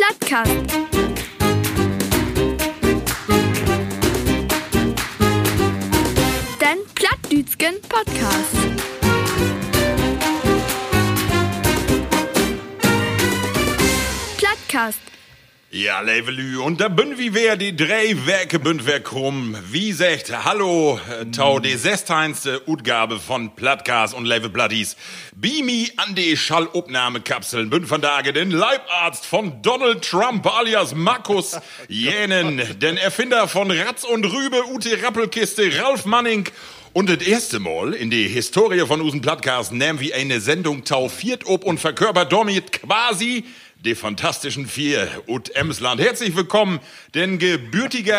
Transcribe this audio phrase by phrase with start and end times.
[0.00, 0.50] Plattkast.
[6.58, 8.56] Den Plattdütschen Podcast.
[14.38, 15.19] Plattkast.
[15.72, 19.56] Ja, Levelü, und da bin wie wer die drei Werke bünd wer krumm.
[19.70, 24.96] Wie sagt, hallo, äh, tau die sechsteinste Utgabe von Plattcast und Level Bloodies.
[25.32, 31.56] Bimi an die Schallopnahmekapseln bünd von Tage den Leibarzt von Donald Trump alias Markus
[31.88, 36.48] Jänen, den Erfinder von Ratz und Rübe, Ute Rappelkiste, Ralf Manning
[36.94, 41.46] und das erste Mal in die Historie von unseren Plattcast nehmen wir eine Sendung taufiert
[41.46, 43.44] ob und verkörpert damit quasi
[43.84, 46.00] die fantastischen vier ut Emsland.
[46.00, 46.80] Herzlich willkommen,
[47.14, 48.18] den gebürtiger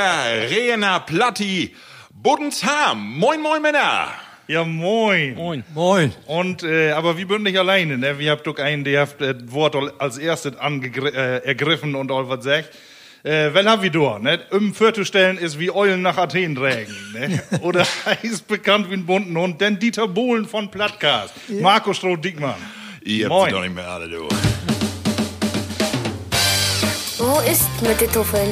[0.49, 1.75] Rena Platti
[2.09, 3.17] Budensham.
[3.20, 4.07] Moin, moin, Männer.
[4.47, 5.35] Ja, moin.
[5.35, 5.63] Moin.
[5.73, 6.13] Moin.
[6.25, 8.17] Und, äh, aber wir sind nicht alleine, ne?
[8.17, 12.43] Wir habt doch einen, der hat das Wort als erstes äh, ergriffen und all was
[12.43, 12.70] sagt.
[13.23, 14.41] Äh, wel haben wir da, ne?
[14.49, 17.41] Um vorzustellen ist wie Eulen nach Athen trägen, ne?
[17.62, 21.34] Oder er ist bekannt wie ein bunten Hund, denn Dieter Bohlen von Plattcast.
[21.62, 22.55] Marco Stroh-Dickmann.
[23.04, 24.27] Ihr habt doch nicht mehr alle, du.
[27.23, 28.51] Wo ist mit den Tuffeln?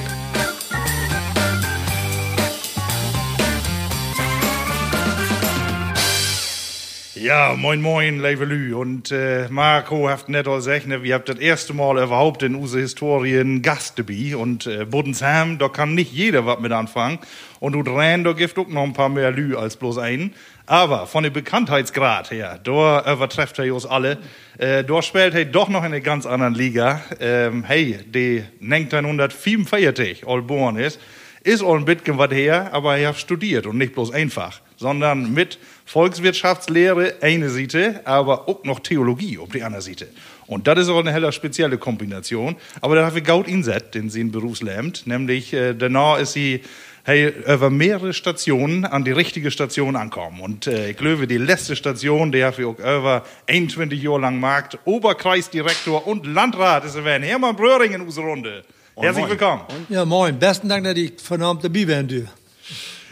[7.15, 8.75] Ja, moin moin, Levelü.
[8.75, 12.53] Und äh, Marco habt net all gesagt, ne, wir habt das erste Mal überhaupt in
[12.53, 14.35] unsere Historien Gast dabei.
[14.35, 17.17] Und äh, Budensham, da kann nicht jeder was mit anfangen.
[17.59, 20.35] Und du dran, da gibt auch noch ein paar mehr Lü als bloß einen.
[20.69, 24.19] Aber von dem Bekanntheitsgrad her, da übertrefft er uns alle.
[24.59, 27.01] Äh, da spielt er doch noch in einer ganz anderen Liga.
[27.19, 30.99] Ähm, hey, die 1945 all born ist,
[31.41, 35.33] ist all ein bisschen was her, aber er hat studiert und nicht bloß einfach, sondern
[35.33, 40.07] mit Volkswirtschaftslehre eine Seite, aber auch noch Theologie auf die andere Seite.
[40.45, 42.55] Und das ist auch eine heller spezielle Kombination.
[42.81, 46.61] Aber da haben wir Gaut Inset, den sie in Berufslämmt, nämlich äh, danach ist sie
[47.03, 50.41] hey, über mehrere Stationen an die richtige Station ankommen.
[50.41, 54.39] Und äh, ich glaube, die letzte Station, die hat wir auch über 21 Jahre lang
[54.39, 57.23] Markt, Oberkreisdirektor und Landrat ist er werden.
[57.23, 58.63] Hermann Bröhring in unserer Runde.
[58.95, 59.31] Herzlich moin.
[59.31, 59.61] willkommen.
[59.87, 60.37] Ja, moin.
[60.37, 62.39] Besten Dank, dass ich vernommen dabei werden dürfen.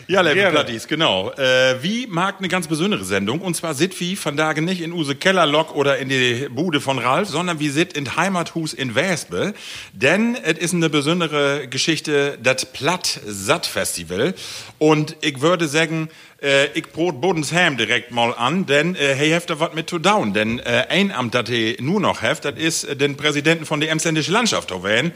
[0.08, 0.50] Ja, Level.
[0.52, 1.32] Platties, genau.
[1.32, 3.42] Äh, wie mag eine ganz besondere Sendung.
[3.42, 6.98] Und zwar sit wie von Tage nicht in use Kellerlok oder in die Bude von
[6.98, 9.54] Ralf, sondern wir sit in Heimathus in Wespe.
[9.92, 14.34] Denn es ist eine besondere Geschichte, das Platt-Satt-Festival.
[14.78, 16.08] Und ich würde sagen,
[16.42, 20.00] äh, ich brot Bodensham direkt mal an, denn äh, hey, heft da was mit zu
[20.00, 20.34] down.
[20.34, 23.80] Denn äh, ein Amt, das he nur noch heft, das ist äh, den Präsidenten von
[23.80, 25.12] der Emsländische Landschaft erwähnen.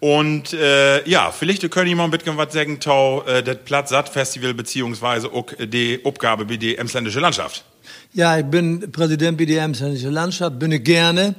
[0.00, 4.52] Und äh, ja, vielleicht können ich mal ein bisschen was sagen, tau äh, das Platt-Satt-Festival
[4.54, 7.64] beziehungsweise auch die Aufgabe wie die Emsländische Landschaft.
[8.12, 11.34] Ja, ich bin Präsident BDM Emsländische Landschaft, bin ich gerne,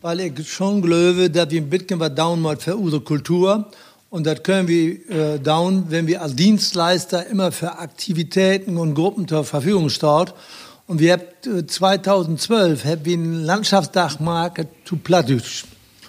[0.00, 3.70] weil ich schon glaube, dass wir ein bisschen was down mal für unsere Kultur.
[4.10, 9.26] Und das können wir äh, down, wenn wir als Dienstleister immer für Aktivitäten und Gruppen
[9.26, 10.26] zur Verfügung stehen.
[10.86, 11.22] Und wir haben
[11.58, 15.64] äh, 2012 haben wir einen Landschaftsdachmarkt zu Plattdeutsch.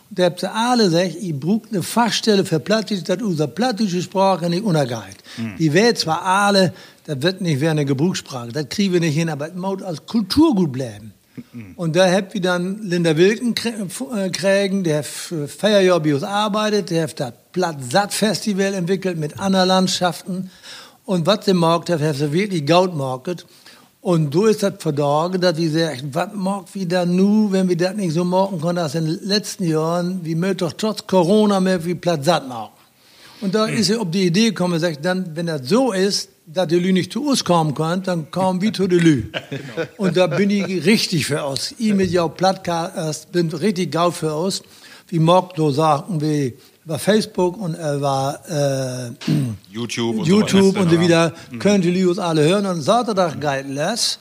[0.10, 4.02] Und da habt ihr alle gesagt, ich brauche eine Fachstelle für Plattdeutsch, dass unsere plattdeutsche
[4.02, 5.18] Sprache nicht untergeht.
[5.60, 6.74] Die wird zwar alle,
[7.06, 10.06] das wird nicht wie eine Gebrauchssprache, das kriegen wir nicht hin, aber es muss als
[10.06, 11.14] Kulturgut bleiben.
[11.76, 13.76] Und da habt wir dann Linda Wilken krä-
[14.18, 20.52] äh, kriegen, der Feierjahr bei uns arbeitet, der hat das Platt-Satt-Festival entwickelt mit anderen Landschaften.
[21.06, 23.48] Und was der Markt hat, hat er wirklich Gaut market.
[24.02, 27.76] Und so ist das verdorgen, dass wir sagen, was mag wir da nu, wenn wir
[27.76, 31.60] das nicht so machen können, als in den letzten Jahren, wie mögt doch trotz Corona
[31.60, 32.74] mehr wie Platt satt machen.
[33.42, 36.68] Und da ist er auf die Idee gekommen, sagt, dann, wenn das so ist, dass
[36.68, 39.24] die Lü nicht zu uns kommen kann, dann kommen wir zu der Lü.
[39.98, 41.74] Und da bin ich richtig für uns.
[41.80, 44.62] Ich mit jou Plattcast bin richtig gaut für uns.
[45.10, 46.54] Wie mag so sagen, wie
[46.88, 49.32] über Facebook und über äh,
[49.70, 52.66] YouTube und YouTube und so wieder, könnt ihr uns alle hören.
[52.66, 54.20] Und Sonntag geht les,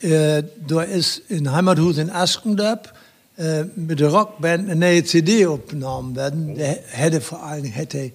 [0.00, 2.94] äh, da ist in Heimathus in Askendorf
[3.36, 6.54] äh, mit der Rockband eine neue CD aufgenommen werden.
[6.54, 8.12] Der hätte vor allem hätte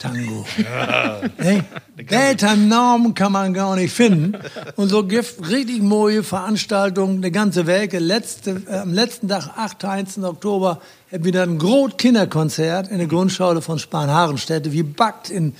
[0.00, 0.44] Schweinepoten-Tango.
[1.38, 1.62] hey,
[1.96, 4.36] Welchen Namen kann man gar nicht finden.
[4.76, 7.92] Und so gibt richtig neue Veranstaltungen, eine ganze Welt.
[7.92, 9.84] Letzte, äh, am letzten Tag, 8.
[9.84, 10.18] 1.
[10.22, 10.80] Oktober,
[11.12, 15.54] haben wir dann ein großes Kinderkonzert in der Grundschule von Spahn-Harenstädte, wie backt in,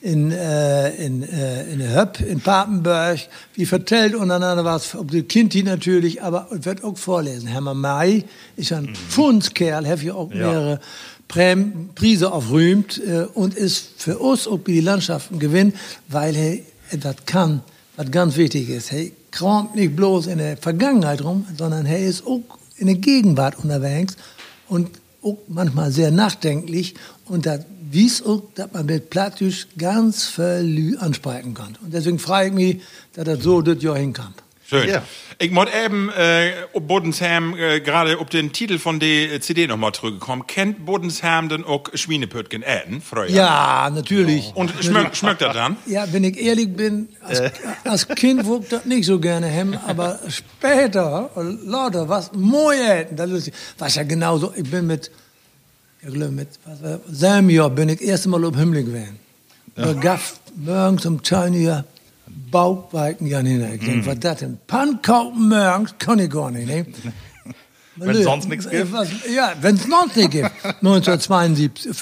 [0.00, 3.18] in, äh, in, äh, in Höpp, in Papenburg,
[3.54, 7.48] wie vertellt untereinander was, ob die Kinti natürlich, aber wird auch vorlesen.
[7.48, 8.24] Hermann May
[8.56, 10.80] ist ein Fundskerl, hat ja auch mehrere
[11.30, 15.72] Preise aufrühmt äh, und ist für uns auch wie die Landschaften Gewinn,
[16.08, 16.58] weil er
[16.90, 17.62] etwas kann,
[17.96, 18.92] was ganz wichtig ist.
[18.92, 22.42] Er kramt nicht bloß in der Vergangenheit rum, sondern er ist auch
[22.76, 24.16] in der Gegenwart unterwegs
[24.68, 24.90] und
[25.22, 26.94] auch manchmal sehr nachdenklich
[27.26, 27.60] und das
[27.90, 31.76] wies auch, dass man mit Plattdeutsch ganz viel ansprechen kann.
[31.82, 34.34] Und deswegen frage ich mich, dass das so das Jahr hinkam.
[34.70, 34.88] Schön.
[34.88, 35.02] Ja.
[35.40, 39.90] Ich mod eben äh, ob Bodensheim äh, gerade ob den Titel von der CD nochmal
[39.90, 40.46] zurückgekommen.
[40.46, 43.28] Kennt Bodensheim denn auch Schweinepötgen äten, früher?
[43.28, 44.52] Ja, natürlich.
[44.54, 45.76] Und schmeckt, schmeckt das dann?
[45.86, 47.42] Ja, wenn ich ehrlich bin, als,
[47.82, 53.50] als Kind wog das nicht so gerne hem, aber später, Leute, was Moje, das ist,
[53.76, 55.10] was ja genauso, ich bin mit,
[56.00, 59.18] ich glaube mit, was selben Jahr bin ich erst Mal auf Himmel gewesen.
[59.74, 60.20] Da gab
[60.54, 61.84] morgens um 10 Uhr
[62.50, 63.60] Bauchweiten ja nicht.
[63.74, 64.58] Ich denke, was das denn?
[64.66, 66.86] Pankaufen morgens kann ich gar nicht, ne?
[67.96, 68.88] Wenn sonst nichts gibt?
[69.34, 70.50] Ja, wenn es sonst nicht gibt.
[70.64, 71.92] 1972,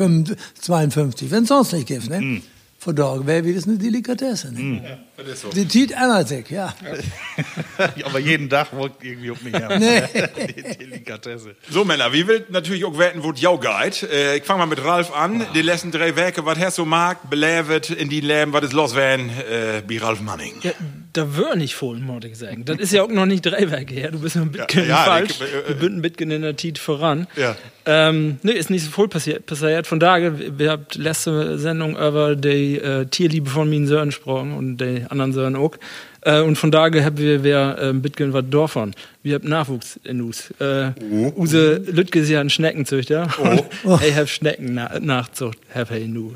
[0.60, 2.40] 52, wenn es sonst nicht gibt, ne?
[2.78, 4.98] Von da wäre wie das eine Delikatesse, ne?
[5.18, 5.48] Das ist so.
[5.50, 6.72] Die Tiet ändert sich, ja.
[8.04, 9.78] Aber jeden Tag wirkt irgendwie auf mich her.
[9.78, 10.02] Nee.
[10.54, 11.56] Die Delikatesse.
[11.70, 14.04] So, Männer, wie will natürlich auch wetten, wo jau geht.
[14.04, 15.44] Äh, ich fange mal mit Ralf an.
[15.54, 18.94] Die letzten drei Werke, was hast du mag, belevet in die Leben, was ist los
[18.94, 20.54] werden, äh, bei Ralf Manning.
[20.62, 20.70] Ja,
[21.12, 22.64] da wär nicht voll, muss ich sagen.
[22.64, 24.10] Das ist ja auch noch nicht drei Werke her.
[24.12, 25.30] Du bist ein bisschen Ja, ja, falsch.
[25.30, 27.26] ich- äh, Wir bünden ein bisschen in der Tit voran.
[27.36, 27.56] Ja.
[27.86, 29.46] Ähm, nee, ist nicht so voll passiert.
[29.46, 29.86] passiert.
[29.86, 35.06] Von daher, wir habt letzte Sendung über die äh, Tierliebe von Söhnen gesprochen und die
[35.10, 35.72] anderen Söhne auch.
[36.22, 38.94] Äh, und von daher haben wir wer äh, bisschen was Dorfern.
[39.22, 40.50] Wir haben Nachwuchs in uns.
[40.60, 40.90] Äh,
[41.36, 43.28] Use Lütke ist ja ein Schneckenzüchter.
[43.84, 43.98] Oh.
[43.98, 46.34] Hey, hab Schnecken na Nachzucht, hab hey nu.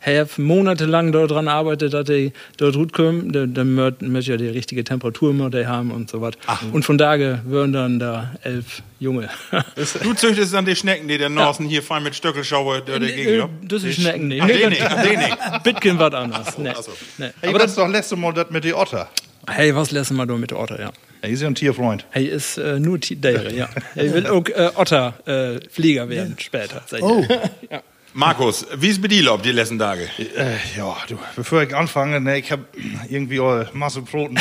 [0.00, 3.32] Hey, hab monatelang dort dran arbeitet, dass die dort gut kommen.
[3.32, 6.34] Dann möchte ja die richtige Temperatur immer die haben und so was.
[6.72, 9.28] Und von daher würden dann da elf Junge.
[10.02, 13.36] Du züchtest dann die Schnecken, die der Norsen hier fein mit Stöckelschaue durch die Gegend,
[13.36, 13.48] ja?
[13.62, 14.42] Das ist Schnecken nicht.
[14.42, 15.62] Ach, den nicht, ach, den nicht.
[15.62, 16.58] Bitcoin was anderes.
[16.58, 16.72] Nee.
[16.80, 16.92] so.
[17.18, 17.30] Nee.
[17.40, 19.08] Hey, Aber das das, doch letzte Mal das mit der Otter.
[19.48, 20.92] hey, was lassen wir da mit Otter, ja.
[21.22, 22.06] Er ist ja ein Tierfreund.
[22.10, 23.68] Hey, ist äh, nur Tiere, ja.
[23.94, 26.82] Hey, will auch äh, Otter äh, werden später.
[26.86, 27.70] sag ich.
[28.16, 30.08] Oh, Markus, wie ist bei dir ob die letzten Tage?
[30.18, 32.64] Äh, ja, du, bevor ich anfange, ne, ich habe
[33.10, 34.38] irgendwie auch Masse Broten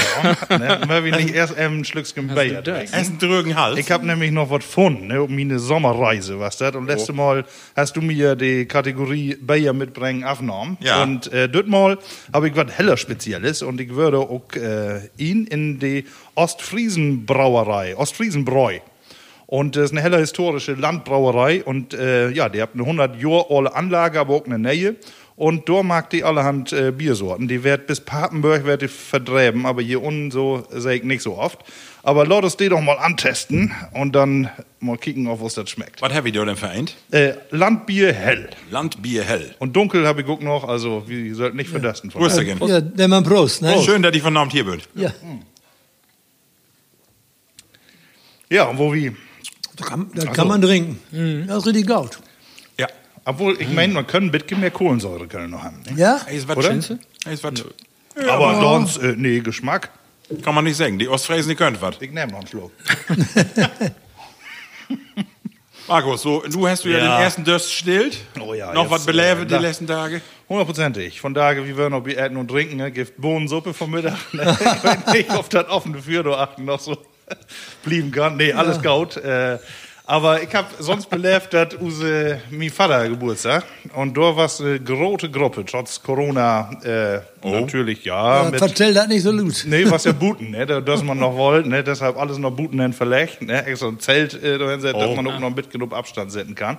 [0.47, 0.57] da.
[0.57, 1.83] ne, wie nicht erst ein
[2.61, 2.77] das?
[2.77, 2.93] trinken.
[2.93, 3.77] Essen drücken Hals.
[3.77, 6.73] Ich habe nämlich noch was gefunden, ne, um meine Sommerreise, was das.
[6.73, 7.43] Und letzte Mal
[7.75, 10.77] hast du mir die Kategorie Bayer mitbringen aufgenommen.
[10.79, 11.03] Ja.
[11.03, 11.97] Und äh, das Mal
[12.31, 16.05] habe ich was heller Spezielles und ich würde auch äh, ihn in die
[16.35, 18.79] Ostfriesenbrauerei, Ostfriesenbräu.
[19.47, 23.45] Und das ist eine helle historische Landbrauerei und äh, ja, die hat eine 100 Jahre
[23.49, 24.95] alte Anlage, aber auch eine Nähe.
[25.37, 27.49] Und da mag die allerhand äh, Biersorten.
[27.49, 31.37] Die wird bis Papenburg wird die verdreben, aber hier unten so sehe ich nicht so
[31.37, 31.59] oft.
[32.03, 34.49] Aber lass uns die doch mal antesten und dann
[34.79, 36.01] mal kicken, auf was das schmeckt.
[36.01, 36.95] Was habe ich dir denn vereint?
[37.11, 38.49] Äh, Landbier hell.
[38.71, 39.55] Landbier hell.
[39.59, 42.45] Und dunkel habe ich auch noch, also wir sollten nicht verdästen von Grüß euch.
[42.45, 42.67] dich.
[42.69, 43.75] ja, der Mann Prost, ne?
[43.83, 44.81] Schön, dass ich von Abend hier bin.
[44.95, 45.11] Ja,
[48.49, 49.13] Ja, und wo wir,
[49.75, 51.47] das kann, das kann man trinken.
[51.47, 52.19] Das ist richtig gut.
[52.79, 52.87] Ja.
[53.25, 55.81] obwohl ich meine, man können ein bisschen mehr Kohlensäure können noch haben.
[55.89, 55.93] Ne?
[55.99, 56.15] Ja?
[56.29, 56.73] Ist was Oder?
[56.73, 57.53] Ist was.
[58.29, 59.89] aber sonst, äh, nee, Geschmack.
[60.41, 60.97] Kann man nicht sagen.
[60.97, 61.97] Die Ostfriesen, die können was.
[61.99, 62.71] Ich nehme noch einen Schluck.
[65.87, 67.17] Markus, so, du hast du ja, Ja.
[67.17, 68.17] den ersten Durst stillt.
[68.39, 70.21] Oh ja, Noch jetzt, was belebt äh, die letzten Tage?
[70.49, 71.21] Hundertprozentig.
[71.21, 72.91] Von daher, wie wir noch essen und trinken, ne?
[72.91, 74.17] gibt Bohnensuppe vom Mittag.
[74.33, 74.57] Ne?
[75.07, 76.97] Ich nicht, ob das offene Für achten noch so
[77.83, 78.37] blieben kann.
[78.37, 79.17] Nee, alles gut.
[79.17, 79.57] Äh,
[80.07, 83.63] aber ich hab sonst belebt, dass use mein Vater Geburtstag.
[83.95, 86.69] Und da war es eine große Gruppe, trotz Corona.
[86.83, 88.43] Äh, Natürlich, ja.
[88.43, 89.63] Ja, mit, Vertell das nicht so laut.
[89.65, 90.65] Nee, was ja Buten, ne?
[90.67, 91.83] da- dass man noch wollte, ne?
[91.83, 93.65] deshalb alles noch Buten hin verlegt, ne?
[93.65, 96.77] extra ein Zelt äh, dahin setzen, dass man auch noch mit genug Abstand setzen kann.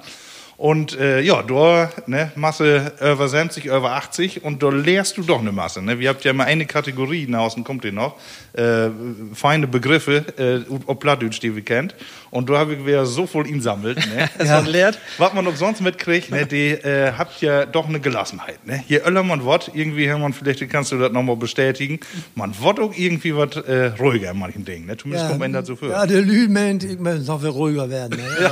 [0.57, 5.41] Und äh, ja, da ne, Masse über 70, über 80 und da lehrst du doch
[5.41, 5.83] eine Masse.
[5.83, 5.99] Ne?
[5.99, 8.17] Wir habt ja immer eine Kategorie, nach außen kommt die noch,
[8.55, 8.89] äh,
[9.35, 11.95] feine Begriffe, äh, ob Plattdeutsch, die wir kennt.
[12.31, 13.99] Und da habe ich wieder so voll insammelt.
[13.99, 14.29] Ne?
[14.47, 14.61] Ja.
[14.61, 14.99] lehrt.
[15.19, 18.65] Was man auch sonst mitkriegt, ne, die äh, habt ja doch eine Gelassenheit.
[18.65, 18.85] Ne?
[18.87, 21.99] Je öller man wird, irgendwie, Hermann, vielleicht kannst du das nochmal bestätigen,
[22.35, 24.87] man wird auch irgendwie was äh, ruhiger in manchen Dingen.
[24.87, 24.97] Ne?
[24.97, 25.89] Zumindest kommt man so vor.
[25.89, 28.19] Ja, der Lü meint, ich muss noch viel ruhiger werden.
[28.19, 28.27] Ne?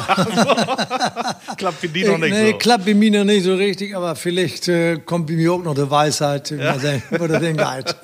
[1.57, 2.59] Klappt für die Ich, noch nicht nee, so.
[2.59, 5.75] klappt bei mir noch nicht so richtig, aber vielleicht äh, kommt bei mir auch noch
[5.75, 6.77] die Weisheit, ja.
[7.19, 7.97] wo der den geht.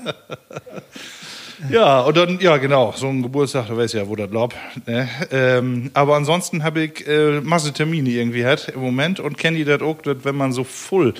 [1.68, 4.54] Ja, und dann, ja, genau, so ein Geburtstag, da weiß ja, wo das lob.
[4.86, 5.08] Ne?
[5.30, 9.66] Ähm, aber ansonsten habe ich äh, Masse Termine irgendwie hat im Moment und kenne ich
[9.66, 11.12] das auch, dass wenn man so voll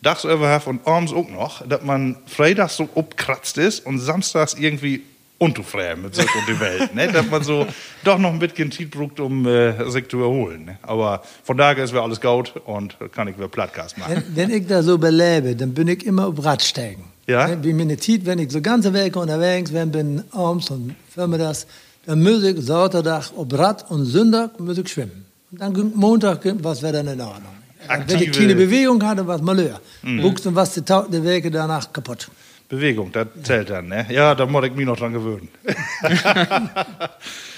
[0.00, 4.54] Dachs über hat und abends auch noch, dass man freitags so abkratzt ist und samstags
[4.54, 5.02] irgendwie
[5.38, 6.94] unzufrieden mit sich und die Welt.
[6.94, 7.12] Ne?
[7.12, 7.66] Dass man so
[8.04, 10.64] doch noch ein bisschen Zeit braucht, um äh, sich zu erholen.
[10.64, 10.78] Ne?
[10.82, 14.22] Aber von daher ist mir alles gut und kann ich wieder Plattcast machen.
[14.34, 17.04] Wenn, wenn ich da so belebe, dann bin ich immer auf Radsteigen.
[17.26, 17.46] Ja?
[17.48, 20.94] Ne, Wie mir eine Zeit, wenn ich so ganze Weg unterwegs bin, bin abends und
[21.14, 21.66] vormittags,
[22.06, 25.24] dann muss ich Sonntag auf Rad und Sonntag muss ich schwimmen.
[25.52, 27.52] Und dann Montag, was wäre dann in Ordnung.
[27.86, 29.80] Wenn ich Aktive- keine Bewegung hatte, was Malheur.
[30.02, 30.22] Mhm.
[30.22, 32.28] Wuchs und was die, die Wege danach kaputt.
[32.68, 34.06] Bewegung, das zählt dann, ne?
[34.10, 35.48] Ja, da muss ich mich noch dran gewöhnen.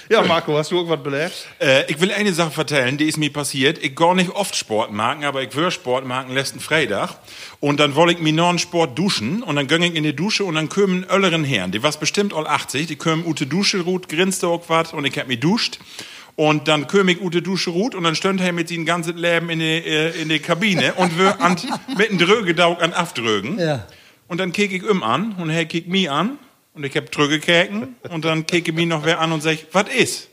[0.09, 1.47] ja, Marco, hast du irgendwas belegt?
[1.59, 3.77] Äh, ich will eine Sache vertellen, die ist mir passiert.
[3.83, 7.15] Ich gar nicht oft Sport machen, aber ich will Sport machen letzten Freitag.
[7.59, 9.43] Und dann wollte ich mir noch einen Sport duschen.
[9.43, 11.71] Und dann ging ich in die Dusche und dann kommen Ölleren Herren.
[11.71, 12.87] Die was bestimmt all 80.
[12.87, 14.93] Die kommen ute Dusche, Ruth, grinste auch was.
[14.93, 15.79] Und ich hab mich duscht.
[16.37, 19.59] Und dann ich ute Dusche Ruth und dann stand er mit seinem ganzen Leben in
[19.59, 21.57] die, äh, in die Kabine und wir an,
[21.97, 23.59] mit einem Drögedaug an Afdrögen.
[23.59, 23.85] Ja.
[24.31, 26.39] Und dann kick ich ihm an und er kickt mich an
[26.73, 29.93] und ich hab Trüge keken und dann kicke mich noch wer an und sag, was
[29.93, 30.29] ist?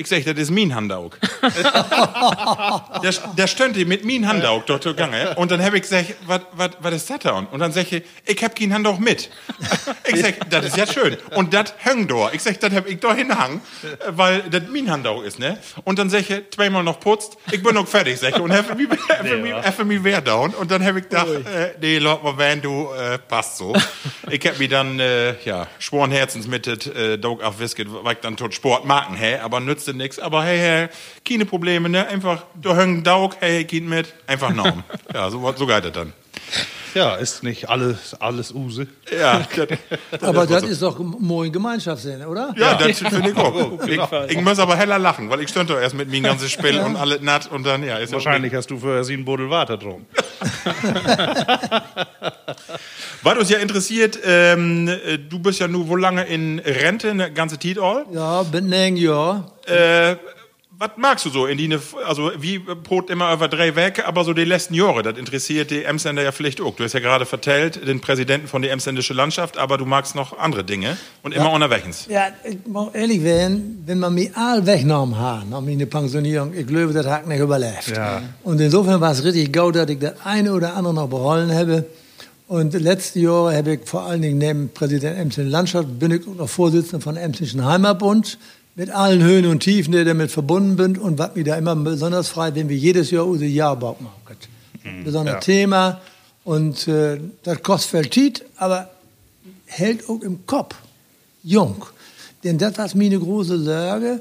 [0.00, 1.18] Ich sag, das ist mein Handaug.
[3.02, 7.10] der, der stönnte mit mein Handaug dort Gange und dann hab ich gesagt, was ist
[7.10, 7.32] das da?
[7.32, 9.28] Und dann sag ich, ich hab kein Handaug mit.
[10.06, 11.16] Ich sag, das ist ja schön.
[11.34, 12.30] Und das hängt da.
[12.32, 13.60] Ich sag, das hab ich da hinhang,
[14.10, 15.58] weil das mein Handaug ist, ne?
[15.82, 18.40] Und dann sag ich, zweimal noch putzt, ich bin noch fertig, sag ich.
[18.40, 20.54] Und hab mich, hab mich, wer down.
[20.54, 23.74] Und dann hab ich gedacht, äh, nee, Lord wenn du, äh, passt so.
[24.30, 28.12] Ich hab mich dann, äh, ja, schworen Herzens mit das äh, Dog auf Whisket, weil
[28.12, 29.38] ich dann tot Sport machen, hä?
[29.38, 29.58] Aber
[29.88, 30.18] nützte nix.
[30.18, 30.88] Aber hey, hey,
[31.26, 32.06] keine Probleme, ne?
[32.08, 34.84] Einfach, du hängen Daug, hey, Kind mit, einfach Norm.
[35.14, 36.12] ja, so, so geht das dann.
[36.94, 38.86] Ja, ist nicht alles, alles Use.
[39.12, 40.66] Ja, das, Aber das war das so.
[40.68, 42.54] ist doch moin Gemeinschaftssinn, oder?
[42.56, 43.86] Ja, das finde ich auch.
[43.86, 46.78] Ich, ich muss aber heller lachen, weil ich stand doch erst mit mir ganzes Spiel
[46.78, 49.76] und alle natt und dann, ja, ist ja Wahrscheinlich hast du vorher sieben Buddel Water
[49.76, 50.06] drum.
[53.28, 57.30] Was uns ja interessiert, ähm, äh, du bist ja nur wo lange in Rente, eine
[57.30, 58.06] ganze Zeit all.
[58.10, 59.52] Ja, bin ein Jahr.
[59.66, 60.16] Äh,
[60.80, 64.24] was magst du so in die, ne- also wie Brot immer über drei weg, aber
[64.24, 66.74] so die letzten Jahre, das interessiert die Emsländer ja vielleicht auch.
[66.76, 70.38] Du hast ja gerade vertellt, den Präsidenten von der Emsländische Landschaft, aber du magst noch
[70.38, 72.06] andere Dinge und immer unterwegs.
[72.08, 76.66] Ja, ich muss ehrlich werden, wenn man mich all weggenommen hat, nach meiner Pensionierung, ich
[76.66, 77.88] glaube, das hat nicht überlebt.
[77.94, 78.22] Ja.
[78.44, 81.84] Und insofern war es richtig gut, dass ich das eine oder andere noch behalten habe.
[82.48, 86.34] Und letzte Jahre habe ich vor allen Dingen neben Präsident Emsland Landschaft, bin ich auch
[86.34, 88.38] noch Vorsitzender von Emsländischen Heimatbund,
[88.74, 92.28] mit allen Höhen und Tiefen, die damit verbunden sind und was mir da immer besonders
[92.28, 94.18] frei, wenn wir jedes Jahr unser Jahrbaum machen.
[95.04, 95.40] Besonderes ja.
[95.40, 96.00] Thema
[96.44, 98.88] und äh, das kostet viel Zeit, aber
[99.66, 100.76] hält auch im Kopf
[101.42, 101.84] jung.
[102.44, 104.20] Denn das war meine große Sorge.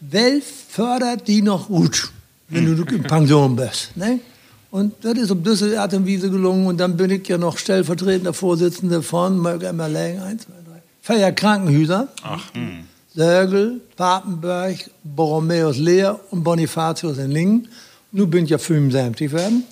[0.00, 2.10] Wer fördert die noch gut,
[2.48, 3.94] wenn du in Pension bist?
[3.96, 4.20] Ne?
[4.70, 6.66] Und das ist auf diese Art und Weise gelungen.
[6.66, 11.16] Und dann bin ich ja noch stellvertretender Vorsitzender von, möge immer länger, eins, zwei, drei,
[11.18, 12.08] vier Krankenhäuser.
[12.22, 12.44] Ach,
[13.14, 17.68] Sörgel, Papenberg, Borromäus Leer und Bonifatius in Lingen.
[18.12, 19.64] Nun bin ich ja 75 werden.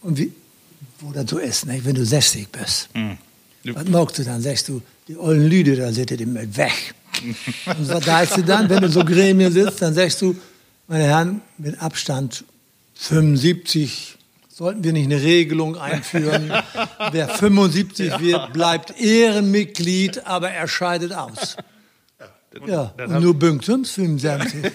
[0.00, 0.32] Und wie,
[1.00, 1.78] wo das so ist, ne?
[1.84, 2.88] wenn du 60 bist.
[3.64, 4.40] Was magst du dann?
[4.40, 6.94] Sagst du, die ollen Lüde, da sind die mit weg.
[7.66, 10.34] Und was sagst du dann, wenn du so Gremien sitzt, dann sagst du,
[10.88, 12.44] meine Herren, mit Abstand
[12.94, 14.15] 75
[14.56, 16.50] sollten wir nicht eine Regelung einführen.
[17.12, 21.58] Wer 75 wird, bleibt Ehrenmitglied, aber er scheidet aus.
[22.66, 24.72] Ja, und nur Bünktens 75.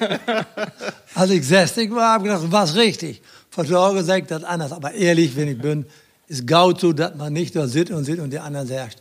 [1.16, 3.24] Als ich 60 war, habe ich gedacht, was richtig.
[3.50, 5.88] Versorger sagt das anders, aber ehrlich, wenn ich bin,
[6.28, 8.98] ist gaut so, dass man nicht da sitzt und sitzt und der andere sagt,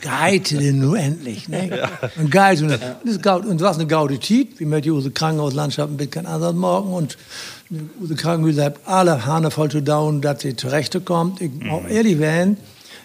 [0.00, 1.88] geite denn nur endlich, ne?
[2.30, 3.44] Geite und das ist gaut.
[3.44, 7.18] Und was eine gaude Tiet, wie mit unsere Krankenhauslandschaft ein bisschen anders morgen und
[8.00, 11.40] unsere Krankenhäuser haben alle Hahne voll zu dauern, dass sie zurecht kommt.
[11.40, 12.56] Ich muss auch ehrlich werden,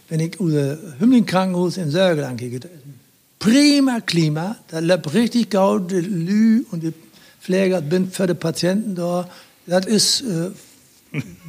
[0.10, 2.60] wenn ich unser Hümling-Krankenhaus in Sörgel angehe,
[3.39, 6.94] prima Klima, da lebt richtig gaut, die Lü und die
[7.41, 9.27] Pfleger bin für die Patienten da,
[9.65, 10.51] das ist äh,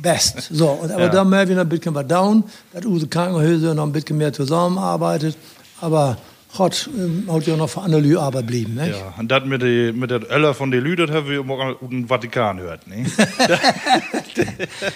[0.01, 0.49] best.
[0.51, 3.85] So, und, aber da mehr wir noch ein bisschen was down, dass unsere Krankenhäuser noch
[3.85, 5.37] ein bisschen mehr zusammenarbeitet,
[5.81, 6.17] aber
[6.55, 8.91] Gott ähm, hat ja noch für andere Lü Arbeit blieben, ne?
[8.91, 11.77] Ja, und das mit, die, mit der Öller von der Lüde, das haben wir immer
[11.81, 12.87] dem Vatikan gehört.
[12.87, 13.07] Ne?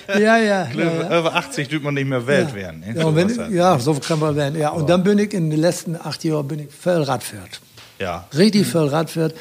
[0.08, 0.38] Ja, ja.
[0.38, 1.18] ja, ja.
[1.20, 2.80] Über 80 tut man nicht mehr Welt werden.
[2.80, 2.94] Ne?
[2.94, 3.52] Ja, So wenn, halt.
[3.52, 4.58] ja, so kann man werden.
[4.58, 7.60] Ja, und dann bin ich in den letzten acht Jahren bin ich voll Radfahrt.
[7.98, 8.26] ja.
[8.36, 9.34] Richtig voll Radfahrt.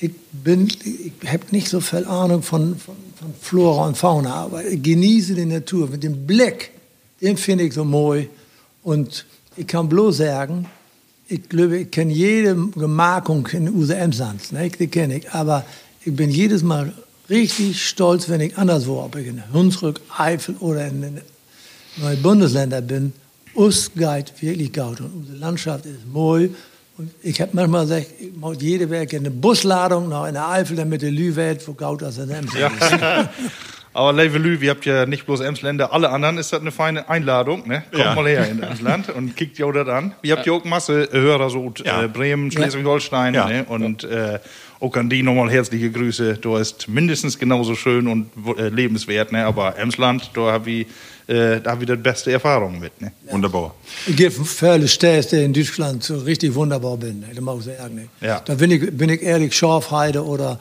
[0.00, 4.64] Ich bin, ich habe nicht so viel Ahnung von, von, von Flora und Fauna, aber
[4.64, 6.70] ich genieße die Natur mit dem Blick.
[7.20, 8.28] Den finde ich so mooi.
[8.82, 10.66] Und ich kann bloß sagen,
[11.28, 14.70] ich glaube, ich kenne jede Gemarkung in Use Emsland, ne?
[14.70, 15.30] die kenne ich.
[15.32, 15.64] Aber
[16.04, 16.92] ich bin jedes Mal
[17.28, 21.20] richtig stolz, wenn ich anderswo, ob ich in Hunsrück, Eifel oder in den
[21.96, 23.12] neuen Bundesländern bin.
[23.54, 26.50] Us geht wirklich gut und unsere Landschaft ist mooi.
[26.98, 30.76] Und ich habe manchmal gesagt, ich mache jede Werk eine Busladung nach in der Eifel,
[30.76, 32.92] damit die Lüwelt, wo gut das in Emsland ist.
[33.98, 37.66] Aber Levelü, wir habt ja nicht bloß Emsländer, alle anderen ist das eine feine Einladung,
[37.66, 37.82] ne?
[37.90, 38.14] Kommt Ja.
[38.14, 40.14] mal her in Emsland und kickt ja das an.
[40.22, 42.04] Wir habt ja auch Masse Hörer, so Ja.
[42.04, 43.48] äh, Bremen, Schleswig-Holstein, Ja.
[43.48, 43.64] ne?
[43.68, 44.38] Und äh,
[44.78, 46.34] auch an die nochmal herzliche Grüße.
[46.34, 49.44] Du ist mindestens genauso schön und äh, lebenswert, ne?
[49.44, 50.86] Aber Emsland, da hab ich,
[51.26, 53.10] äh, da hab ich das beste Erfahrung mit, ne?
[53.32, 53.74] Wunderbar.
[54.08, 57.24] Es gibt viele Städte in Deutschland, so richtig wunderbar bin.
[57.34, 57.96] Das muss ich sagen.
[57.96, 58.08] ne?
[58.20, 58.42] Ja.
[58.44, 60.60] Da bin ich, bin ich ehrlich, Schorfheide oder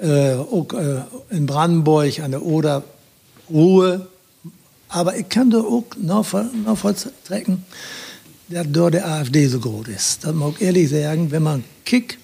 [0.00, 2.84] äh, auch äh, in Brandenburg an der Oder,
[3.50, 4.06] Ruhe.
[4.88, 7.64] Aber ich kann da auch noch, vertrecken,
[8.48, 10.24] dass dort der AfD so groß ist.
[10.24, 12.18] Das mag ich ehrlich sagen, wenn man kickt,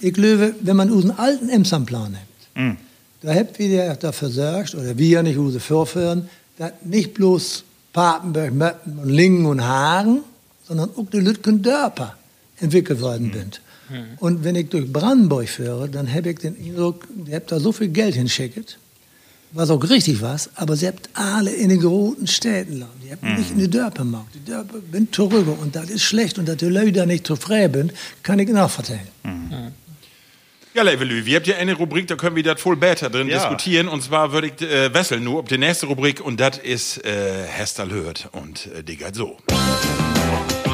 [0.00, 2.78] ich glaube, wenn man unseren alten Emsamplan nimmt,
[3.22, 6.28] da habt wir dafür sorgt, oder wir nicht unsere Vorfahren,
[6.58, 10.22] dass nicht bloß Papenburg, Möppen und Lingen und Hagen,
[10.66, 12.16] sondern auch die Lütgen Dörper
[12.58, 13.60] entwickelt worden sind.
[14.18, 17.72] Und wenn ich durch Brandenburg fahre, dann habe ich den Eindruck, ihr habt da so
[17.72, 18.78] viel Geld hinschickt,
[19.52, 22.90] was auch richtig war, aber sie habt alle in den großen Städten lang.
[23.04, 24.26] Die habt nicht in die Dörper gemacht.
[24.34, 27.88] Die Dörper sind zurück und das ist schlecht und dass die Leute da nicht zufrieden
[27.88, 27.92] sind,
[28.22, 29.08] kann ich nachvertellen.
[30.72, 33.38] Ja, Levelü, wir habt ja eine Rubrik, da können wir das voll besser drin Ja.
[33.38, 33.88] diskutieren.
[33.88, 37.42] Und zwar würde ich äh, wesseln nur ob die nächste Rubrik und das ist äh,
[37.44, 38.28] Hester Hört.
[38.30, 39.36] Und äh, die geht so.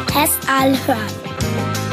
[0.07, 1.86] Test all hören.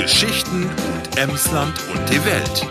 [0.00, 2.66] Geschichten und Emsland und die Welt.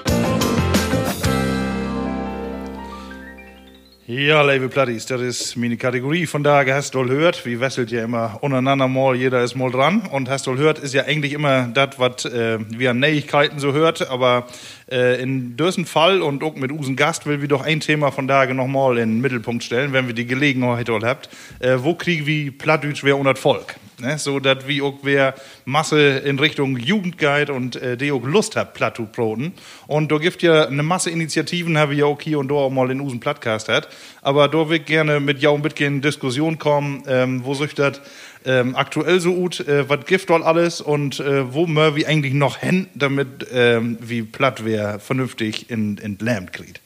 [4.07, 6.25] Ja, liebe Plattis, das ist meine Kategorie.
[6.25, 10.07] Von daher hast du hört, wie wesselt ja immer untereinander mal, jeder ist mal dran.
[10.11, 13.73] Und hast du hört ist ja eigentlich immer das, was äh, wir an Neuigkeiten so
[13.73, 14.09] hört.
[14.09, 14.47] Aber
[14.91, 18.27] äh, in diesem Fall und auch mit unseren Gast will wir doch ein Thema von
[18.27, 21.29] daher nochmal in den Mittelpunkt stellen, wenn wir die Gelegenheit habt.
[21.59, 23.75] Äh, wo kriegen wir Plattdeutsch wer unter Volk?
[24.01, 24.17] Ne?
[24.17, 28.73] So, dass wir auch wer Masse in Richtung Jugendguide und äh, die auch Lust hat,
[28.73, 29.53] Platt zu broten.
[29.87, 32.69] Und da gibt ja eine Masse Initiativen, habe ich ja auch hier und da auch
[32.69, 33.87] mal in unseren Podcast hat.
[34.21, 37.73] Aber da will ich gerne mit jou ein bisschen in Diskussion kommen, ähm, wo sich
[37.73, 38.01] das
[38.45, 42.57] ähm, aktuell so gut, äh, was gibt dort alles und äh, wo wir eigentlich noch
[42.57, 46.79] hin, damit ähm, wie platt wer vernünftig in, in Land kriegt.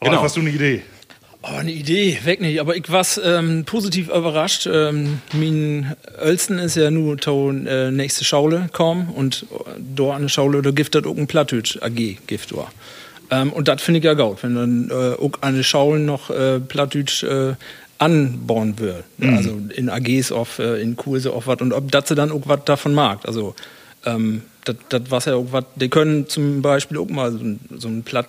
[0.00, 0.22] Oder Genau.
[0.22, 0.82] hast du eine Idee?
[1.46, 2.58] Oh, eine Idee, weg nicht.
[2.58, 4.66] Aber ich war ähm, positiv überrascht.
[4.66, 10.28] Ähm, mein Ölsten ist ja nur to äh, nächste Schaule kommen und äh, dort der
[10.30, 12.68] Schaule, da gibt es auch ein Plattdeutsch AG gibt dort.
[13.30, 16.60] Ähm, und das finde ich ja gut, wenn dann äh, auch der Schaule noch äh,
[16.60, 17.54] Plattdeutsch äh,
[17.98, 19.04] anbauen wird.
[19.20, 22.42] Also in AGs auf, äh, in Kurse auf was und ob das sie dann auch
[22.46, 23.20] was davon mag.
[23.26, 23.54] Also
[24.06, 27.60] ähm, das das was ja auch was, die können zum Beispiel auch mal so, ein-
[27.76, 28.28] so ein Platt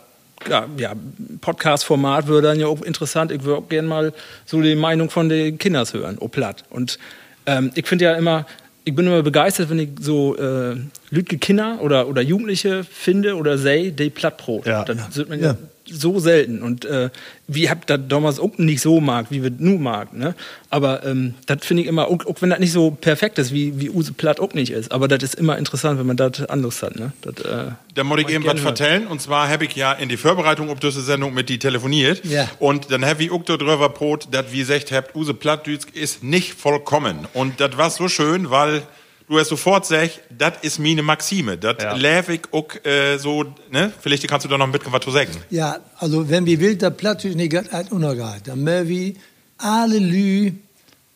[0.49, 0.93] ja, ja,
[1.41, 3.31] Podcast-Format würde dann ja auch interessant.
[3.31, 4.13] Ich würde auch gerne mal
[4.45, 6.63] so die Meinung von den Kinders hören, oh platt.
[6.69, 6.99] Und
[7.45, 8.45] ähm, ich finde ja immer,
[8.83, 10.75] ich bin immer begeistert, wenn ich so äh,
[11.09, 14.65] Lütke Kinder oder, oder Jugendliche finde oder sei, die Plattbrot.
[14.65, 14.83] Ja.
[14.83, 15.57] Das sieht man ja.
[15.87, 16.61] So selten.
[16.61, 17.09] Und äh,
[17.47, 20.13] wie habt das damals auch nicht so mag, wie wir nu mag.
[20.13, 20.35] Ne?
[20.69, 23.79] Aber ähm, das finde ich immer, auch, auch wenn das nicht so perfekt ist, wie,
[23.79, 24.91] wie Use Platt auch nicht ist.
[24.91, 26.95] Aber das ist immer interessant, wenn man das anderes hat.
[26.95, 27.13] Ne?
[27.21, 29.07] Das, äh, Da muss ich eben was vertellen.
[29.07, 32.25] Und zwar habe ich ja in die Vorbereitung auf diese Sendung mit die telefoniert.
[32.25, 32.49] Ja.
[32.59, 36.53] Und dann habe ich auch darüber brot, dass wie gesagt habt, Use Plattdütsk ist nicht
[36.53, 37.27] vollkommen.
[37.33, 38.83] Und das war so schön, weil
[39.27, 41.57] du hast sofort sagst, das ist meine Maxime.
[41.57, 41.93] Das Ja.
[41.95, 43.91] lebe ich auch äh, so, ne?
[44.01, 45.31] Vielleicht kannst du da noch ein bisschen was zu sagen.
[45.49, 49.13] Ja, also wenn wir will, der Plattdeutsch nicht ganz alt untergeht, dann müssen wir
[49.57, 50.51] alle Lü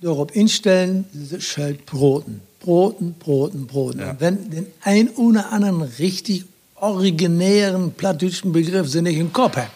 [0.01, 2.41] darauf instellen, diese Schalt Broten.
[2.61, 4.01] Broten, Broten, Broten.
[4.03, 6.43] Und wenn den ein oder anderen richtig
[6.75, 9.69] originären plattdeutschen Begriff sie nicht im Kopf hat,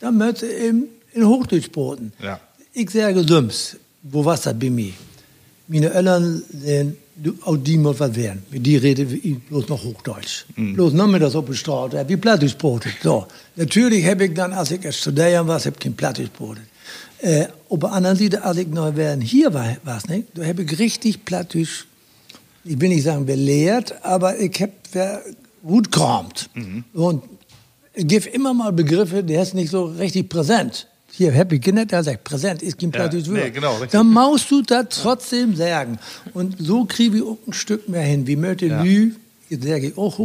[0.00, 2.12] dann möchte eben in Hochdeutsch broten.
[2.22, 2.40] Ja.
[2.72, 4.92] Ich sage Düms, wo was das bei mir?
[5.66, 6.96] Meine Eltern du,
[7.44, 8.42] auch die muss was werden.
[8.50, 10.44] Die rede ich bloß noch Hochdeutsch.
[10.56, 12.92] Bloß noch mit das auf der Straße, wie brotet.
[13.02, 13.26] So.
[13.56, 16.64] Natürlich habe ich dann, als ich erst studieren war, habe ich kein Plattdeutsch brotet.
[17.20, 20.62] Äh, auf der anderen Seite, als ich noch während hier war, war's nicht, da habe
[20.62, 21.86] ich richtig Plattdeutsch,
[22.64, 25.22] ich will nicht sagen belehrt, aber ich habe
[25.62, 26.48] gut geräumt.
[26.92, 27.24] Und
[27.92, 30.86] es gibt immer mal Begriffe, die ist nicht so richtig präsent.
[31.18, 33.54] Hier, Happy Kinder, der sagt, präsent ist kein Plattdeutsch nee, Wort.
[33.54, 33.90] genau, richtig.
[33.90, 35.98] Dann musst du das trotzdem sagen.
[36.32, 38.28] Und so kriege ich auch ein Stück mehr hin.
[38.28, 38.84] Wie möchte Ja.
[38.84, 39.14] Lü,
[39.48, 40.16] jetzt sage ich auch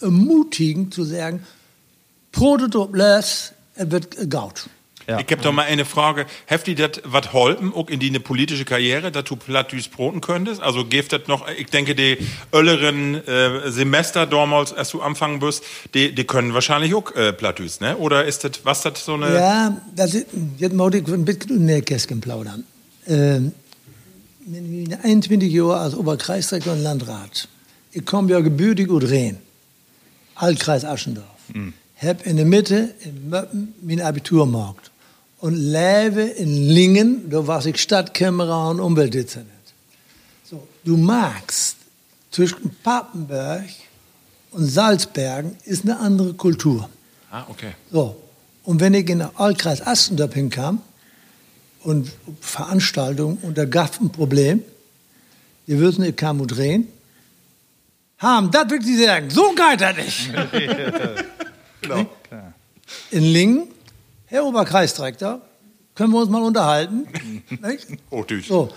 [0.00, 1.44] ermutigen zu sagen,
[2.32, 4.68] Prototyp les, es wird gaut.
[5.10, 5.18] Ja.
[5.18, 6.24] Ich habe doch mal eine Frage.
[6.46, 10.20] Heft die das was holpen, auch in die eine politische Karriere, dass du Plattdütsch broten
[10.20, 10.62] könntest?
[10.62, 12.18] Also gibt das noch, ich denke, die
[12.52, 17.80] ölleren äh, Semester damals, als du anfangen wirst, die, die können wahrscheinlich auch äh, Plattdütsch,
[17.80, 17.96] ne?
[17.96, 19.34] Oder ist das, was das so eine...
[19.34, 20.26] Ja, das ist,
[20.58, 22.62] jetzt muss ich ein bisschen in den Kästchen plaudern.
[23.08, 23.50] Ähm,
[24.46, 27.48] in den 21 Jahren als Oberkreisdirektor und Landrat,
[27.90, 29.38] ich komme ja gebürtig aus Rehn,
[30.36, 31.26] Altkreis Aschendorf.
[32.00, 34.89] habe in der Mitte in Möppen mein Abitur gemacht
[35.40, 39.50] und lebe in Lingen, da war ich Stadtkämmerer und Umweltdezernent.
[40.44, 41.76] So, du magst
[42.30, 43.64] zwischen Papenberg
[44.52, 46.88] und Salzbergen ist eine andere Kultur.
[47.30, 47.72] Ah, okay.
[47.90, 48.16] So,
[48.64, 50.82] und wenn ich in den Altkreis Astendorf hinkam
[51.82, 54.62] und Veranstaltung und da gab es ein Problem,
[55.66, 56.88] die würden ich kam und drehen,
[58.18, 60.30] haben, das will ich sagen, so geht das nicht.
[61.82, 62.04] Genau.
[63.10, 63.68] In Lingen,
[64.30, 65.40] Herr Oberkreisdirektor,
[65.96, 67.06] können wir uns mal unterhalten?
[68.10, 68.46] Oh, tschüss.
[68.46, 68.68] So,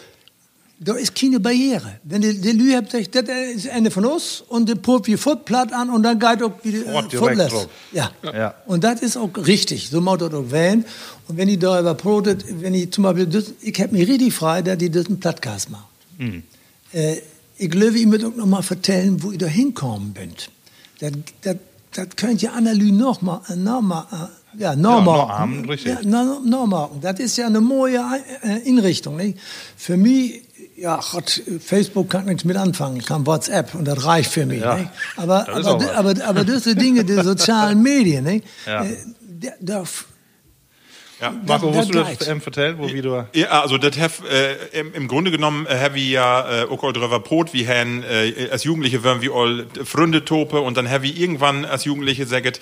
[0.79, 1.99] da ist keine Barriere.
[2.03, 3.07] Wenn die, die Lü habt das
[3.55, 6.83] ist eine von uns und der pumpt wie Footplatt an und dann geht auch wieder
[6.83, 7.67] direkt Footless.
[7.91, 8.11] Ja.
[8.23, 8.55] Ja.
[8.65, 9.89] Und das ist auch richtig.
[9.91, 10.85] So macht das auch wählen.
[11.27, 14.63] Und wenn die da überprotet, wenn ich zum Beispiel, das, ich hab mich richtig frei,
[14.63, 15.85] dass die das einen Plattcast macht.
[16.93, 17.17] Äh,
[17.59, 20.31] ich glaube, ich möchte auch noch mal vertellen, wo ich da hinkommen bin.
[20.99, 21.11] Das,
[21.41, 21.57] das,
[21.93, 25.03] das könnt ihr Annalü noch mal, äh, noch mal, äh, ja, noch
[25.85, 26.89] Ja, noch mal.
[27.01, 27.99] Das ist ja eine neue
[28.43, 29.17] äh, Inrichtung.
[29.17, 29.37] Nicht?
[29.77, 30.41] Für mich,
[30.75, 32.97] ja, Gott, Facebook kann nichts mit anfangen.
[32.97, 34.61] Ich kann WhatsApp und das reicht für mich.
[34.61, 34.89] Ja, Nicht?
[35.17, 38.25] Aber, aber, aber, aber das sind Dinge der sozialen Medien.
[38.25, 38.45] Nicht?
[38.65, 38.83] Ja.
[38.83, 39.83] Äh, da, da,
[41.21, 43.25] Ja, Marco, das du das ähm, vertellen, wo wie du...
[43.33, 46.83] Ja, also das hef, äh, im, im Grunde genommen äh, have ich ja äh, auch
[46.83, 50.89] all drüber Brot, wie hen äh, als Jugendliche waren wir all Freunde tope und dann
[50.89, 52.59] have ich irgendwann als Jugendliche sagt,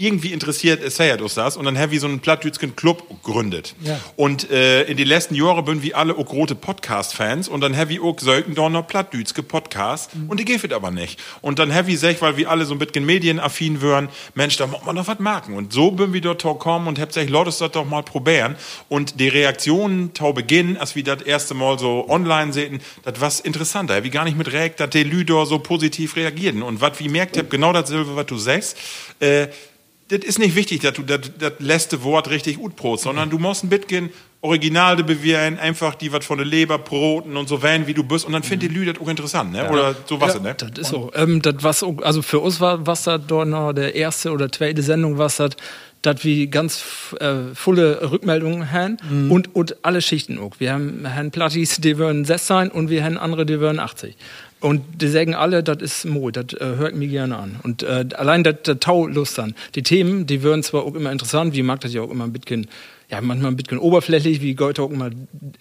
[0.00, 3.74] irgendwie interessiert es sei uns das und dann have ich so einen Plattdütschen Club gegründet.
[3.82, 3.98] Ja.
[4.14, 7.92] Und äh, in den letzten Jahren bin wir alle auch große Podcast-Fans und dann have
[7.92, 11.18] ich auch sollten da noch Plattdütske Podcast und die geht aber nicht.
[11.40, 14.84] Und dann ich sech, weil wir alle so ein bisschen medienaffin wären, Mensch, da muss
[14.84, 15.56] man doch was machen.
[15.56, 18.54] Und so bin wir dort kommen und hab gesagt, Leute, das doch mal probieren.
[18.88, 23.40] Und die Reaktionen tau Beginn, als wir das erste Mal so online sehen, das was
[23.40, 24.04] interessanter.
[24.04, 26.62] Ich gar nicht mit regt, dass die Lüder so positiv reagierten.
[26.62, 28.76] Und was wie merkt hab, genau dasselbe, was du sagst,
[29.18, 29.48] äh,
[30.08, 33.38] das ist nicht wichtig, dass du das, das letzte Wort richtig gut brot, sondern du
[33.38, 37.62] musst ein bisschen original de bewähren, einfach die was von der Leber broten und so
[37.62, 39.68] werden, wie du bist, und dann findet die Lü das auch interessant, ne?
[39.68, 40.54] Oder so was, ne?
[40.56, 41.10] Das ist so.
[41.14, 44.82] Ähm, das was also für uns war was das dort noch der erste oder zweite
[44.82, 45.50] Sendung, was das,
[46.02, 46.84] dass wir ganz
[47.18, 50.52] äh, volle Rückmeldungen haben und, und alle Schichten auch.
[50.58, 54.16] Wir haben Herrn Plattis, die würden 6 sein und wir haben andere, die würden 80.
[54.60, 57.60] Und die sagen alle, das ist Mo, das äh, hört mir gerne an.
[57.62, 59.54] Und äh, allein das Tau Lust an.
[59.74, 62.32] Die Themen, die würden zwar auch immer interessant, wie mag das ja auch immer ein
[62.32, 62.66] bisschen,
[63.10, 65.10] ja, manchmal ein bisschen oberflächlich, wie geht auch immer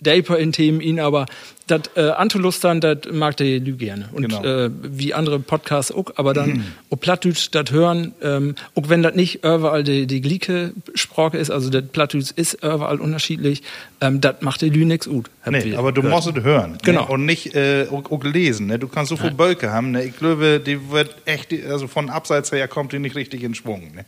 [0.01, 1.25] deeper in Themen ihn, aber
[1.67, 4.09] das äh, Antolustern, das mag der Lü gerne.
[4.13, 4.43] Und Genau.
[4.43, 9.15] äh, wie andere Podcasts auch, aber dann ob Plattdeutsch das hören, ähm, auch wenn das
[9.15, 13.63] nicht überall die, die gleiche Sprache ist, also das Plattdeutsch ist überall unterschiedlich,
[14.01, 15.29] ähm, das macht der Lü nix gut.
[15.49, 16.77] Nee, aber du musst es hören.
[16.83, 17.03] Genau.
[17.03, 17.07] Ne?
[17.07, 18.67] Und nicht äh, auch, auch lesen.
[18.67, 18.77] Ne?
[18.79, 19.91] Du kannst so viel Bölke haben.
[19.91, 20.03] Ne?
[20.03, 23.91] Ich glaube, die wird echt, also von abseits her kommt die nicht richtig in Schwung.
[23.95, 24.05] Ne?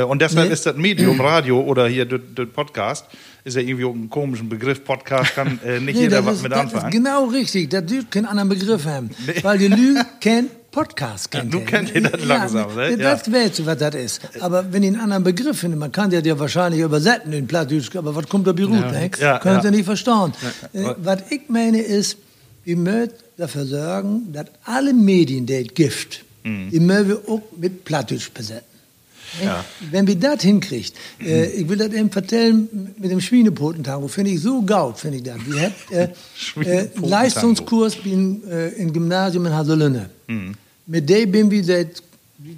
[0.00, 0.52] Äh, Und deshalb Nee.
[0.54, 2.46] ist das Medium Radio oder hier der der
[2.78, 3.06] Podcast,
[3.44, 4.84] ist ja irgendwie auch ein komischen Begriff.
[4.84, 6.92] Podcast kann äh, nicht Nee, jeder was ist, mit das ist anfangen.
[6.92, 7.70] genau richtig.
[7.70, 9.10] Das dürft keinen anderen Begriff haben.
[9.42, 11.30] Weil die Lü kennt Podcast.
[11.30, 11.64] Kennt du ihr.
[11.64, 12.96] kennt ihr das langsam, ne?
[12.96, 14.20] Das weißt du, was das ist.
[14.40, 18.14] Aber wenn ich einen anderen Begriff finde, man kann ja wahrscheinlich übersetzen in Plattdeutsch, aber
[18.14, 19.10] was kommt da beruht, Ja, ne?
[19.18, 19.62] Ja, ja.
[19.62, 20.32] Sie nicht verstehen.
[20.72, 22.16] Äh, was ich meine ist,
[22.64, 26.70] wir müssen dafür sorgen, dass alle Medien, die es gibt, Mhm.
[26.70, 28.67] die müssen wir auch mit Plattdeutsch besetzen.
[29.90, 34.40] Wenn wir das hinkriegt, äh, ich will das eben vertellen mit dem Schwienepotentango, finde ich
[34.40, 35.36] so gaut, finde ich das.
[35.46, 35.74] Wir haben
[36.64, 36.88] äh, äh.
[37.02, 40.10] Leistungskurs bin, äh, im Gymnasium in Haselünne.
[40.26, 40.54] Mhm.
[40.86, 42.02] Mit dem bin wir seit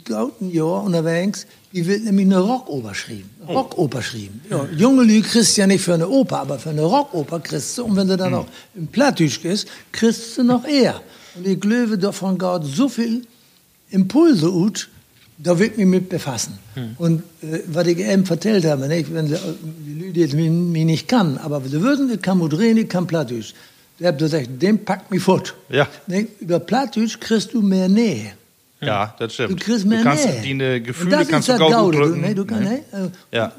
[0.04, 1.46] gauten Jahr unterwegs.
[1.72, 3.30] Die wird nämlich eine Rockoper schreiben.
[3.46, 3.52] Oh.
[3.52, 4.40] Rockoper schreiben.
[4.50, 7.84] Ja, junge Lü kriegst ja nicht für eine Oper, aber für eine Rockoper kriegst du.
[7.84, 8.38] Und wenn du dann Mhm.
[8.38, 11.00] noch im Plattdeutsch ist, kriegst du noch eher.
[11.36, 13.22] Und ich glaube, davon geht so viel
[13.90, 14.88] Impulse ut,
[15.42, 16.58] da wird mich mit befassen.
[16.98, 19.38] Und äh, was ich eben vertellt habe, nicht, wenn sie, äh,
[19.86, 23.06] die Leute jetzt mich, mich nicht kann, aber sie würden, ich kann moderieren, ich kann
[23.06, 23.54] Plattdeutsch.
[23.98, 25.54] Der hat gesagt, den packt mich fort.
[25.68, 25.86] Ja.
[26.06, 26.40] Nicht?
[26.40, 28.32] Über Plattdeutsch kriegst du mehr Nähe.
[28.80, 29.50] Ja, das stimmt.
[29.52, 30.40] Du kriegst mehr du kannst Nähe.
[30.40, 31.98] die Und Gefühle kannst du das gut Gaude.
[31.98, 32.20] Du, drücken.
[32.22, 32.80] nee, du kannst, ne?
[32.92, 33.52] nee, äh, Ja.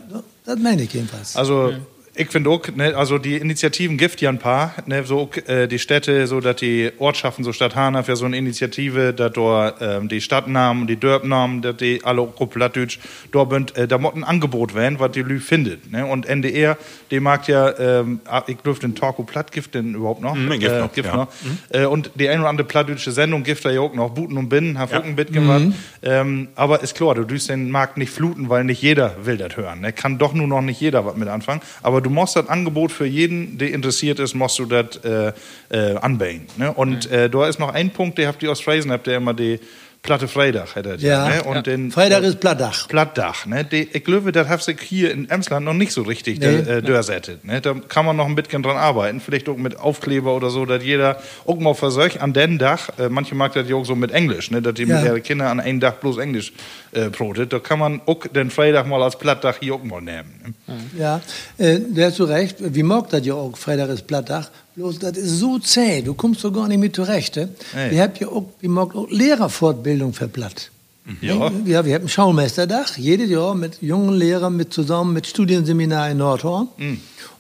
[0.46, 1.36] Das meine ich jedenfalls.
[1.36, 1.74] Also
[2.22, 5.80] ich finde auch, ne, also die Initiativen gibt ja ein paar, ne, so äh, die
[5.80, 10.08] Städte, so dass die Ortschaften, so Stadt Hanau, ja so eine Initiative, dass dort ähm,
[10.08, 13.00] die Stadtnamen, die Dörpnamen, dass die alle auch plattdeutsch,
[13.32, 15.92] dort bünd, äh, da muss ein Angebot werden, was die Lü findet.
[15.92, 16.06] Ne?
[16.06, 16.78] Und NDR,
[17.10, 20.36] die mag ja, ähm, ah, ich glaube den Talko Platt gibt den überhaupt noch.
[20.36, 21.16] Mhm, gibt äh, noch, gibt ja.
[21.16, 21.28] noch.
[21.70, 24.50] Äh, und die ein oder andere plattdeutsche Sendung gibt da ja auch noch, Buten und
[24.50, 25.66] Binnen, hab auch ein Bit gemacht.
[26.04, 29.58] Ähm, aber ist klar, du düst den Markt nicht fluten, weil nicht jeder will das
[29.58, 29.82] hören.
[29.82, 29.94] Ne?
[29.94, 31.62] Kann doch nur noch nicht jeder was mit anfangen.
[31.82, 35.34] Aber du musst das Angebot für jeden, der interessiert ist, musst du das äh,
[35.70, 36.48] äh, anbringen.
[36.58, 36.72] Ne?
[36.72, 39.60] Und äh, da ist noch ein Punkt, der habt die Ostfriesen, habt ihr immer die
[40.04, 41.30] Platte Freitag hätte das Ja.
[41.30, 41.44] ne?
[41.44, 42.88] Und den Freitag ist Plattdach.
[42.88, 43.64] Plattdach, ne?
[43.64, 46.48] Die, ich glaube, das hat sich hier in Emsland noch nicht so richtig Nee.
[46.56, 47.62] äh, durchsetzt, ne?
[47.62, 50.84] Da kann man noch ein bisschen dran arbeiten, vielleicht auch mit Aufkleber oder so, dass
[50.84, 54.12] jeder auch mal versucht, an den Dach, äh, manche mag das ja auch so mit
[54.12, 54.60] Englisch, ne?
[54.64, 54.96] Dass die Ja.
[54.96, 56.52] mit ihren Kindern an einem Dach bloß Englisch
[56.94, 60.56] äh, brotet, da kann man auch den Freitag mal als Plattdach hier auch mal nehmen.
[60.68, 60.76] Ne?
[60.98, 61.22] Ja,
[61.60, 62.58] äh, da hast du recht.
[62.60, 64.50] Wie mag das ja auch, Freitag ist Plattdach.
[64.76, 67.36] Bloß, das ist so zäh, du kommst so gar nicht mit zurecht.
[67.36, 67.50] Ne?
[67.90, 70.72] Wir haben ja auch, wir auch Lehrerfortbildung für Platt.
[71.20, 71.52] Ja.
[71.66, 76.20] Ja, wir haben ein Schaumeisterdach, jedes Jahr mit jungen Lehrern, mit zusammen mit Studienseminar in
[76.20, 76.70] Nordhorn.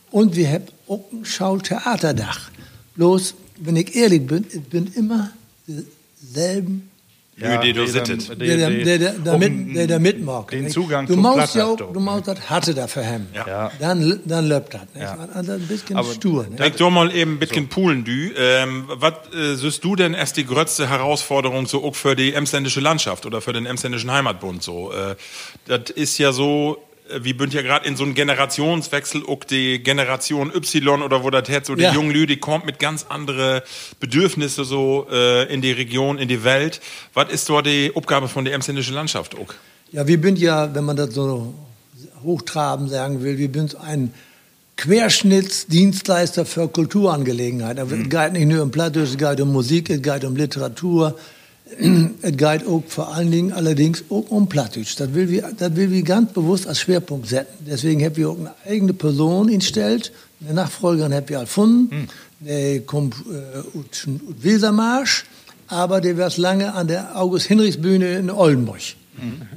[0.09, 2.49] Und wir haben auch ein Schautheaterdach.
[2.95, 5.31] Bloß, wenn ich ehrlich bin, es sind immer
[5.67, 6.90] dieselben
[7.37, 8.29] Lü, die du die sittet.
[8.29, 10.51] dann- der, der, der, der, der, auch mit, der, der mitmacht.
[10.51, 10.69] den?
[10.69, 13.27] Zugang du zum maust ja auch, du maust das hatte da für hem.
[13.33, 13.71] Ja.
[13.79, 14.81] Dann, dann löbt das.
[14.99, 15.17] Ja.
[15.33, 16.45] Also ein bisschen Aber stur.
[16.45, 16.59] Nicht?
[16.59, 18.11] Denk doch mal eben ein bisschen Poolen, du.
[18.11, 22.79] Ähm, was äh, siehst du denn erst die größte Herausforderung so auch für die emsländische
[22.81, 24.91] Landschaft oder für den emsländischen Heimatbund so?
[24.91, 25.15] Äh,
[25.65, 26.77] das ist ja so,
[27.21, 31.47] wie bünd ja gerade in so einem Generationswechsel auch die Generation Y oder wo das
[31.49, 31.93] jetzt so die Ja.
[31.93, 33.63] jungen Lü, die kommt mit ganz andere
[33.99, 36.81] Bedürfnisse so äh, in die Region, in die Welt.
[37.13, 39.53] Was ist dort die Aufgabe von der emsländischen Landschaft auch?
[39.91, 41.53] Ja, wir sind ja, wenn man das so
[42.23, 44.13] hochtraben sagen will, wir sind ein
[44.77, 47.79] Querschnittsdienstleister für Kulturangelegenheiten.
[47.81, 51.17] Aber es geht nicht nur um Plattdeutsch, es geht um Musik, es geht um Literatur,
[52.21, 54.95] es geht auch vor allen Dingen allerdings auch um Plattdeutsch.
[54.97, 57.65] Das will wir, das will wir ganz bewusst als Schwerpunkt setzen.
[57.65, 60.11] Deswegen haben wir auch eine eigene Person instellt,
[60.43, 62.07] eine Nachfolgerin haben wir erfunden,
[62.39, 65.25] der kommt äh, aus aus Wesermarsch,
[65.67, 68.81] aber der war lange an der August-Hinrichs-Bühne in Oldenburg.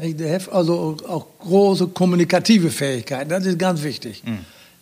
[0.00, 0.20] Nicht?
[0.20, 4.22] Der hat also auch, große kommunikative Fähigkeiten, das ist ganz wichtig.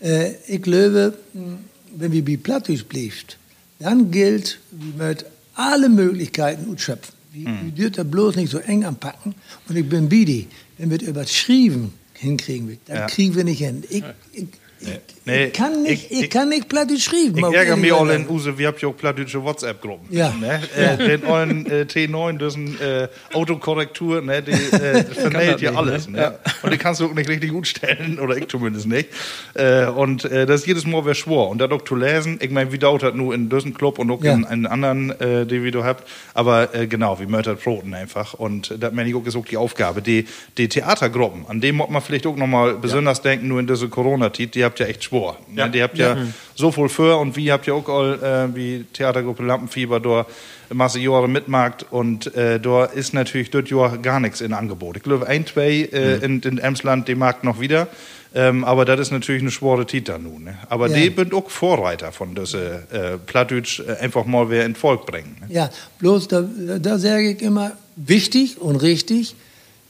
[0.00, 1.58] Äh, ich glaube, mh,
[1.96, 3.38] wenn wir bei Plattdeutsch bleibt,
[3.78, 7.14] dann gilt, wir möchten alle Möglichkeiten ausschöpfen.
[7.32, 9.34] Wir, wir dürfen da bloß nicht so eng anpacken.
[9.68, 13.06] Und ich bin Bidi, wenn wir das überschrieben hinkriegen, dann Ja.
[13.06, 13.82] kriegen wir nicht hin.
[13.88, 14.46] Ich, ich,
[14.82, 17.38] ich, Nee, ich kann nicht, ich- ich, ich- kann nicht Plattdeutsch schreiben.
[17.38, 20.08] Ich ärgere mich alle in Use, wir haben ja auch plattdeutsche WhatsApp-Gruppen.
[20.10, 20.30] Ja.
[20.40, 20.60] Ne?
[20.76, 24.42] Äh, den neuen äh, T9, das ist ein äh, Autokorrektur, ne?
[24.42, 26.08] die äh, vermeldet ja alles.
[26.08, 26.38] Ne?
[26.62, 29.10] Und die kannst du auch nicht richtig gut stellen, oder ich zumindest nicht.
[29.54, 31.50] Äh, und äh, das ist jedes Mal wer schwor.
[31.50, 34.10] Und das auch zu lesen, ich meine, wie dauert das nur in diesem Club und
[34.10, 34.34] auch Ja.
[34.34, 36.08] in einen anderen, die wir da habt.
[36.34, 38.34] Aber genau, wie möchtet Proten einfach.
[38.34, 40.02] Und das meine ich auch, ist auch die Aufgabe.
[40.02, 40.26] Die,
[40.58, 44.54] die Theatergruppen, an dem muss man vielleicht auch nochmal besonders denken, nur in dieser Corona-Zeit,
[44.54, 45.38] die habt ja echt schwor.
[45.48, 45.60] Ne?
[45.60, 45.68] Ja.
[45.68, 46.16] Die habt ja,
[46.54, 50.26] so viel für und wie habt ihr auch all, äh, wie Theatergruppe Lampenfieber da
[50.72, 54.96] Masse Jahre mitmarkt und äh, da ist natürlich dort Jahr gar nichts in Angebot.
[54.96, 57.88] Ich glaube, ein, zwei äh, in, in Emsland, die mag noch wieder.
[58.34, 60.44] Ähm, aber das ist natürlich eine schwere Tita nun.
[60.44, 60.58] Ne?
[60.70, 60.96] Aber Ja.
[60.96, 65.36] die sind auch Vorreiter von diese äh, Plattdeutsch äh, einfach mal wer in Volk bringen.
[65.40, 65.54] Ne?
[65.54, 66.40] Ja, bloß da,
[66.80, 69.34] da sage ich immer, wichtig und richtig,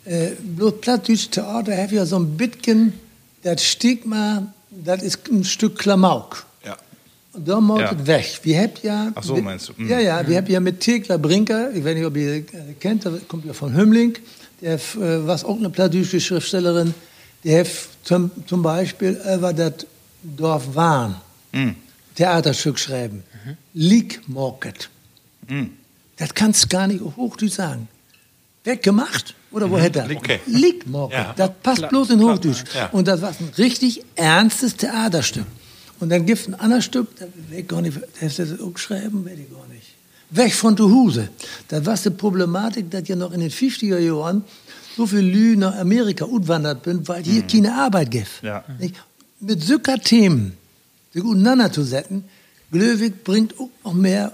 [0.05, 2.95] äh, bloß Plattdeutsch Theater hat ja so ein bisschen
[3.45, 4.53] das Stigma,
[4.85, 6.45] das ist ein Stück Klamauk.
[6.65, 6.77] Ja.
[7.33, 7.93] Und da muss Ja.
[7.93, 8.41] es weg.
[8.43, 9.73] Wir habt ja, Ach so, meinst du?
[9.77, 9.89] Mhm.
[9.89, 12.43] Ja, ja, wir haben ja mit Thekla Brinker, ich weiß nicht, ob ihr
[12.81, 14.15] kennt, der kommt ja von Hümmling,
[14.61, 14.79] der äh,
[15.27, 16.95] was auch eine plattdeutsche Schriftstellerin,
[17.45, 17.71] der hat
[18.05, 19.87] zum, zum Beispiel über das
[20.23, 21.17] Dorf Wahn
[21.55, 21.75] Mhm.
[22.15, 23.23] Theaterstück schreiben.
[23.75, 24.89] Leak Market.
[25.49, 25.71] Mhm.
[26.17, 27.89] Das kannst du gar nicht Hochdeutsch sagen.
[28.65, 29.35] Weggemacht?
[29.51, 30.17] Oder wo hätte er?
[30.17, 30.41] Okay.
[30.87, 31.19] Market.
[31.19, 31.35] Ja.
[31.37, 32.65] Das passt bloß in Hochdeutsch.
[32.75, 32.89] Ja.
[32.91, 35.47] Und das war ein richtig ernstes Theaterstück.
[36.01, 39.25] Und dann gibt es ein anderes Stück, das ich gar nicht, das auch geschrieben?
[39.25, 39.87] Weiß ich gar nicht.
[40.31, 41.29] Weg von zu Hause.
[41.69, 44.45] Das war die Problematik, dass ja noch in den 50er Jahren
[44.97, 48.43] so viele Lü nach Amerika utwandert sind, weil hier keine Arbeit gibt.
[48.43, 48.65] Ja.
[49.41, 50.57] Mit solcher Themen
[51.13, 52.25] sich untereinander zu setzen,
[52.71, 54.33] Glöwig bringt auch noch mehr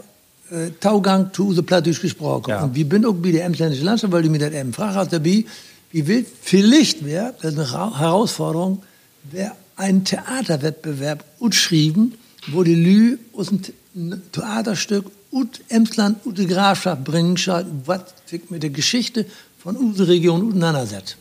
[0.51, 2.51] äh, Taugang zu unser Plattdeutsch gesprochen.
[2.51, 2.65] Ja.
[2.65, 5.45] Und wir bin auch bei der Emsländischen Landschaft, weil du mir das eben hast, dabei,
[5.91, 8.83] wie will, vielleicht wäre, das ist eine Ra Herausforderung,
[9.31, 12.15] wäre ein Theaterwettbewerb utschrieben,
[12.49, 13.61] wo die Lü aus dem
[13.95, 17.37] ein Theaterstück ut Emsland, ut die Grafschaft bringen,
[17.85, 19.27] was sich mit der Geschichte
[19.59, 21.17] von unserer Region auseinandersetzt.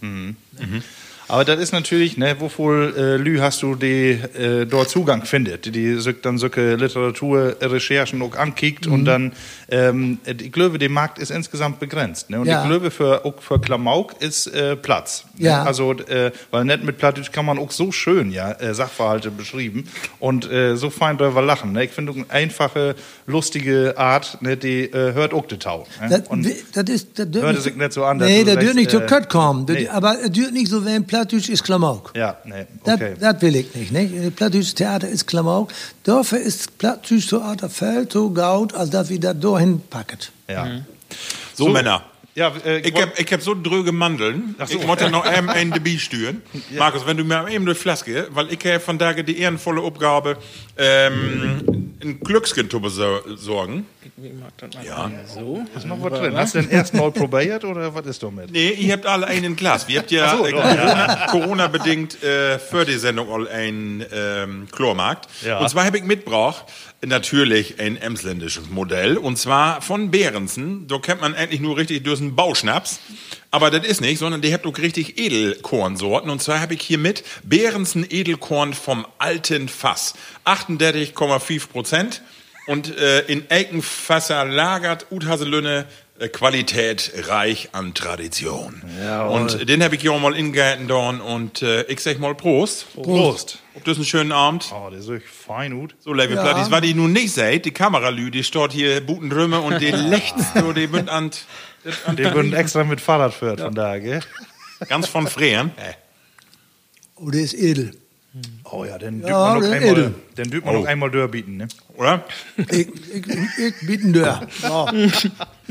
[1.29, 5.73] Aber das ist natürlich, ne, wovor äh, Lü hast du die äh, dort Zugang findet,
[5.75, 8.93] die sich dann solche Literaturrecherchen auch ankickt Mhm.
[8.93, 9.33] und dann,
[9.69, 12.29] ähm, ich glaube, der Markt ist insgesamt begrenzt.
[12.29, 12.39] Ne?
[12.39, 12.61] Und Ja.
[12.63, 15.25] ich glaube, für, auch für Klamauk ist äh, Platz.
[15.37, 15.61] Ja.
[15.63, 15.67] Ne?
[15.67, 19.85] Also, äh, weil nicht mit Plattdeutsch kann man auch so schön ja, äh, Sachverhalte beschrieben
[20.19, 21.73] und äh, so fein darüber lachen.
[21.73, 21.85] Ne?
[21.85, 25.85] Ich finde eine einfache, lustige Art, ne, die äh, hört auch die Tau.
[26.01, 26.09] Ne?
[26.09, 28.89] Das, Und- wi- das ist, das Hörte sich nicht so an, Nee, das dürft nicht
[28.91, 29.65] zu Kött kommen.
[29.65, 29.87] Das- nee.
[29.89, 32.11] Aber es dürft nicht so, wenn Plattdeutsch ist Klamauk.
[32.15, 33.13] ja, nee, Das, okay.
[33.19, 33.91] das will ich nicht.
[33.91, 34.35] nicht?
[34.35, 35.69] Plattdeutsches Theater ist Klamauk.
[36.03, 40.19] Dafür ist Plattdeutsches Theater viel zu gaut, als dass wir das dahin packen.
[40.47, 40.67] ja.
[41.53, 42.03] So, Männer.
[42.35, 44.55] Ja, äh, Ich ich hab so dröge Mandeln.
[44.59, 44.77] so.
[44.77, 46.43] Ich wollte noch eben ein Debüt stüren.
[46.77, 50.37] Markus, wenn du mir eben durch Flaske, weil ich habe von daher die ehrenvolle Aufgabe,
[50.77, 51.76] ähm,
[52.07, 53.85] ein Glückskind zu besorgen.
[54.83, 55.11] Ja.
[55.33, 55.65] So.
[55.75, 56.35] ist noch was drin.
[56.35, 58.51] Hast du den erst mal probiert oder was ist damit?
[58.51, 59.87] Nee, ihr habt alle einen Glas.
[59.87, 65.27] Wir habt ja so, äh, Corona-bedingt äh, für die Sendung all ein ähm, Chlormarkt.
[65.43, 65.59] Ja.
[65.59, 66.65] Und zwar habe ich mitgebracht,
[67.05, 69.17] natürlich ein emsländisches Modell.
[69.17, 70.87] Und zwar von Behrensen.
[70.87, 72.99] Da kennt man eigentlich nur richtig durch einen Bauschnaps.
[73.57, 76.29] Aber das ist nicht, sondern die habt auch richtig Edelkornsorten.
[76.29, 80.13] Und zwar habe ich hier mit Behrensen Edelkorn vom alten Fass.
[80.45, 82.21] 38,5 Prozent.
[82.67, 85.85] Und äh, in Eikenfasser lagert Uthaselünne
[86.19, 88.83] äh, Qualität reich an Tradition.
[89.29, 92.85] und den habe ich hier auch mal ingehalten dorn und äh, ich sag mal Prost.
[92.93, 93.59] Prost.
[93.73, 94.71] Ob das einen schönen Abend.
[94.71, 95.95] Oh, der ist wirklich fein gut.
[95.99, 96.43] So, liebe Ja.
[96.43, 100.43] Plattis, was ich nun nicht seht, die Kameralü, die steht hier Butenrömme und die lechts,
[100.55, 101.31] so, die bünd an,
[101.83, 104.19] Die würden extra mit Fahrrad führt von da, gell?
[104.89, 105.71] ganz von Freen.
[107.15, 107.91] Oh, der ist edel.
[108.65, 110.79] Oh ja, den dürft Ja, man noch der einmal, den dürft man Oh.
[110.81, 111.67] noch einmal durchbieten, ne?
[111.95, 112.23] Oder?
[112.69, 113.25] Ich, ich,
[113.57, 114.47] ich bieten dir.
[114.61, 114.91] Ja.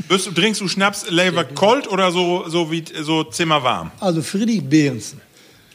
[0.09, 3.91] Bist du, trinkst du Schnaps lieber kalt oder so, so wie so zimmerwarm?
[4.01, 5.21] Also Friedrich Behrensen.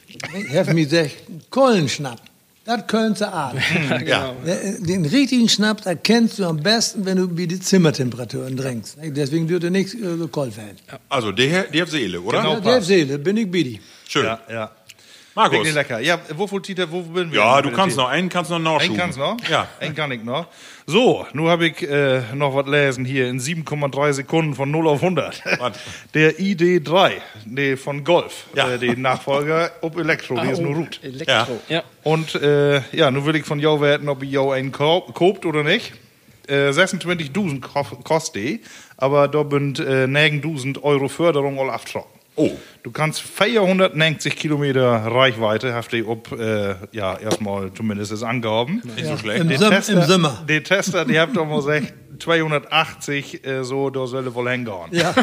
[0.07, 1.15] Ich habe mir gesagt,
[1.49, 2.19] Kohlenschnapp.
[2.65, 3.61] Das können sie ahnen.
[4.05, 4.33] Ja.
[4.79, 8.97] Den richtigen Schnaps erkennst du am besten, wenn du wie die Zimmertemperaturen trinkst.
[9.01, 10.77] Deswegen dürfte nichts äh, so kalt werden.
[11.09, 12.41] Also, der, der hat Seele, oder?
[12.41, 12.53] Genau.
[12.53, 13.81] Ja, der Seele, bin ich Bidi.
[14.07, 14.25] Schön.
[14.25, 14.71] Ja, ja.
[15.35, 15.57] Markus.
[15.59, 15.99] Wirklich lecker.
[15.99, 17.39] Ja, wo, wo, Tita, wo bin wir?
[17.39, 18.91] Ja, du kannst noch einen, kannst noch nachschuben.
[18.91, 19.37] Einen kannst noch?
[19.49, 19.67] Ja.
[19.79, 20.45] Einen kann ich noch.
[20.85, 25.01] So, nun habe ich äh, noch was lesen hier in 7,3 Sekunden von 0 auf
[25.01, 25.41] 100.
[25.59, 25.73] Was?
[26.13, 27.13] Der ID3,
[27.45, 28.69] nee, von Golf, Ja.
[28.73, 30.99] äh, die Nachfolger, ob Elektro, die ist nur gut.
[31.01, 31.59] Elektro.
[31.69, 31.83] Ja.
[32.03, 35.63] Und äh, ja, nun will ich von jou werten, ob jou einen ko kopt oder
[35.63, 35.93] nicht.
[36.47, 38.61] Äh, 26.000 ko- kostet die,
[38.97, 42.11] aber da sind äh, 9.000 Euro Förderung all abgetroffen.
[42.35, 42.51] Oh.
[42.81, 48.81] Du kannst 490 Kilometer Reichweite, du ob, äh, ja, erstmal zumindest ist angegeben.
[48.95, 49.41] Nicht so schlecht.
[49.41, 50.43] Im, Die Sim Tester, Im Sommer.
[50.49, 54.89] Die Tester, die habt doch mal gesagt, 280, äh, so, da soll wohl hingehen.
[54.91, 55.13] Ja.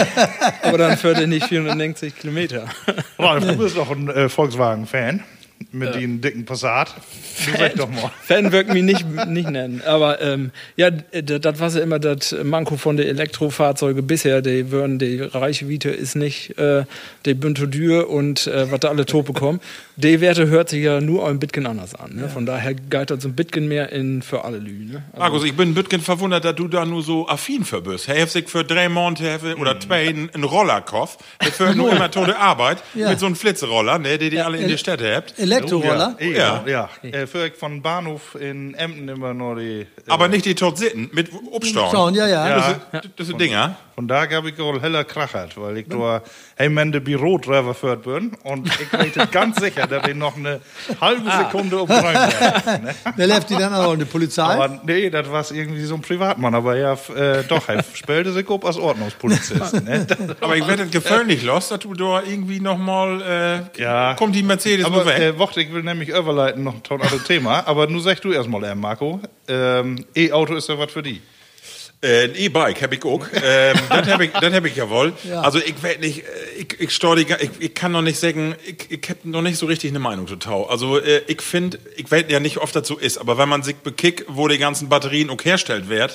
[0.62, 2.66] Aber dann fährt er nicht 490 Kilometer.
[3.18, 5.22] Ralf, du bist doch ein äh, Volkswagen-Fan
[5.72, 6.94] mit dem dicken Passat.
[7.46, 8.10] Du sag doch mal.
[8.24, 9.82] Fan wirkt mich nicht, nicht nennen.
[9.86, 14.42] Aber ähm, ja, das war ja immer das Manko von den Elektrofahrzeugen bisher.
[14.42, 16.84] Die würden, die Reichweite ist nicht äh,
[17.26, 19.60] die Büntodür und äh, was da alle Tope kommen.
[19.96, 22.16] Die Werte hört sich ja nur ein bisschen anders an.
[22.16, 22.28] Ne?
[22.28, 24.86] Von daher galt das so ein bisschen mehr in, für alle Lü.
[24.86, 25.02] Ne?
[25.12, 28.08] Also, Markus, ich bin ein bisschen verwundert, dass du da nur so affin für bist.
[28.08, 31.20] Er hat sich für drei Monate have- oder zwei einen einen Roller gekauft.
[31.42, 33.10] Der führt nur immer tote Arbeit Ja.
[33.10, 35.34] mit so einem Flitzroller, ne, den ihr alle in der Stadt habt.
[35.56, 36.16] Elektroroller.
[36.20, 36.62] Ja, Ja.
[36.66, 36.88] ja.
[37.02, 37.10] ja.
[37.10, 39.80] Äh, von Bahnhof in Emden immer nur die.
[39.80, 41.90] Äh, Aber nicht die tot sitten, mit Obstauen.
[41.90, 42.48] Schauen, ja, ja.
[42.48, 42.80] Ja.
[42.92, 43.76] Das, das sind Dinger.
[43.94, 46.22] Von da habe ich auch heller krachert, weil ich da
[46.58, 50.60] heimende Bürodriver führt bin und ich weiß ganz sicher, dass ich noch eine
[51.00, 52.80] halbe Sekunde auf Grün wäre.
[52.82, 52.94] Ne?
[53.16, 54.42] Wer läuft die dann auch in die Polizei?
[54.44, 58.48] Aber nee, das war irgendwie so ein Privatmann, aber ja, äh, doch, er spielte sich
[58.48, 59.84] ob als Ordnungspolizist.
[59.84, 60.06] Ne?
[60.40, 64.14] Aber ich werde gefährlich los, dass du da irgendwie nochmal, äh, Ja.
[64.14, 65.18] kommt die Mercedes nur Aber weg.
[65.20, 68.64] äh, Wocht, ich will nämlich überleiten noch ein anderes Thema, aber nun sag du erstmal,
[68.64, 71.20] äh, Marco, ähm, E-Auto ist ja was für die.
[72.02, 73.24] Äh, ein E-Bike habe ich auch.
[73.42, 75.12] ähm, das habe ich, das hab ich ja wohl.
[75.22, 75.42] Ja.
[75.42, 76.22] Also ich weiß nicht, äh,
[76.58, 79.56] ich, ich, steu die ich, ich kann noch nicht sagen, ich, ich habe noch nicht
[79.56, 80.64] so richtig eine Meinung zu Tau.
[80.64, 83.76] Also äh, ich finde, ich weiß ja nicht, oft dazu ist, aber wenn man sich
[83.76, 86.12] bekickt, wo die ganzen Batterien auch herstellt werden,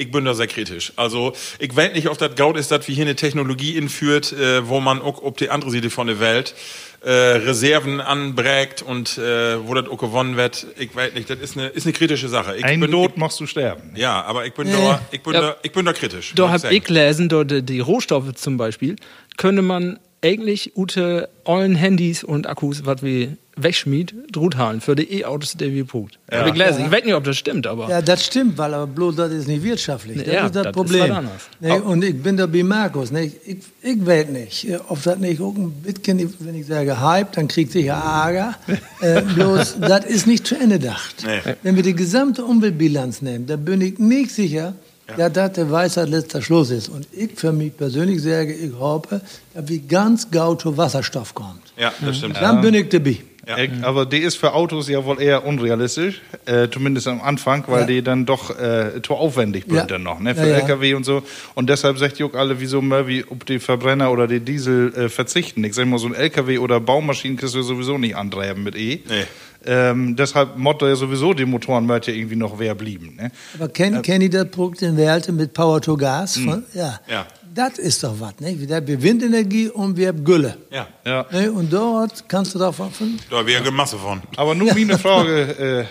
[0.00, 0.94] ich bin da sehr kritisch.
[0.96, 4.66] Also ich weiß nicht, ob das Gaut ist, dass wir hier eine Technologie inführt, äh,
[4.66, 6.54] wo man auch ob die andere Seite von der Welt
[7.02, 10.66] äh, Reserven anbrägt und äh, wo das auch gewonnen wird.
[10.78, 12.56] Ich weiß nicht, das ist eine, ist eine kritische Sache.
[12.56, 13.92] Ich Ein bin, Tod machst du sterben.
[13.96, 14.74] ja, aber ich bin, Nee.
[14.74, 15.40] da, ich, bin Ja.
[15.40, 16.32] da, ich bin da kritisch.
[16.34, 16.74] Da sagen.
[16.74, 18.96] ich gelesen, da die, die Rohstoffe zum Beispiel,
[19.38, 25.54] könnte man eigentlich ute allen Handys und Akkus, was wir wegschmied, druthalen für die E-Autos,
[25.54, 26.18] die wir braucht.
[26.32, 26.46] Ja.
[26.46, 26.84] Ich gelesen.
[26.86, 27.88] Ich weiß nicht, ob das stimmt, aber.
[27.90, 30.18] Ja, das stimmt, weil aber bloß das ist nicht wirtschaftlich.
[30.18, 31.02] Das Ja, ist das, das ist Problem.
[31.02, 31.42] was anderes.
[31.60, 33.10] nee, und ich bin da bei Markus.
[33.10, 37.32] Nee, ich, ich weiß nicht, ob das nicht auch ein bisschen, wenn ich sage Hype,
[37.32, 38.54] dann kriegt sicher Ärger.
[39.00, 41.16] äh, bloß, das ist nicht zu Ende gedacht.
[41.26, 41.54] Nee.
[41.62, 44.74] Wenn wir die gesamte Umweltbilanz nehmen, dann bin ich nicht sicher,
[45.16, 45.28] ja.
[45.28, 46.88] dass der Weisheit letzter Schluss ist.
[46.88, 49.20] Und ich für mich persönlich sage, ich hoffe,
[49.54, 51.72] dass wir ganz gaut zu Wasserstoff kommt.
[51.76, 52.36] Ja, das stimmt.
[52.36, 53.18] Dann bin ich dabei.
[53.46, 53.56] Ja.
[53.58, 57.80] Äh, Aber die ist für Autos ja wohl eher unrealistisch, äh, zumindest am Anfang, weil
[57.80, 57.86] Ja.
[57.86, 59.84] die dann doch äh, zu aufwendig sind Ja.
[59.86, 60.54] dann noch, ne, für Ja, ja.
[60.58, 61.22] LKW und so.
[61.54, 65.08] Und deshalb sagt auch alle, wieso mal wie ob die Verbrenner oder die Diesel äh,
[65.08, 65.64] verzichten.
[65.64, 69.00] Ich sag mal, so ein LKW oder Baumaschinen kriegst du sowieso nicht antreiben mit E.
[69.08, 69.24] Nee.
[69.66, 73.16] Ähm, deshalb Motto ja sowieso, die Motoren möchte ja irgendwie noch wer blieben.
[73.16, 73.30] Ne?
[73.58, 76.38] Aber kennt kenn ihr das Produkt in Werte mit Power to Gas?
[76.38, 76.98] Von, ja.
[77.08, 77.26] Ja.
[77.54, 78.68] Das ist doch was, nicht?
[78.68, 80.56] Wir haben Windenergie und wir haben Gülle.
[80.70, 80.86] Ja.
[81.04, 81.26] Ja.
[81.32, 81.50] Ne?
[81.50, 82.90] Und dort kannst du davon.
[83.30, 84.20] Da ich ja Masse von.
[84.36, 85.86] Aber nur meine Frage,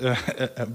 [0.00, 0.66] äh, äh, äh,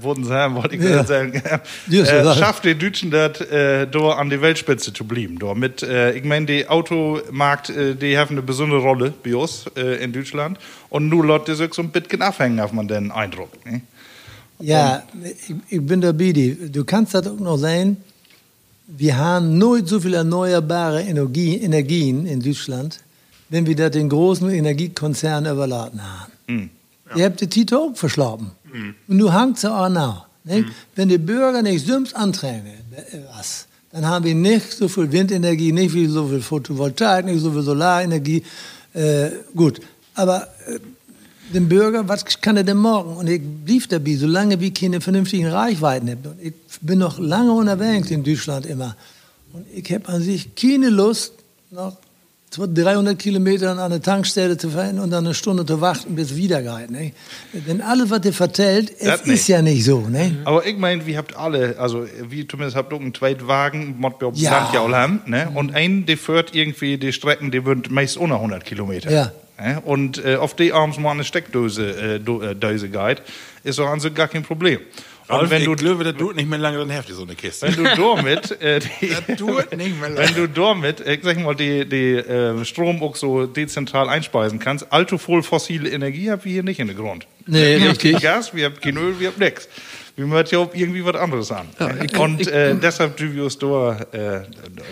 [0.00, 1.04] Bodensheim, wollte ich Ja.
[1.04, 1.34] sagen.
[1.34, 5.38] Äh, schafft die Deutschen das, äh, da an die Weltspitze zu bleiben?
[5.38, 9.66] Da mit, äh, ich meine, die Automarkt, äh, die haben eine besondere Rolle bei uns
[9.76, 10.58] äh, in Deutschland.
[10.90, 13.50] Und nur Leute, die sich so ein bisschen abhängen, hat man den Eindruck.
[13.66, 13.82] Ne?
[14.60, 16.56] Ja, ich, ich bin da bei dir.
[16.68, 17.98] Du kannst das auch noch sehen,
[18.88, 23.00] wir haben nooit so viele erneuerbare Energie, Energien in Deutschland,
[23.50, 26.32] wenn wir das den großen Energiekonzernen überladen haben.
[27.14, 28.50] Ihr habt die Tito auch verschlafen.
[29.06, 30.26] Und du hangst ja auch nach.
[30.44, 30.68] Nicht?
[30.94, 35.72] Wenn die Bürger nicht Sims antreiben, äh, was, dann haben wir nicht so viel Windenergie,
[35.72, 38.42] nicht so viel Photovoltaik, nicht so viel Solarenergie.
[38.94, 39.80] Äh, gut,
[40.14, 40.78] aber äh,
[41.54, 43.16] dem Bürger, was kann er denn morgen?
[43.16, 46.22] Und ich blieb dabei, solange wir keine vernünftigen Reichweiten haben.
[46.24, 48.96] Und ich bin noch lange unterwegs in Deutschland immer.
[49.52, 51.32] Und ich habe an sich keine Lust,
[51.70, 51.96] noch
[52.50, 56.36] 300 Kilometer an eine Tankstelle zu fahren und dann eine Stunde zu warten, bis es
[56.36, 56.90] wieder geht.
[56.90, 57.12] Ne?
[57.52, 59.48] Denn alles, was ihr vertellt, es Das ist nicht.
[59.48, 60.00] ja nicht so.
[60.08, 60.38] Ne?
[60.44, 64.20] Aber ich meine, wir habt alle, also wie zumindest habt ihr auch einen Zweitwagen, mod
[64.20, 64.50] wir auf Ja.
[64.52, 65.50] Land ja auch haben, ne?
[65.54, 69.10] Und ein, der führt irgendwie die Strecken, die wird meist unter 100 Kilometer.
[69.10, 69.32] Ja.
[69.84, 73.22] Und äh, auf die abends mal eine Steckdose äh, äh, Dose geht,
[73.64, 74.80] ist doch an sich gar kein Problem.
[75.28, 77.34] Und Ralf, wenn ich du, glaube, das tut nicht mehr lange, dann heftig so eine
[77.34, 77.66] Kiste.
[77.66, 77.82] wenn du
[78.16, 82.14] damit, äh, die, Das tut nicht mehr wenn du damit, ich sag mal, die, die
[82.14, 86.80] äh, Strom auch so dezentral einspeisen kannst, allzu voll fossile Energie habt ihr hier nicht
[86.80, 87.26] in der Grund.
[87.46, 88.14] Nee, wir richtig.
[88.14, 89.68] haben kein Gas, wir haben kein Öl, wir haben nichts.
[90.16, 91.68] Wir möchten ja auch irgendwie was anderes an.
[92.04, 94.42] ich- Und ich- äh, deshalb dürfen wir uns da, äh,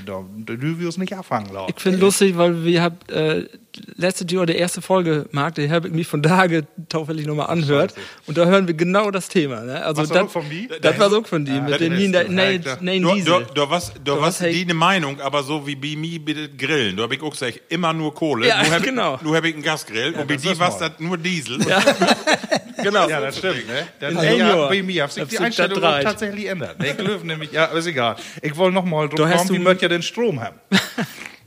[0.05, 1.73] da, da wir nicht abfangen lassen.
[1.75, 3.47] Ich finde lustig, weil wir habt äh,
[3.97, 7.95] letztes Jahr die erste Folge mag, die habe ich mich von Tage taufällig nochmal anhört
[8.27, 9.61] und da hören wir genau das Thema.
[9.63, 9.85] Ne?
[9.85, 10.69] Also Was war das, von die?
[10.81, 11.93] das war so von die mit das dem
[12.35, 13.47] Nein, Ja, Du, du, Diesel.
[13.55, 16.19] du was, du Du was was, hey- die eine Meinung, aber so wie bei mir
[16.19, 16.97] bitte Grillen.
[16.97, 18.49] Du hab ich auch gesagt, immer nur Kohle.
[18.49, 19.15] Ja, nur hab genau.
[19.17, 20.15] Ich, nur hab ich einen Gasgrill.
[20.15, 21.59] und bei dir war das nur Diesel.
[22.83, 23.09] genau.
[23.09, 23.67] Ja, das stimmt.
[23.67, 23.87] Ne?
[24.01, 26.77] Das, In ja, bei mir hat sich die Einstellung tatsächlich ändert.
[26.83, 28.17] Ich glaube nämlich, ja, ist egal.
[28.43, 30.57] Ich wollte noch mal drauf Da hast kommen, wie du- möcht ihr denn Strom haben?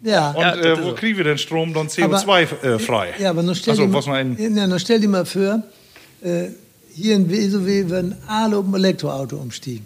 [0.01, 0.31] Ja.
[0.31, 0.95] Und Ja, äh, wo so.
[0.95, 3.15] kriegen wir denn Strom dann CO2-frei?
[3.19, 5.61] Ja, aber nun stell, Achso, dir, was mal, ja, nun stell dir mal vor,
[6.21, 6.47] äh,
[6.93, 9.85] hier in WSOW werden alle auf ein Elektroauto umstiegen.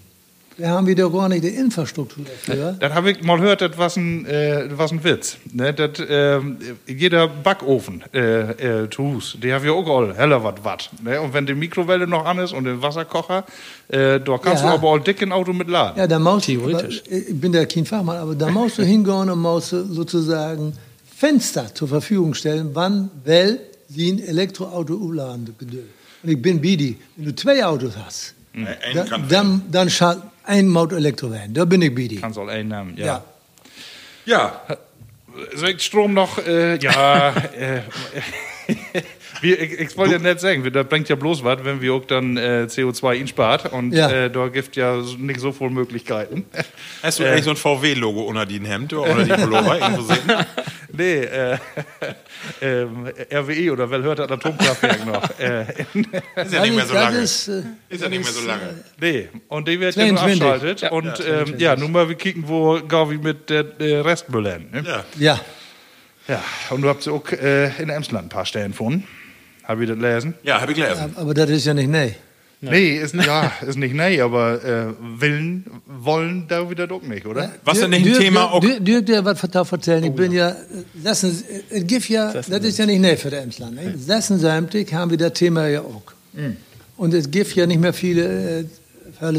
[0.58, 2.76] Wir haben wieder gar nicht die Infrastruktur dafür.
[2.80, 5.38] Das habe ich mal gehört, das war ein, äh, das war ein Witz.
[5.52, 5.74] Ne?
[5.74, 10.64] Das, ähm, jeder Backofen äh, äh, zu Hus, die haben ja auch all heller was
[10.64, 10.90] Watt.
[11.04, 11.20] Ne?
[11.20, 13.46] Und wenn die Mikrowelle noch an ist und der Wasserkocher,
[13.88, 14.70] äh, da kannst Ja.
[14.70, 15.98] du aber all dick ein Auto mit laden.
[15.98, 17.02] Ja, da musst Theoretisch.
[17.08, 20.74] aber, Ich bin da kein Fachmann, aber da musst du hingehen und musst du sozusagen
[21.16, 25.56] Fenster zur Verfügung stellen, wann, weil sie ein Elektroauto umladen.
[26.24, 26.98] Und ich bin Bidi.
[27.16, 29.90] Wenn du zwei Autos hast, Ein da, kann- dann, dann
[30.46, 31.54] schalt ein Auto Elektro werden.
[31.54, 32.18] Da bin ich Bidi.
[32.18, 33.06] Kannst all einen nehmen, ja.
[33.06, 33.24] Ja.
[34.26, 34.62] Ja,
[35.56, 37.82] Soll ich Strom noch, äh, ja, äh,
[39.42, 42.06] wir, ich, ich wollte ja nicht sagen, das bringt ja bloß was, wenn wir auch
[42.06, 44.10] dann äh, CO2 inspart und Ja.
[44.10, 46.46] äh, da gibt ja nicht so viele Möglichkeiten.
[47.04, 50.22] hast du eigentlich so ein VW-Logo unter den Hemd oder die Pullover irgendwo sehen?
[50.96, 51.58] Nee, äh,
[52.62, 55.40] ähm, RWE oder wer hört das Atomkraftwerk noch?
[55.40, 55.62] Äh,
[56.36, 57.18] Ist ja nicht mehr so lange.
[57.20, 58.84] Ist, äh, Ist ja nicht mehr so lange.
[59.00, 60.44] nee, und die wird ja nur 22.
[60.44, 60.92] abschaltet.
[60.92, 64.70] und ähm, ja, nun mal wir kicken, wo Gavi mit der äh, Restmüll hin.
[64.72, 64.84] Ne?
[64.86, 65.04] Ja.
[65.18, 65.40] ja.
[66.28, 69.04] Ja, und du habt auch äh, in Emsland ein paar Stellen gefunden.
[69.64, 70.34] Hab ich das lesen?
[70.44, 71.14] Ja, hab ich gelesen.
[71.16, 72.16] Aber das ist ja nicht nee.
[72.62, 74.86] Nee, ist, ja, ist nicht nee, aber äh,
[75.20, 77.52] willen, wollen da wieder doch nicht, oder?
[77.66, 80.02] Was denn nicht ein Thema auch- Dirk, Dirk, dir was da erzählen.
[80.06, 80.56] Ich bin ja,
[81.04, 83.76] lassen äh, es gibt ja, das ist ja nicht nee für der Emsland.
[83.76, 83.94] Ne?
[83.98, 86.04] Sessensämtig haben wir das Thema ja auch.
[86.96, 88.66] Und es gibt ja nicht mehr viele äh,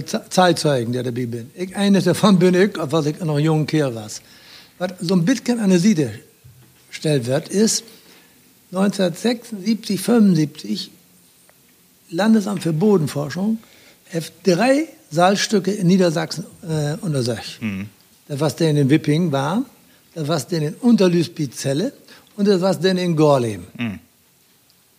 [0.05, 1.51] Ze- Zeitzeugen, die dabei bin.
[1.55, 4.09] Ich, eines davon bin ich, obwohl ich noch ein junger Kerl war.
[4.79, 6.11] Was so ein bisschen an der Seite
[6.95, 7.85] gestellt wird, ist
[8.73, 10.91] 1976, 75
[12.11, 13.59] Landesamt für Bodenforschung
[14.13, 17.61] hat drei Salzstücke in Niedersachsen äh, untersucht.
[18.29, 19.65] Das was der in Wipping war,
[20.15, 21.93] das was der in Unterlüßbizelle
[22.37, 23.67] und das was der in Gorleben.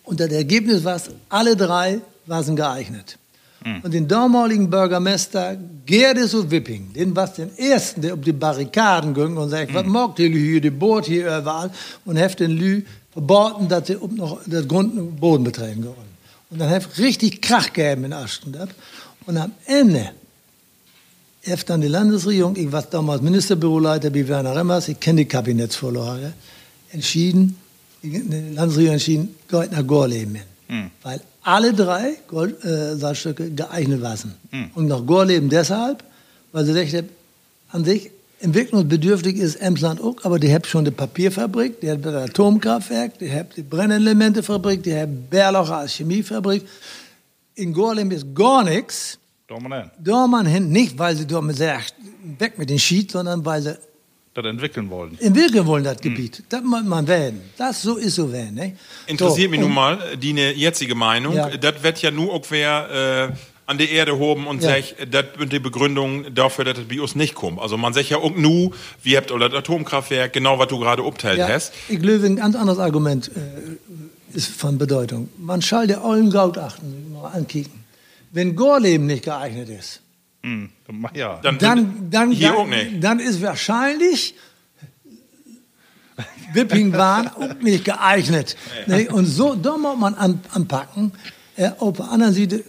[0.03, 3.17] Und das Ergebnis war, alle drei waren geeignet.
[3.83, 5.57] Und den damaligen Bürgermeister
[5.87, 9.85] Gerdes und Wipping, den was den ersten, der auf die Barrikaden ging und sagt, was
[9.87, 11.71] mag die Lü hier, die bohrt hier überall
[12.05, 15.95] und hat den Lü verboten, dass sie ob noch das Grund und Boden betreiben können.
[16.51, 18.69] Und dann hat richtig Krach gegeben in Aschenstadt.
[19.25, 20.11] Und am Ende
[21.49, 26.33] hat dann die Landesregierung, ich war damals Ministerbüroleiter bei Werner Remmers, ich kenne die Kabinettsvorlage,
[26.91, 27.57] entschieden,
[28.03, 28.21] die
[28.53, 30.91] Landesregierung entschieden, geht nach Gorleben hin.
[31.01, 34.33] Weil alle drei Gold, äh, Salzstücke geeignet waren.
[34.73, 36.03] Und nach Gorleben deshalb,
[36.51, 37.09] weil sie dachten,
[37.71, 42.29] an sich entwicklungsbedürftig ist Emsland auch, aber die habt schon die Papierfabrik, die habt das
[42.29, 46.63] Atomkraftwerk, die habt die Brennelementefabrik, die habt Bärlocher als Chemiefabrik.
[47.55, 49.19] In Gorlem ist gar nichts.
[49.47, 49.91] Mal hin.
[50.03, 51.93] Da man hin, nicht weil sie dort sagt,
[52.39, 53.77] weg mit den Schied, sondern weil sie
[54.35, 55.17] Das entwickeln wollen.
[55.21, 56.43] entwickeln wollen, das Gebiet.
[56.49, 57.39] Das muss man werden.
[57.57, 58.53] Das so ist so werden.
[58.55, 58.75] Ne?
[59.07, 61.35] Interessiert so, mich nun mal, äh, die ne jetzige Meinung.
[61.35, 61.49] Ja.
[61.55, 64.71] Das wird ja nur auch wer äh, an die Erde hoben und Ja.
[64.71, 67.59] sagt, das sind die Begründung dafür, dass das bei uns nicht kommt.
[67.61, 68.71] Also man sagt ja auch nu,
[69.03, 71.71] wie habt ihr das Atomkraftwerk, genau was du gerade obteilt Ja, hast.
[71.87, 75.29] ich glaube, ein ganz anderes Argument äh, ist von Bedeutung.
[75.37, 77.85] Man soll der ollen Gaut achten, mal ankicken.
[78.33, 80.01] Wenn Gorleben nicht geeignet ist,
[80.45, 80.69] Hm.
[81.15, 81.39] Ja.
[81.41, 83.03] Dann, dann, dann, hier dann, auch nicht.
[83.03, 84.35] dann ist wahrscheinlich
[86.53, 88.55] Wippingwan auch nicht geeignet.
[88.85, 89.09] Ne?
[89.09, 91.11] Und so, da muss man an, anpacken.
[91.55, 92.63] Äh, auf der anderen Seite,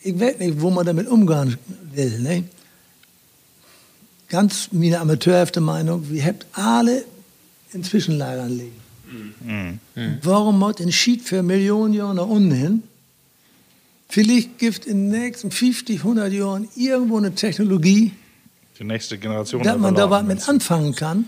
[0.00, 1.56] ich weiß nicht, wo man damit umgehen
[1.92, 2.18] will.
[2.18, 2.44] Ne?
[4.28, 7.04] Ganz meine amateurhafte Meinung, wir habt alle
[7.72, 9.80] in Zwischenlagern liegen.
[10.22, 12.82] Warum muss ein Schied für Millionen Jahre nach unten hin?
[14.14, 18.12] Vielleicht gibt in den nächsten 50, 100 Jahren irgendwo eine Technologie,
[18.78, 19.60] Die nächste Generation.
[19.64, 21.24] dass man da was mit anfangen kann.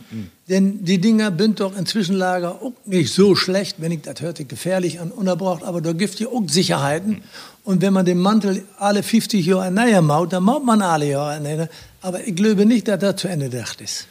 [0.49, 4.45] Denn die Dinger sind doch in Zwischenlager auch nicht so schlecht, wenn ich das hörte,
[4.45, 7.23] gefährlich an, unerbraucht, aber da gibt ja auch Sicherheiten.
[7.65, 11.41] Und wenn man den Mantel alle 50 Jahre näher maut, dann maut man alle Jahre
[11.41, 11.69] näher.
[12.03, 14.07] Aber ich glaube nicht, dass das zu Ende gedacht ist.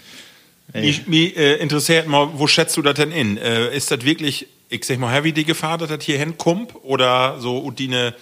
[0.73, 3.37] Mich, mich äh, interessiert mal, wo schätzt du das denn in?
[3.37, 6.73] Äh, ist das wirklich, ich sag mal, heavy die Gefahr, dass das hier hinkommt?
[6.83, 8.13] Oder so und die eine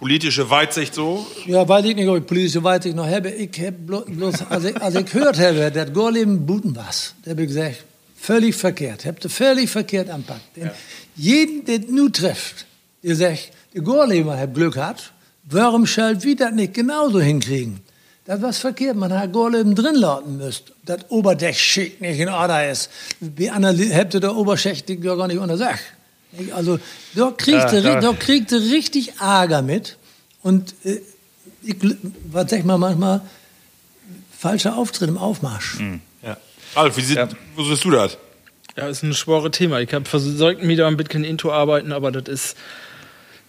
[0.00, 1.26] politische Weitsicht so?
[1.46, 3.30] Ja, weiß ich nicht, ob ich politische Weitsicht noch habe.
[3.30, 7.30] Ich habe blo- bloß, als ich, als ich gehört habe, dass Gorleben Buten was, da
[7.32, 7.84] habe ich gesagt,
[8.16, 9.04] völlig verkehrt.
[9.04, 10.56] Habt ihr völlig verkehrt anpackt.
[10.56, 10.70] Denn
[11.16, 12.66] jeden, der nu trifft,
[13.02, 15.12] der sagt, der Gorleber hat Glück hat,
[15.44, 17.80] warum soll wir das nicht genauso hinkriegen?
[18.24, 20.72] Das was verkehrt, man hat Gorleben drin lauten müsst.
[20.86, 22.90] Das Oberdeckschicht nicht in Ordnung ist.
[23.20, 25.70] Wie habt ihr der Oberschicht ja gar nicht unter Sach.
[25.72, 25.99] Nicht?
[26.54, 26.78] Also,
[27.14, 28.10] da kriegt, Ja, ja.
[28.70, 29.96] richtig Ärger mit.
[30.42, 31.00] Und äh,
[31.62, 31.76] ich,
[32.30, 33.20] was sag ich mal manchmal,
[34.36, 35.78] falscher Auftritt im Aufmarsch.
[36.22, 36.36] Ja.
[36.74, 37.18] Ralf, wie, sieht,
[37.56, 38.16] wo siehst du das?
[38.76, 39.80] Ja, ist ein schwere Thema.
[39.80, 42.56] Ich habe versucht, mich da ein bisschen into arbeiten, aber das ist,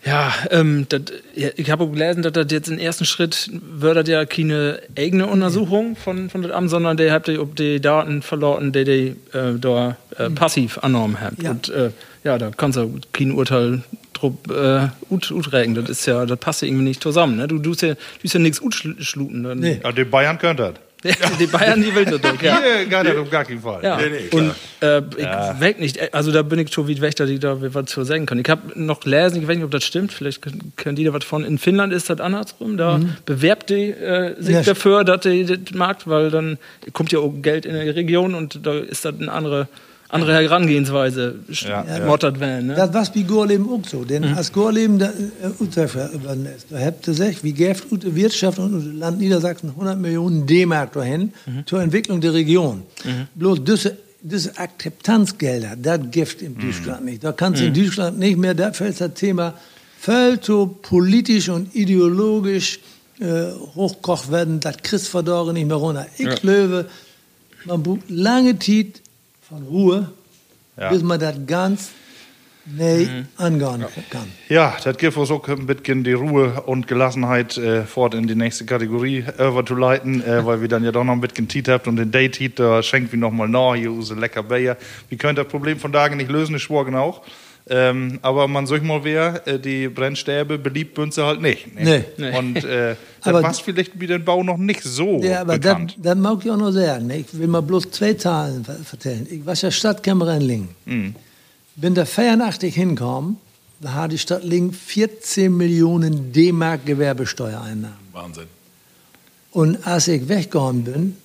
[0.03, 1.01] ja, ähm, das,
[1.35, 4.79] ja, ich habe auch gelesen, dass das jetzt im ersten Schritt wird das ja keine
[4.97, 8.83] eigene Untersuchung von, von das Amt, sondern der hat die, ob die Daten verloren, die
[8.83, 11.37] die äh, da äh, passiv angenommen haben.
[11.41, 11.51] Ja.
[11.51, 11.91] Und äh,
[12.23, 13.83] ja, da kannst du kein Urteil
[14.13, 15.75] drauf äh, ut, utregen.
[15.75, 17.37] Das ist ja, das passt ja irgendwie nicht zusammen.
[17.37, 17.47] Ne?
[17.47, 19.43] Du tust ja, du tust ja nichts utschluten.
[19.43, 19.81] Dann, Nee.
[19.83, 20.73] Ja, die Bayern können das.
[21.39, 22.59] die Bayern, die will das doch, ja.
[22.61, 23.83] Hier geht das auf gar keinen Fall.
[23.83, 27.15] Ja, Nee, nee, und äh, ich weg nicht, also da bin ich schon wie weg,
[27.15, 28.39] dass ich da was zu sagen kann.
[28.39, 31.13] Ich habe noch gelesen, ich weiß nicht, ob das stimmt, vielleicht können können die da
[31.13, 31.43] was von.
[31.43, 34.55] In Finnland ist das andersrum, da bewerbt die äh, sich Mhm.
[34.55, 36.57] Ja, dafür, dass die das mag, weil dann
[36.93, 39.67] kommt ja auch Geld in die Region und da ist das eine andere,
[40.11, 42.05] andere Herangehensweise, Ja, ja, ja.
[42.05, 42.67] mottert werden.
[42.67, 42.75] Ne?
[42.75, 44.03] Das was bei Gorleben auch so.
[44.03, 48.59] Denn als Gorleben da äh, Utrecht ist, da habt ihr gesagt, wie gäft die Wirtschaft
[48.59, 51.33] und Land Niedersachsen 100 Millionen D-Mark dahin
[51.65, 52.83] zur Entwicklung der Region.
[53.35, 57.23] Bloß diese, diese Akzeptanzgelder, das gibt in Deutschland nicht.
[57.23, 59.53] Da kannst du in Deutschland nicht mehr, da fällt das Thema
[59.99, 62.79] völlig so politisch und ideologisch
[63.19, 66.07] äh, hochkocht werden, das verdorren nicht mehr runter.
[66.17, 66.87] Ich glaube,
[67.65, 69.01] man braucht lange Zeit
[69.51, 70.09] von Ruhe,
[70.77, 70.89] Ja.
[70.89, 71.89] bis man das ganz
[72.65, 74.31] nee angehen kann.
[74.47, 78.35] Ja, das gibt uns auch ein bisschen die Ruhe und Gelassenheit äh, fort in die
[78.35, 81.97] nächste Kategorie überzuleiten, äh, weil wir dann ja doch noch ein bisschen Tiet habt und
[81.97, 84.77] den Date da schenkt wir noch mal nach, hier use lecker Bayer.
[85.09, 87.21] Wir können das Problem von Tagen nicht lösen, ist schwor genau.
[87.69, 91.73] Ähm, aber man sagt mal wer, äh, die Brennstäbe beliebt bünze halt nicht.
[91.75, 92.03] Ne?
[92.17, 92.29] Nee.
[92.31, 92.37] Nee.
[92.37, 95.71] Und äh, das Aber- war vielleicht wie den Bau noch nicht so Ja, aber das,
[95.73, 95.95] bekannt.
[96.01, 97.07] das mag ich auch noch sagen.
[97.07, 97.17] Ne?
[97.19, 99.27] Ich will mal bloß zwei Zahlen ver- erzählen.
[99.29, 100.69] Ich war ja Stadtkämmerer in Lingen.
[100.85, 101.15] Mhm.
[101.75, 103.37] Bin da 84 hingekommen,
[103.79, 107.97] da hat die Stadt Lingen 14 Millionen D-Mark Gewerbesteuereinnahmen.
[108.11, 108.45] Wahnsinn.
[109.51, 111.17] Und als ich weggekommen bin,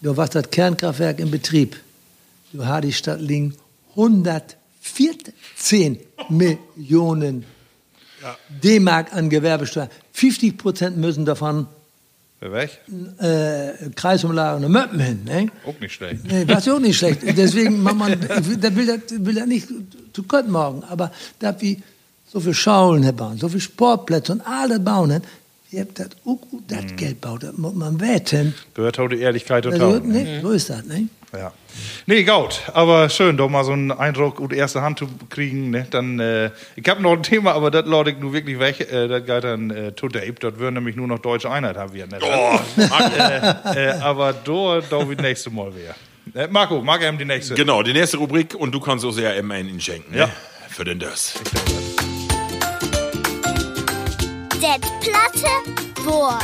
[0.00, 1.76] da war das Kernkraftwerk in Betrieb.
[2.52, 3.54] Da hat die Stadt Lingen
[4.82, 5.98] 114
[6.28, 7.44] Millionen
[8.62, 9.88] D-Mark an Gewerbesteuer.
[10.12, 11.66] 50 Prozent müssen davon
[12.40, 12.80] weg?
[13.18, 15.24] äh, Kreisumlagen und Möppen hin.
[15.24, 15.48] Ne?
[15.66, 16.24] Auch nicht schlecht.
[16.24, 17.20] Nee, was ja auch nicht schlecht.
[17.22, 19.68] Deswegen, man, man, da will das will das nicht
[20.12, 21.76] zu Gott morgen, aber da wir
[22.26, 25.22] so viel Schaulen bauen, so viel Sportplätze und alles bauen,
[25.70, 28.54] Ihr habt das auch gut, das Geld baut, das muss man wetten.
[28.72, 30.40] Gehört heute Ehrlichkeit und Also, ne?
[30.40, 31.08] So ist das, ne?
[31.30, 31.52] Ja.
[32.06, 32.62] Nee, gut.
[32.72, 35.68] Aber schön, doch mal so einen Eindruck und erste Hand zu kriegen.
[35.68, 35.86] Ne?
[35.90, 38.80] Dann, äh, ich habe noch ein Thema, aber das lade ich nur wirklich weg.
[38.90, 40.32] Äh, das geht dann äh, to Dave.
[40.40, 42.06] Dort würden nämlich nur noch deutsche Einheit haben wir.
[42.06, 42.18] Ne?
[42.22, 42.58] Oh,
[43.74, 45.94] äh, aber da, da wie nächste Mal wieder.
[46.34, 47.52] Äh, Marco, mag er die nächste?
[47.52, 50.12] genau, die nächste Rubrik und du kannst uns ja immer einen schenken.
[50.12, 50.18] Ne?
[50.20, 50.30] Ja.
[50.70, 51.34] Für den das.
[54.60, 56.42] Det platte Wort.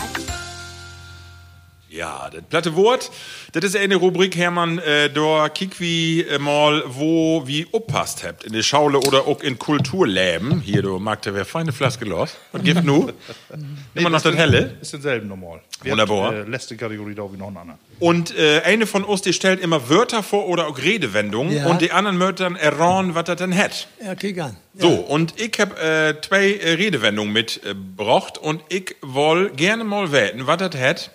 [1.89, 3.11] Ja, das platte Wort,
[3.53, 8.45] das ist eine Rubrik, Hermann, äh, da kick wie äh, mal, wo wie oppasst habt,
[8.45, 10.61] in der Schaule oder auch in Kulturläben.
[10.61, 12.37] Hier, du magst ja wer feine Flaske los.
[12.53, 13.11] Was gibt nu?
[13.97, 14.77] Immer noch das helle.
[14.81, 15.61] Ist denselben normal.
[15.83, 16.27] Wir Wunderbar.
[16.27, 17.79] Haben, äh, letzte Kategorie da wie noch ein anderer.
[18.01, 21.67] Und äh, eine von uns, die stellt immer Wörter vor oder auch Redewendungen Ja.
[21.67, 23.89] und die anderen Wörtern erraten, was das denn hat.
[24.03, 24.57] Ja, kick an.
[24.77, 30.47] So, und ich hab äh, zwei äh, Redewendungen mitgebracht und ich woll gerne mal weten,
[30.47, 31.11] was das hat.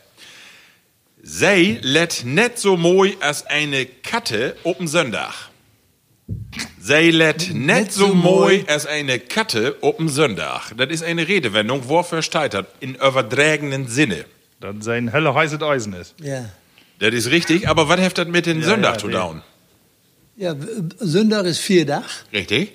[1.21, 5.33] Sei let net so moi als eine Katte op'n Sonntag.
[6.79, 8.63] Sei let net so moi moi.
[8.67, 10.71] als eine Katte op'n Sonntag.
[10.77, 12.65] Das ist eine Redewendung, wofür steht das?
[12.79, 14.23] In übertragenen Sinne.
[14.61, 16.15] Dann sein helle heißes Eisen ist.
[16.21, 16.45] Ja.
[16.99, 19.41] Das ist richtig, aber was hat das mit den Sonntag ja, zu tun?
[20.35, 20.55] Ja,
[20.99, 22.09] Sonntag ist vier Dach.
[22.33, 22.73] Richtig?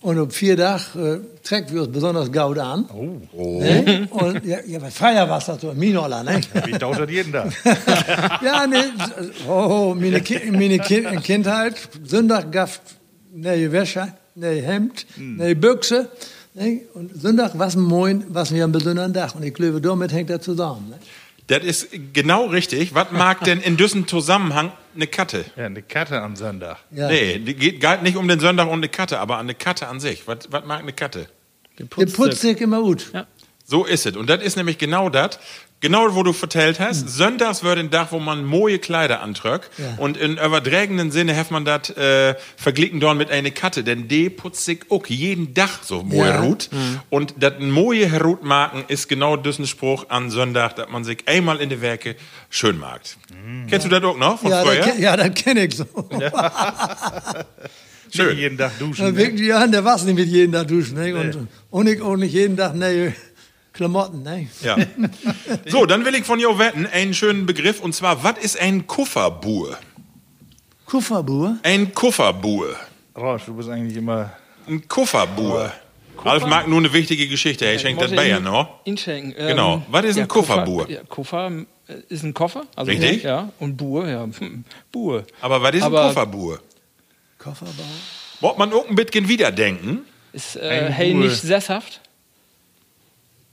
[0.00, 2.88] Und auf vier Dach äh, trägt wir uns besonders gaut an.
[3.32, 3.60] Oh.
[3.60, 4.06] Ne?
[4.10, 6.40] Und ja, ja, bei Feier war das so, Minola, ne?
[6.64, 7.52] Wie dauert das jeden Tag?
[8.42, 8.92] ja, ne,
[9.48, 11.74] oh, meine, Ki meine Ki Kindheit,
[12.04, 12.70] Sonntag gab
[13.34, 16.08] ne Wäsche, ne Hemd, ne Büchse.
[16.54, 16.82] Ne?
[16.94, 19.34] Und Sonntag was moin, was wir am besonderen Tag.
[19.34, 20.90] Und ich glaube, damit hängt das zusammen.
[20.90, 20.98] Ne?
[21.48, 22.94] Das ist genau richtig.
[22.94, 25.44] Was mag denn in diesem Zusammenhang eine Katte?
[25.56, 26.78] Ja, eine Katte am Sonntag.
[26.90, 27.08] Ja.
[27.08, 29.86] Nee, die geht, geht nicht um den Sonntag und eine Katte, aber an eine Katte
[29.86, 30.26] an sich.
[30.26, 31.28] Was, was mag eine Katte?
[31.78, 31.88] Den
[32.32, 33.10] sich immer gut.
[33.12, 33.26] Ja.
[33.64, 34.16] So ist es.
[34.16, 35.38] Und das ist nämlich genau das.
[35.80, 37.06] Genau, wo du vertellt hast.
[37.08, 39.68] Sonntags wird ein Tag, wo man moje Kleider antröck.
[39.76, 39.94] Ja.
[39.98, 43.84] Und in überdrägenden Sinne hat man das äh, verglichen dort mit einer Katte.
[43.84, 46.40] Denn die putzt sich auch jeden Tag so moje Ja.
[46.40, 46.70] Rut.
[47.10, 51.58] Und das moje Herut machen ist genau diesen Spruch an Sonntag, dass man sich einmal
[51.60, 52.16] in die Werke
[52.48, 53.02] schön mag.
[53.68, 54.76] Kennst du das auch noch von Ja, früher?
[54.80, 55.84] das, ja, das kenne ich so.
[58.14, 58.28] Schön.
[58.28, 59.04] Nicht jeden Tag duschen.
[59.04, 59.30] Ja, ne?
[59.42, 60.96] ja, der was nicht mit jedem Tag duschen.
[60.96, 61.14] Ne?
[61.14, 63.12] Und, und ich auch nicht jeden Tag neue
[63.76, 64.22] Klamotten.
[64.22, 64.48] Ne?
[64.62, 64.76] Ja.
[65.68, 67.80] So, dann will ich von dir wetten, einen schönen Begriff.
[67.80, 69.76] Und zwar, was ist ein Kufferbuhr?
[70.86, 71.58] Kufferbuhr.
[71.62, 72.74] Ein Kufferbuhr.
[73.14, 74.32] Ralf, du bist eigentlich immer.
[74.68, 75.72] Ein Kufferbuhr.
[76.24, 77.66] Ralf mag nur eine wichtige Geschichte.
[77.66, 78.80] Hey, schenkt das Bayer noch.
[78.84, 79.34] Ihn schenken.
[79.36, 79.82] Genau.
[79.90, 80.84] Was ist ein Kofferbuhr?
[80.84, 81.52] Koffer, ja, Koffer
[81.88, 82.64] äh, ist ein Koffer.
[82.74, 83.24] Also, Richtig.
[83.24, 84.26] Ja, und Buhr, ja.
[84.92, 85.24] Buhr.
[85.40, 86.60] Aber was ist ein Aber- Kufferbuhr?
[87.38, 87.72] Kofferbau.
[88.40, 90.00] Wollt man auch ein bisschen wiederdenken?
[90.32, 92.00] Ist äh, Ein hey nicht sesshaft?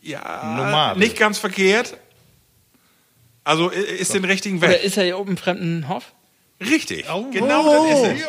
[0.04, 0.98] Ja, Normal.
[0.98, 1.98] nicht ganz verkehrt.
[3.46, 4.84] Also ist den richtigen Oder Weg.
[4.84, 6.14] ist er hier oben im fremden Hof?
[6.62, 7.06] Richtig.
[7.32, 8.22] Genau das ist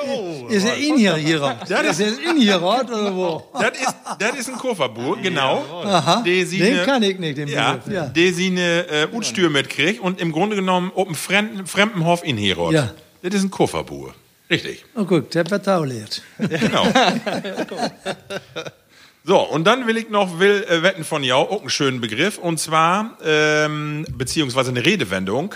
[0.51, 0.57] es.
[0.57, 1.57] Ist er in hier, hier?
[1.69, 3.45] Das ist er in hier, Rot, oder wo?
[3.53, 5.63] Das ist, das ist ein Kofferbuhr, genau.
[5.85, 7.93] Aha, den ne- kann ich nicht, den Ja, Begriff.
[7.95, 8.07] Ja.
[8.07, 12.37] der sie eine äh, Utstür mitkriegt und im Grunde genommen dem fremden, fremden Hof in
[12.37, 12.73] Herod.
[12.73, 12.91] Ja.
[13.23, 14.15] Das ist ein Kofferbuhr.
[14.51, 14.85] Richtig.
[14.97, 16.23] Oh, guck, der wird tauliert.
[16.39, 16.87] Genau.
[19.27, 22.37] So, und dann will ich noch will, äh, wetten von jou, auch einen schönen Begriff,
[22.37, 25.55] und zwar, ähm, beziehungsweise eine Redewendung.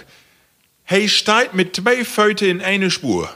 [0.85, 3.29] Hey, steigt mit zwei Föte in eine Spur.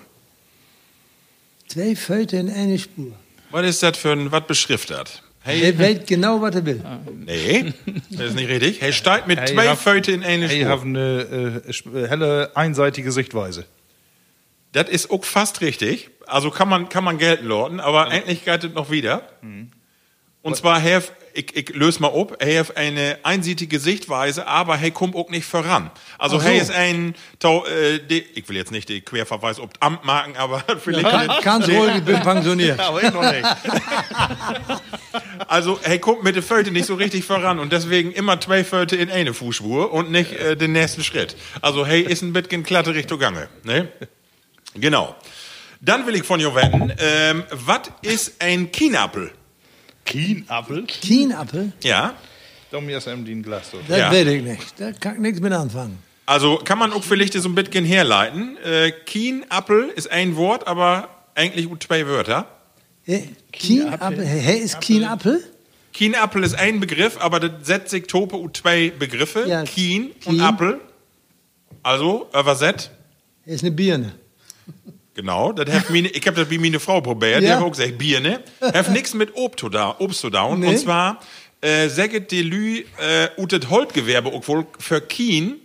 [1.68, 3.12] Zwei Föte in eine Spur.
[3.51, 5.22] Was ist das für ein, was beschrift das?
[5.41, 6.83] Hey, Er weiß genau, was er will.
[7.26, 7.74] nee,
[8.11, 8.80] das ist nicht richtig.
[8.80, 10.68] Hey, steigt mit Hey, zwei hab- Föte in eine Ich Spur.
[10.70, 13.66] habe eine äh, sp- helle, einseitige Sichtweise.
[14.72, 16.09] Das ist auch fast richtig.
[16.26, 19.28] Also kann man, kann man gelten lauten, aber eigentlich geht es noch wieder.
[20.43, 20.99] Und zwar, hey,
[21.34, 25.47] ich, ich löse mal ab, hey, hat eine einseitige Sichtweise, aber hey, kommt auch nicht
[25.47, 25.90] voran.
[26.18, 26.45] Also, so.
[26.45, 30.36] hey ist ein, Tau- äh, die, ich will jetzt nicht den Querverweis ob Amt machen,
[30.36, 31.09] aber vielleicht.
[31.09, 32.80] Kann, kannst ruhig, ich bin pensioniert.
[32.80, 33.47] Aber ich noch nicht.
[35.47, 38.97] Also, hey, kommt mit der Föte nicht so richtig voran und deswegen immer zwei Föte
[38.97, 41.36] in eine Fußspur und nicht äh, den nächsten Schritt.
[41.61, 43.49] Also, hey, ist ein bisschen glatte Richtung Gange.
[43.62, 43.88] Ne?
[44.74, 45.14] Genau.
[45.80, 49.32] Dann will ich von dir wetten, ähm, was ist ein Kienapfel?
[50.05, 50.84] Kienapfel?
[50.86, 51.72] Kienapfel?
[51.82, 52.14] Ja.
[52.70, 53.70] Da mir ist ihm die ein Glas.
[53.88, 54.11] Das Ja.
[54.11, 54.74] weiß ich nicht.
[54.80, 55.98] Da kann ich nichts mit anfangen.
[56.26, 58.57] Also kann man auch vielleicht so ein bisschen herleiten.
[58.64, 62.46] Äh, Kienapfel ist ein Wort, aber eigentlich zwei Wörter.
[63.53, 64.24] Kienapfel?
[64.24, 65.42] Hä, ist Kienapfel?
[65.92, 69.44] Kienapfel ist ein Begriff, aber das setzt sich Tope und zwei Begriffe.
[69.46, 70.40] Ja, Kien und Kien.
[70.40, 70.80] Apfel.
[71.82, 72.90] Also, übersetzt.
[73.44, 74.12] Er ist eine Birne.
[75.14, 77.56] Genau, das hab meine, ich habe das wie meine Frau probiert, die Ja.
[77.56, 78.40] hat auch gesagt, Bier, ne?
[78.60, 80.60] Hat nichts mit Obst zu da, Obst zu down.
[80.60, 80.68] Nee.
[80.68, 81.20] Und zwar
[81.60, 85.56] äh, säget die Lü äh, ut das Holtgewerbe auch wohl für Kien.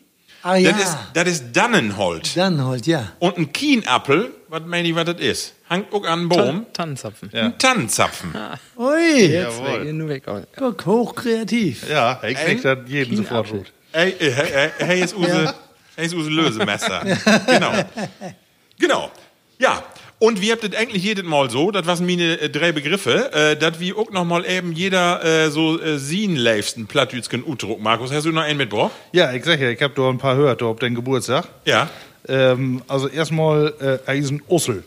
[0.43, 2.35] Ah ja, Das ist, das ist Dannenholt.
[2.37, 3.11] dann halt, ja.
[3.19, 5.53] Und ein Kienappel, was meine ich, was das ist?
[5.69, 6.65] Hangt auch an einen Baum.
[6.73, 7.33] Tannenzapfen.
[7.33, 8.33] Ein Tannenzapfen.
[8.77, 10.23] Ui, Jetzt weg, nur weg.
[10.27, 11.89] Oh, guck, hochkreativ.
[11.89, 13.73] Ja, ich krieg das jeden sofort gut.
[13.93, 15.53] Ey, ey, ey, ey, hey, ist use,
[15.95, 17.01] hey, ist use Lösemesser.
[17.47, 17.71] genau.
[18.79, 19.11] Genau.
[19.59, 19.83] Ja.
[20.19, 23.55] Und wir habt das eigentlich jedes Mal so, das waren meine äh, drei Begriffe, äh,
[23.55, 27.79] dass wir auch noch mal eben jeder äh, so äh, sien leifsten Plattdütschen Utdruck.
[27.79, 28.93] Markus, hast du noch einen mitgebracht?
[29.11, 31.47] Ja, ich sag ja, ich hab da ein paar gehört, da auf deinen Geburtstag.
[31.65, 31.87] Ja.
[32.27, 34.83] Ähm, also erstmal, äh, er ist ein Ussel.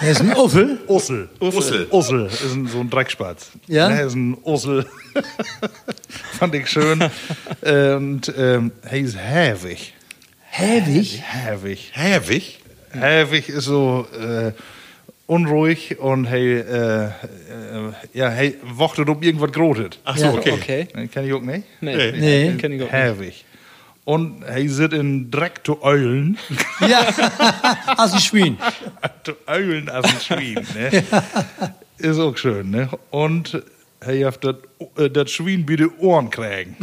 [0.00, 0.78] Er ist ein Uffel.
[0.86, 1.28] Ussel.
[1.40, 1.88] Ussel.
[1.90, 3.50] Ussel ist ein, so ein Dreckspatz.
[3.66, 3.90] Ja?
[3.90, 4.86] Er ist ein Ussel.
[6.38, 7.02] Fand ich schön.
[7.62, 9.94] Und ähm, er ist hävig.
[10.50, 11.22] Häwig.
[11.22, 11.92] Hävig.
[11.94, 12.61] Häwig?
[12.92, 14.52] Hävig ist so äh,
[15.26, 17.10] unruhig und hey, äh, äh,
[18.12, 19.98] ja, hey, wartet, ob irgendwas grotet.
[20.04, 20.52] Ach so, Ja, okay.
[20.52, 21.08] okay.
[21.08, 21.64] Kenn ich auch nicht.
[21.80, 22.12] Nee.
[22.12, 22.54] Nee.
[22.58, 22.92] Kenn ich auch nicht.
[22.92, 23.44] Hävig.
[24.04, 26.36] Und er sitzt in Dreck zu Eulen.
[26.88, 27.06] Ja,
[27.96, 28.58] als ein Schwein.
[29.24, 30.66] zu Eulen als ein Schwein.
[30.74, 31.04] Ne?
[31.98, 32.70] Ist auch schön.
[32.70, 32.88] Ne?
[33.10, 33.62] Und
[34.00, 34.56] er hat das,
[34.96, 36.76] äh, bei den Ohren kriegen.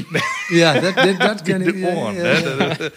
[0.52, 1.76] Ja, das, kann ich.
[1.76, 2.16] Ja, Ohren.
[2.16, 2.34] ja, Ne?
[2.60, 2.76] ja.
[2.76, 2.92] Das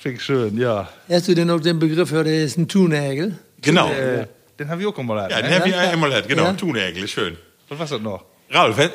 [0.00, 0.88] Finde ich schön, ja.
[1.10, 3.38] Hast du denn auch den Begriff gehört, er ist ein Tunägel?
[3.60, 3.90] Genau.
[3.90, 4.26] Äh,
[4.58, 5.90] den haben wir auch mal Ja, ja, den haben wir ja.
[5.90, 6.22] einmal.
[6.22, 6.52] Genau, Ja.
[6.54, 7.36] Tunägel, schön.
[7.68, 8.24] Was war das noch?
[8.48, 8.90] Ralf, äh,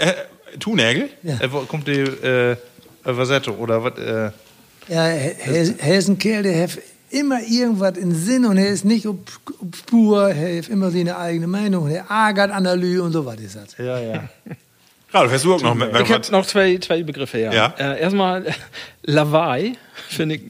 [0.59, 1.09] Tunägel?
[1.21, 1.39] Ja.
[1.39, 2.57] Äh, wo kommt die äh,
[3.03, 3.99] Vasette oder was?
[3.99, 4.31] Äh,
[4.87, 6.79] Ja, er, ist ein Kerl, der hat
[7.11, 9.17] immer irgendwas in Sinn und er ist nicht auf,
[9.61, 13.23] auf Spur, er hat immer seine eigene Meinung, er ärgert an der Lü und so
[13.27, 13.77] was ist das.
[13.77, 14.23] ja, ja.
[15.13, 17.53] Ralf, hast du auch noch mit, Ich habe noch zwei, zwei Begriffe, ja.
[17.53, 17.73] Ja.
[17.77, 18.43] Äh, erstmal
[19.03, 19.73] Lavai,
[20.09, 20.41] finde ich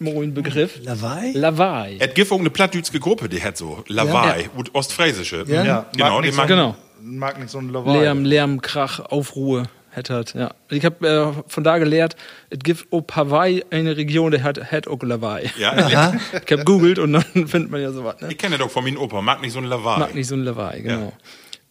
[0.00, 0.78] ein Begriff.
[0.82, 1.32] Lawei?
[1.34, 1.96] Lavai.
[2.00, 4.48] Es gibt auch eine plattdütske Gruppe, die hat so Lawaai, Ja.
[4.56, 5.44] und Ostfriesische.
[5.46, 5.64] Ja.
[5.64, 5.86] ja.
[5.96, 6.76] Genau, mag so, Genau.
[7.02, 8.00] Mag nicht so ein Lawaai.
[8.00, 10.52] Lärm, Lärm, Krach, Aufruhe hättert, ja.
[10.70, 12.16] Ich habe äh, von da gelehrt,
[12.50, 15.50] es gibt auf Hawaii eine Region, die hat, hat auch Lavai.
[15.58, 18.28] Ja, Ich habe googelt und dann findet man ja sowas, ne?
[18.30, 19.98] ich kenne doch von meinem Opa, mag nicht so ein Lawaai.
[20.00, 21.12] Mag nicht so ein Lavai, genau.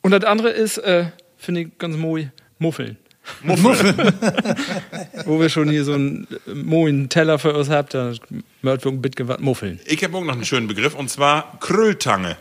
[0.02, 1.06] Und das andere ist, äh,
[1.38, 2.28] finde ich ganz moi,
[2.60, 2.98] Muffeln.
[3.42, 3.94] Muffel.
[5.26, 8.14] Wo wir schon hier so einen äh, moin Teller für uns habt, da
[8.62, 9.80] möchten wir ein bisschen was muffeln.
[9.86, 12.38] Ich habe auch noch einen schönen Begriff, und zwar Krülltange.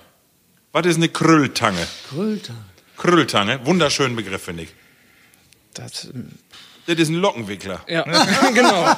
[0.73, 1.87] Was ist eine Krülltange?
[2.09, 2.55] Kröter.
[2.97, 4.71] Krülltange, wunderschönen Begriff, finde ich.
[5.75, 6.31] Das, ähm,
[6.87, 7.81] Das ist ein Lockenwickler.
[7.89, 8.03] ja,
[8.55, 8.97] genau.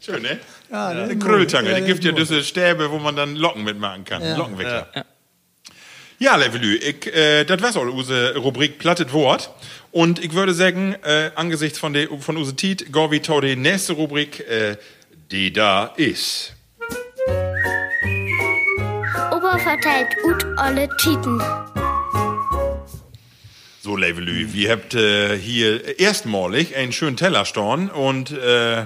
[0.00, 0.38] Schön, ne?
[0.70, 4.04] Ja, Eine das- Krülltange, ja, die gibt ja diese Stäbe, wo man dann Locken mitmachen
[4.04, 4.22] kann.
[4.22, 4.36] Ja.
[4.36, 4.88] Lockenwickler.
[6.20, 9.50] Ja, Levelü, ich, äh, das war's all unsere Rubrik Plattet Wort.
[9.90, 12.36] Und ich würde sagen, äh, angesichts von der von
[13.10, 14.76] wie tau die nächste Rubrik, äh,
[15.30, 16.54] die da ist.
[19.30, 21.40] Opa verteilt ut olle Titen.
[23.80, 28.84] So, Levelü, wir habt äh, hier erstmalig einen schönen Teller stehen und äh,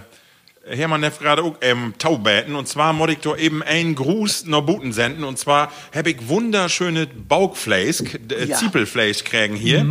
[0.65, 4.93] Hermann hat gerade auch ähm, Taubäten und zwar muss ich eben einen Gruß nach Buten
[4.93, 8.57] senden und zwar habe ich wunderschöne Baugfleisch, äh, Ja.
[8.57, 9.85] Ziepelfleisch kriegen hier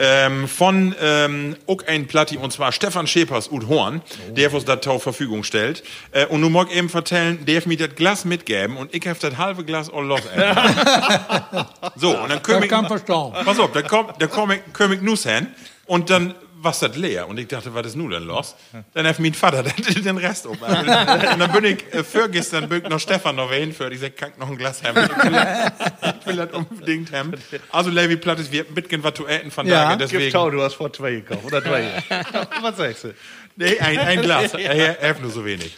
[0.00, 4.02] ähm, von ähm, auch ein Platti und zwar Stefan Schepers ut Horn,
[4.36, 7.66] der uns das Tau Verfügung stellt äh, und nun mag ich eben vertellen, der hat
[7.66, 10.22] mir das Glas mitgeben und ich habe das halbe Glas all los.
[11.96, 13.32] so, und dann können Das kann verstauen.
[13.44, 15.46] Pass auf, da kommt, da komm ich, komm ich nus hin
[15.86, 16.34] und dann
[16.66, 17.26] war das leer.
[17.28, 18.54] Und ich dachte, was ist nun denn los?
[18.94, 19.62] Dann hat mein Vater
[20.04, 20.52] den, Rest um.
[20.58, 23.90] Und dann bin ich, äh, vorgestern bin ich noch Stefan noch wen für.
[23.92, 24.98] Ich sag, kann noch ein Glas haben?
[25.04, 25.72] Ich will, das-
[26.20, 27.32] ich will das unbedingt haben.
[27.72, 29.84] Also, Levi Plattes, wir haben mitgehen was zu essen von Ja.
[29.84, 30.32] daher, deswegen.
[30.32, 31.44] Tau, du hast vor zwei gekauft.
[31.44, 32.02] Oder drei.
[32.60, 33.14] was sagst du?
[33.56, 34.52] Nee, ein, ein Glas.
[34.54, 35.76] Er er hat nur so wenig.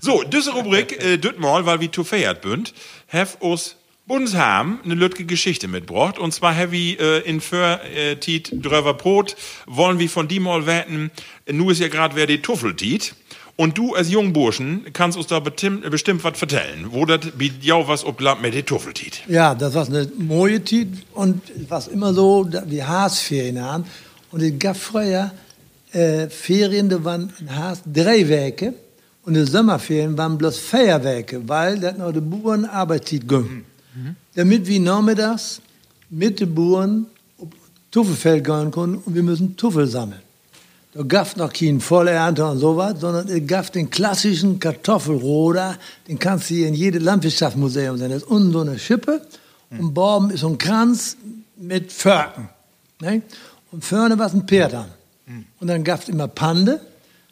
[0.00, 2.72] So, diese Rubrik, äh, düt mal, weil wir zu feiert bünd,
[3.12, 3.76] have us
[4.10, 6.18] Bundesham eine lütge Geschichte mitgebracht.
[6.18, 9.36] Und zwar wir äh, in für äh, Tiet dröver Brot,
[9.68, 11.12] wollen wir von die mal wetten,
[11.48, 13.14] nu ist ja gerade wer die Tuffeltiet.
[13.54, 17.86] Und du als Jungburschen kannst uns da bestimmt, bestimmt was vertellen, wo das bei jou
[17.86, 19.22] was obland mit die Tuffeltiet.
[19.28, 23.84] Ja, das war eine mooie Zeit und es war immer so, die Haasferien haben.
[24.32, 25.30] Und es gab früher
[25.92, 28.74] äh, Ferien, da waren in Haas drei Werke
[29.24, 33.66] und die Sommerferien waren bloß vier Werke, weil das noch die Bauern Arbeitszeit ging.
[34.34, 35.60] Damit wir nachmittags
[36.10, 37.06] mit den Bauern
[37.38, 37.48] auf
[37.90, 40.20] Tuffelfeld gehen können und wir müssen Tuffel sammeln.
[40.92, 45.76] Da gab es noch keinen Vollernte und sowas, sondern es gab den klassischen Kartoffelroder,
[46.08, 48.10] den kannst du hier in jedem Landwirtschaftsmuseum sehen.
[48.10, 49.22] Das ist unten so eine Schippe
[49.70, 51.16] und Borben ist so ein Kranz
[51.56, 52.48] mit Förken.
[53.00, 53.22] Ne?
[53.70, 54.86] Und vorne war ein Pferd an.
[55.60, 56.80] Und dann gab es immer Pande.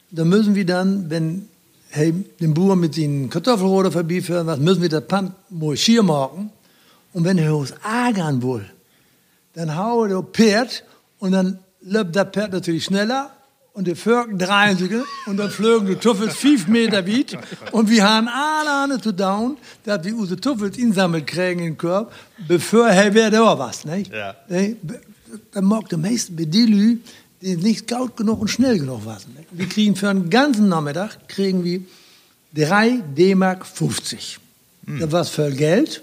[0.09, 1.49] Da müssen wir dann, wenn
[1.89, 6.51] hey, den Bauern mit den Kartoffelroder vorbeiführen, was müssen wir das Pand mal schier machen.
[7.13, 8.65] Und wenn er aus ärgern will,
[9.53, 10.83] dann haue der Pferd
[11.19, 13.31] und dann läuft das Pferd natürlich schneller
[13.73, 14.91] und die Völker drehen sich
[15.25, 17.37] und dann flögen die Tuffels fünf Meter weit
[17.71, 22.11] und wir haben alle zu down, dass wir unsere Tuffels insammelt kriegen in den Korb,
[22.47, 24.11] bevor er wäre da was, nicht?
[24.11, 24.35] Ja.
[25.53, 26.97] Dann mag der meiste bei die Lü,
[27.41, 29.33] die nicht gaut genug und schnell genug waren.
[29.35, 29.45] Ne?
[29.51, 31.81] Wir kriegen für einen ganzen Nachmittag, kriegen wir
[32.55, 34.39] 3 D-Mark 50.
[34.99, 36.01] Das war voll Geld,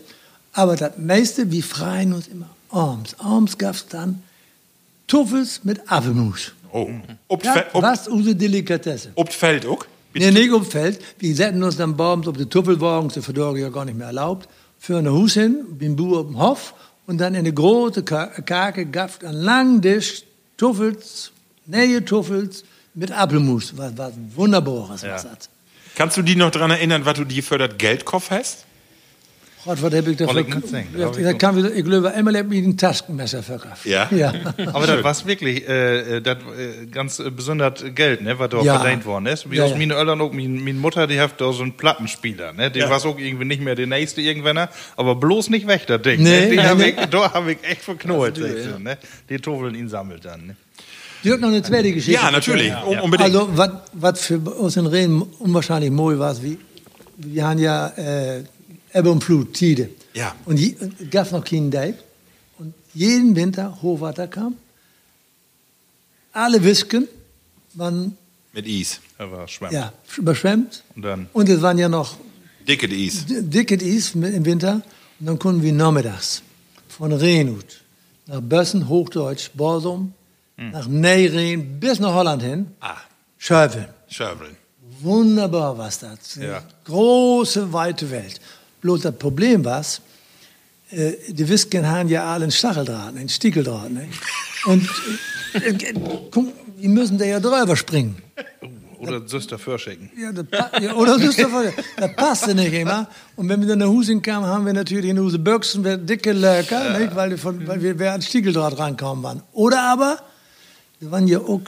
[0.57, 3.15] aber das meiste, wir freien uns immer abends.
[3.21, 4.23] Abends gab es dann
[5.07, 6.53] Tuffels mit Apfelmus.
[6.73, 6.89] Oh.
[7.29, 9.13] Ob, Ja, Fe- ob, was unsere Delikatesse.
[9.15, 9.87] ob Feld auch?
[10.15, 10.99] Nee, nicht um Feld.
[11.19, 14.49] Wir setzen uns dann abends auf die Tuffelwagen, die Verdorge ja gar nicht mehr erlaubt,
[14.79, 16.75] für eine Hus hin, beim Bauer auf dem Hof
[17.07, 20.23] und dann in eine große Ka- Kake gab einen langen Tisch
[20.57, 21.31] Tuffels,
[21.67, 23.77] neue Tuffels mit Apfelmus.
[23.77, 25.49] Was, was wunderbares was das.
[25.95, 28.65] Kannst du dich noch daran erinnern, was du dir für das Geldkopf hast?
[29.67, 30.41] Gott, was hab ich dafür?
[30.41, 31.39] Ich Ja, auch.
[31.39, 33.85] kann ich, glaube, einmal hab ich ein Taschenmesser verkauft.
[33.85, 34.09] Ja?
[34.13, 34.33] Ja.
[34.73, 38.63] Aber das war wirklich äh, äh, das äh, ganz äh, besonders Geld, ne, was da
[38.63, 38.79] Ja.
[38.79, 39.51] verdient worden ist.
[39.51, 39.77] Wie Ja, aus ja.
[39.77, 43.05] meinen Eltern auch, meine, meine Mutter, die hat da so einen Plattenspieler, ne, der war
[43.05, 46.23] auch irgendwie nicht mehr der nächste irgendwann, aber bloß nicht weg, das Ding.
[46.23, 46.47] Nee, ne?
[46.47, 46.95] Den nee, hab nee.
[46.97, 48.99] ich, da habe ich echt ich so, ne?
[49.29, 50.57] Die Tofeln ihn sammelt dann, ne?
[51.25, 52.23] Dirk, noch eine zweite Geschichte.
[52.23, 52.73] Ja, natürlich.
[52.87, 53.35] Un unbedingt.
[53.35, 53.51] Also,
[53.93, 56.57] was für uns in Reden unwahrscheinlich mooi war, wie,
[57.17, 58.45] wir haben ja äh,
[58.97, 59.91] Ebbe und Flut, Tide.
[60.15, 60.35] Ja.
[60.47, 60.75] Und es
[61.11, 61.97] gab noch keinen Dijk.
[62.59, 64.57] Und jeden Winter Hochwasser kam.
[66.33, 67.07] Alle Wisken
[67.75, 68.17] waren
[68.53, 69.01] Mit Eis.
[69.19, 69.73] Er war schwammt.
[69.73, 70.83] ja, überschwemmt.
[70.95, 71.29] Und dann?
[71.33, 72.17] Und es waren ja noch
[72.67, 73.25] Dicke Eis.
[73.29, 74.83] dicke Eis im Winter.
[75.21, 76.43] Und dann konnten wir nachmittags
[76.89, 77.83] von Reenhut
[78.27, 80.13] nach Bössen, Hochdeutsch, Borsum,
[80.57, 82.97] nach Neyreen bis nach Holland hin, Ah,
[83.39, 83.87] schöpfen.
[84.09, 84.57] Schöbeln.
[85.01, 86.37] Wunderbar was das.
[86.37, 86.63] Ja.
[86.85, 88.41] Große, weite Welt.
[88.81, 89.85] Bloß das Problem war,
[90.91, 93.91] äh, die Wisken haben ja alle einen Stacheldraht, einen Stiegeldraht.
[93.91, 94.09] Ne?
[94.67, 94.89] Und
[95.55, 95.95] äh, äh,
[96.31, 98.17] guck, die müssen da ja drüber springen.
[98.99, 100.11] Oder Süster Förschicken.
[100.17, 100.33] Ja,
[100.81, 103.09] ja, oder doch voll- das passte nicht immer.
[103.37, 106.33] Und wenn wir dann nach Hause kamen, haben wir natürlich in unsere Büchsen wir dicke
[106.33, 107.15] Löcher, nicht?
[107.15, 109.43] Weil, wir von, weil wir, an Stiegeldraht rankommen waren.
[109.53, 110.19] Oder aber,
[111.01, 111.61] wir waren ja auch,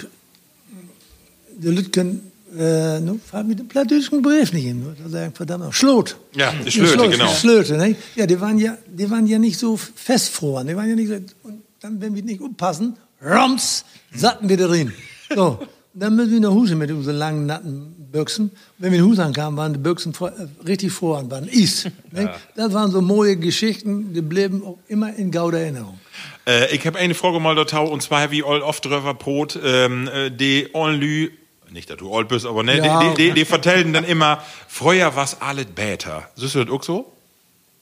[1.59, 4.85] die Lütgen, äh, nu, fahren mit dem plattdeutschen Brief nicht hin.
[5.07, 6.17] Sagen, verdammt, Schlot.
[6.35, 7.29] Ja, die Schlöte, genau.
[7.29, 8.01] Schlöte, nicht?
[8.15, 10.67] Ja, die waren ja, die waren ja nicht so festfroren.
[10.67, 13.85] Die waren ja nicht so, und dann, wenn wir nicht aufpassen, rums,
[14.15, 14.93] satten wir da drin.
[15.35, 15.59] So.
[15.95, 18.53] Dann müssen wir nach Hause mit unseren langen, natten Büchsen.
[18.79, 21.85] Wenn wir in Hause ankamen, waren die Büchsen vor, äh, richtig voran, waren Is.
[22.13, 22.31] nicht?
[22.55, 25.99] Das waren so moje Geschichten, die blieben auch immer in gauder Erinnerung.
[26.47, 30.09] Äh, ich habe eine Frage mal dort, und zwar wie all oft drüber Brot, ähm,
[30.09, 31.31] äh, die Onlü,
[31.73, 33.01] nicht, dass du alt bist, aber ne, Ja.
[33.01, 36.29] die, die, die, die vertellen dann immer, früher war's alles besser.
[36.37, 37.13] Siehst du das auch so?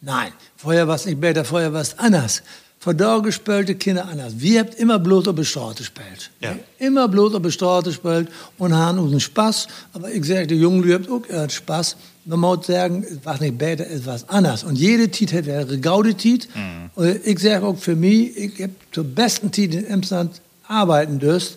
[0.01, 2.43] Nein, vorher war es nicht besser, vorher war es anders.
[2.79, 4.35] Vor da gespielte Kinder anders.
[4.37, 6.31] Wir habt immer bloß auf die Straße gespielt.
[6.41, 6.55] Ja.
[6.79, 8.29] Immer bloß auf die Straße gespielt
[8.59, 9.67] und haben unseren Spaß.
[9.95, 11.97] Aber ich sage, die Jungen, ihr habt auch ihren Spaß.
[12.27, 14.63] Man muss sagen, es war nicht besser, es war anders.
[14.63, 16.49] Und jede Tit hat ihre gaude Tit.
[16.95, 21.57] Und ich sage auch für mich, ich habe zur besten Tit in Emsland arbeiten dürst.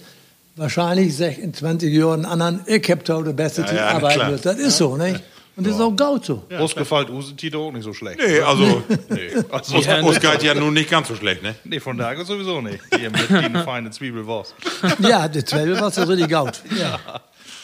[0.60, 4.30] Wahrscheinlich in 20 Jahren anderen, ich habe da die beste Tit ja, arbeiten klar.
[4.30, 4.46] dürst.
[4.46, 5.22] Das ist so, nicht?
[5.56, 6.44] Und das ist auch gaut so.
[6.50, 6.60] Ja.
[6.60, 8.20] Ausgefallen Use Tito auch nicht so schlecht.
[8.26, 11.56] Nee, also, Nee, also, uns, uns geht ja nun nicht ganz so schlecht, ne?
[11.64, 12.80] nee von daher sowieso nicht.
[12.98, 14.54] Hier mit den feinen Zwiebelwurst.
[15.00, 15.42] Ja, die
[15.80, 16.62] war so richtig gaut.
[16.78, 17.00] Ja.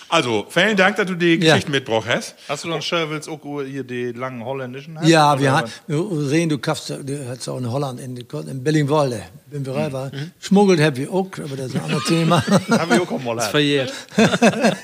[0.07, 1.53] Also, vielen Dank, dass du die Ja.
[1.55, 2.35] Geschichte mitgebracht hast.
[2.47, 4.97] Hast du dann Scherwils auch hier die langen holländischen?
[5.03, 8.63] Ja, Oder wir haben, wir sehen, du kaufst, du hast auch in Holland, in, in
[8.63, 10.31] Bellingwolde, wenn wir rein waren.
[10.39, 12.43] Schmuggelt haben wir auch, aber das ist ein anderes Thema.
[12.69, 13.91] Hab ich auch mal Verjährt.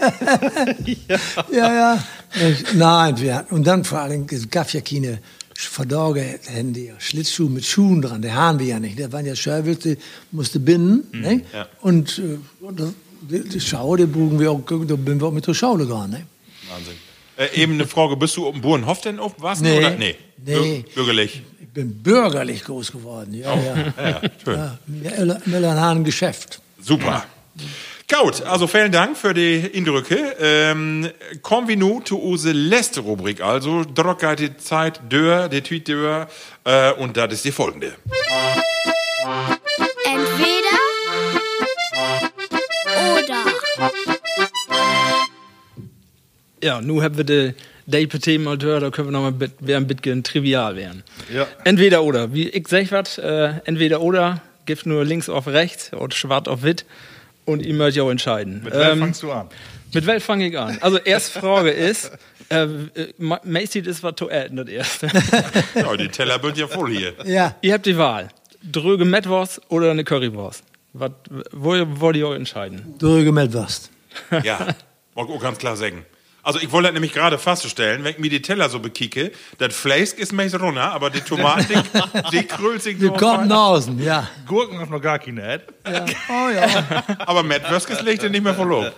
[1.52, 2.04] ja, ja.
[2.50, 5.20] Ich- Nein, wir hatten, und dann vor allem, es gab ja keine
[5.54, 8.98] verdorge Handy, Schlittschuhe mit Schuhen dran, die haben wir ja nicht.
[8.98, 9.98] Der waren ja Scherwitz, die
[10.32, 11.42] musste binden, ne?
[11.54, 11.68] ja.
[11.82, 15.32] Und, äh, und das- die, die Schau, die bogen wir auch, da bin wir auch
[15.32, 16.26] mit der Schau gegangen, ne?
[16.70, 16.94] Wahnsinn.
[17.38, 19.64] Äh, eben eine Frage, bist du dem Burenhof denn aufgewachsen?
[19.64, 19.78] Nee.
[19.78, 19.90] Oder?
[19.92, 20.16] Nee.
[20.46, 20.54] Nee.
[20.56, 21.42] Bür- Bürgerlich.
[21.62, 23.92] Ich bin bürgerlich groß geworden, ja, ja.
[24.46, 24.78] Ja,
[25.46, 25.64] schön.
[25.64, 26.60] ja Hahn Geschäft.
[26.82, 27.24] Super.
[28.10, 30.36] Gut, also vielen Dank für die Eindrücke.
[30.42, 31.10] Ähm,
[31.42, 33.40] kommen wir nun zu unserer letzte Rubrik.
[33.40, 36.28] Also, Drocker die Zeit, Dör, die Tweet Dör,
[36.66, 37.94] äh, und das ist die folgende.
[46.64, 47.54] Ja, nu haben wir de
[47.88, 51.04] Day-Themen mal gehört, da können wir noch mal bit, wer ein bisschen trivial werden.
[51.34, 51.48] Ja.
[51.64, 52.34] Entweder oder.
[52.34, 56.64] Wie ich sag was, äh, entweder oder, gibt nur links auf rechts oder schwarz auf
[56.64, 56.86] wit
[57.46, 58.62] und ihr müsst ja auch entscheiden.
[58.64, 59.48] Mit wem Ähm, fangst du an?
[59.94, 60.78] Mit welchem fange ich an?
[60.82, 62.12] Also, erste Frage ist,
[62.50, 65.08] äh, äh, Macy ist was zu essen, das erste.
[65.76, 67.14] Ja, die Teller sind ja voll hier.
[67.26, 68.30] Ja, Ihr habt die Wahl.
[68.64, 70.64] Dröge Mettwurst oder eine Currywurst.
[70.94, 72.96] Wo wollt ihr euch entscheiden?
[73.00, 73.90] Drüge mit was.
[74.44, 74.68] Ja,
[75.16, 76.06] auch ganz klar sagen.
[76.44, 79.76] Also ich wollte das nämlich gerade feststellen, wenn ich mir die Teller so bekicke, das
[79.76, 83.58] Fleisch ist meist runter, aber die Tomaten, die, die krüllt sich Wir so kommen nach
[83.58, 84.28] außen, ja.
[84.48, 85.42] Gurken hast noch gar keine.
[85.54, 85.64] Ed.
[85.86, 87.04] Oh ja.
[87.20, 88.92] Aber Matt Wöskes legt er nicht mehr verloren.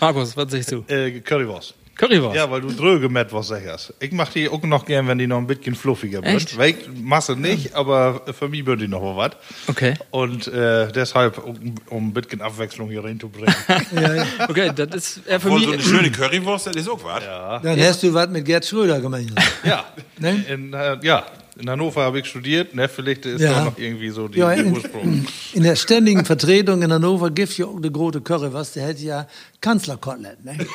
[0.00, 0.84] Markus, was sagst du?
[0.88, 1.74] Äh, Currywurst.
[1.96, 2.36] Currywurst.
[2.36, 3.94] Ja, weil du dröge mit was sagst.
[4.00, 6.34] Ich mach die auch noch gern, wenn die noch ein bisschen fluffiger wird.
[6.34, 6.58] Echt?
[6.58, 9.32] Weil ich Masse nicht, aber für mich wird die noch mal was.
[9.66, 9.94] Okay.
[10.10, 13.54] Und äh, deshalb, um, um ein bisschen Abwechslung hier reinzubringen.
[14.48, 15.66] Okay, das ist äh, für Obwohl mich.
[15.66, 17.22] so eine schöne Currywurst, das ist auch was.
[17.62, 19.24] Dann hast du was mit Gerd Schröder gemacht.
[19.64, 19.84] ja.
[20.18, 20.44] Ne?
[20.48, 21.24] In, äh, ja,
[21.58, 22.74] in Hannover habe ich studiert.
[22.74, 22.88] Ne?
[22.88, 23.52] Vielleicht ist Ja.
[23.54, 25.26] da noch irgendwie so die, Ja, in, Ursprung.
[25.54, 29.02] in der ständigen Vertretung in Hannover gibt es ja auch eine große Currywurst, der hätte
[29.04, 29.26] ja
[29.60, 30.44] Kanzlerkotelett.
[30.44, 30.58] Ne?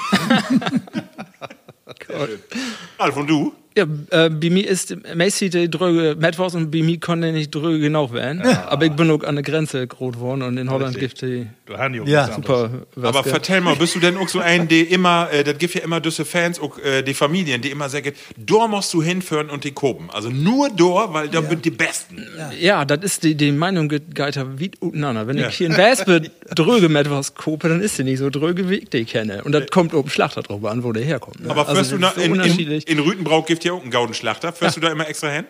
[2.97, 3.53] Alf, und du?
[3.77, 7.79] Ja, äh, bei mir ist Macy die dröge Metwurst und bei mir konnte nicht dröge
[7.79, 8.41] genau werden.
[8.41, 12.03] Aber ich bin auch an der Grenze groß geworden und in Holland gibt die Ja
[12.03, 12.69] auch Ja, super
[13.01, 15.81] Aber vertell mal, bist du denn auch so ein, der immer, äh, das gibt ja
[15.81, 19.63] immer diese Fans, auch äh, die Familien, die immer sagen, da musst du hinführen und
[19.63, 20.09] die kopen.
[20.09, 22.25] Also nur da, weil da sind die Besten.
[22.59, 25.27] Ja, das ist die, die Meinung geiter wie untereinander.
[25.27, 28.69] Wenn ich hier in Wespe dröge mit was kope, dann ist sie nicht so dröge,
[28.69, 29.43] wie ich die kenne.
[29.43, 31.39] Und das kommt oben Schlachter drauf an, wo der herkommt.
[31.41, 31.49] Ne?
[31.49, 34.53] Aber also, du so in, in, in Rütenbrauch gibt ja auch einen Gaudenschlachter.
[34.53, 35.45] Fährst du da immer extra hin?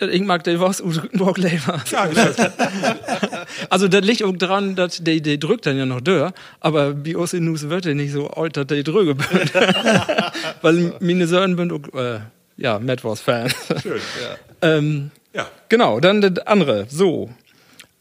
[0.00, 1.82] Ich mag die Wurst aus Rüttenburg lieber.
[1.90, 2.36] Ja, das.
[3.70, 7.16] Also das liegt auch dran, dass die, die drückt dann ja noch dör, aber bei
[7.16, 9.26] uns in Nus wird nicht so alt, dass die drüge bin.
[10.62, 12.20] Weil meine Söhne sind auch, äh,
[12.56, 13.52] ja, Metwurst-Fan.
[13.82, 14.00] Schön.
[14.62, 15.48] ähm, Ja.
[15.68, 16.86] Genau, dann das andere.
[16.88, 17.30] So.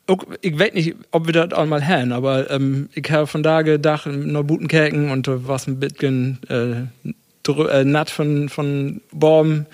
[0.06, 3.62] Auch, ich weiß nicht, ob wir das einmal haben, aber ähm, ich habe von da
[3.62, 9.66] gedacht, noch guten Kerken und war ein bisschen äh, äh, natt von, von Baum.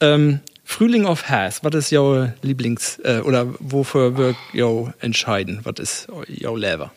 [0.00, 5.60] Ähm, Frühling auf Hass, was ist jouer Lieblings- äh, oder wofür wir jou entscheiden?
[5.64, 6.92] Was ist jou Lever?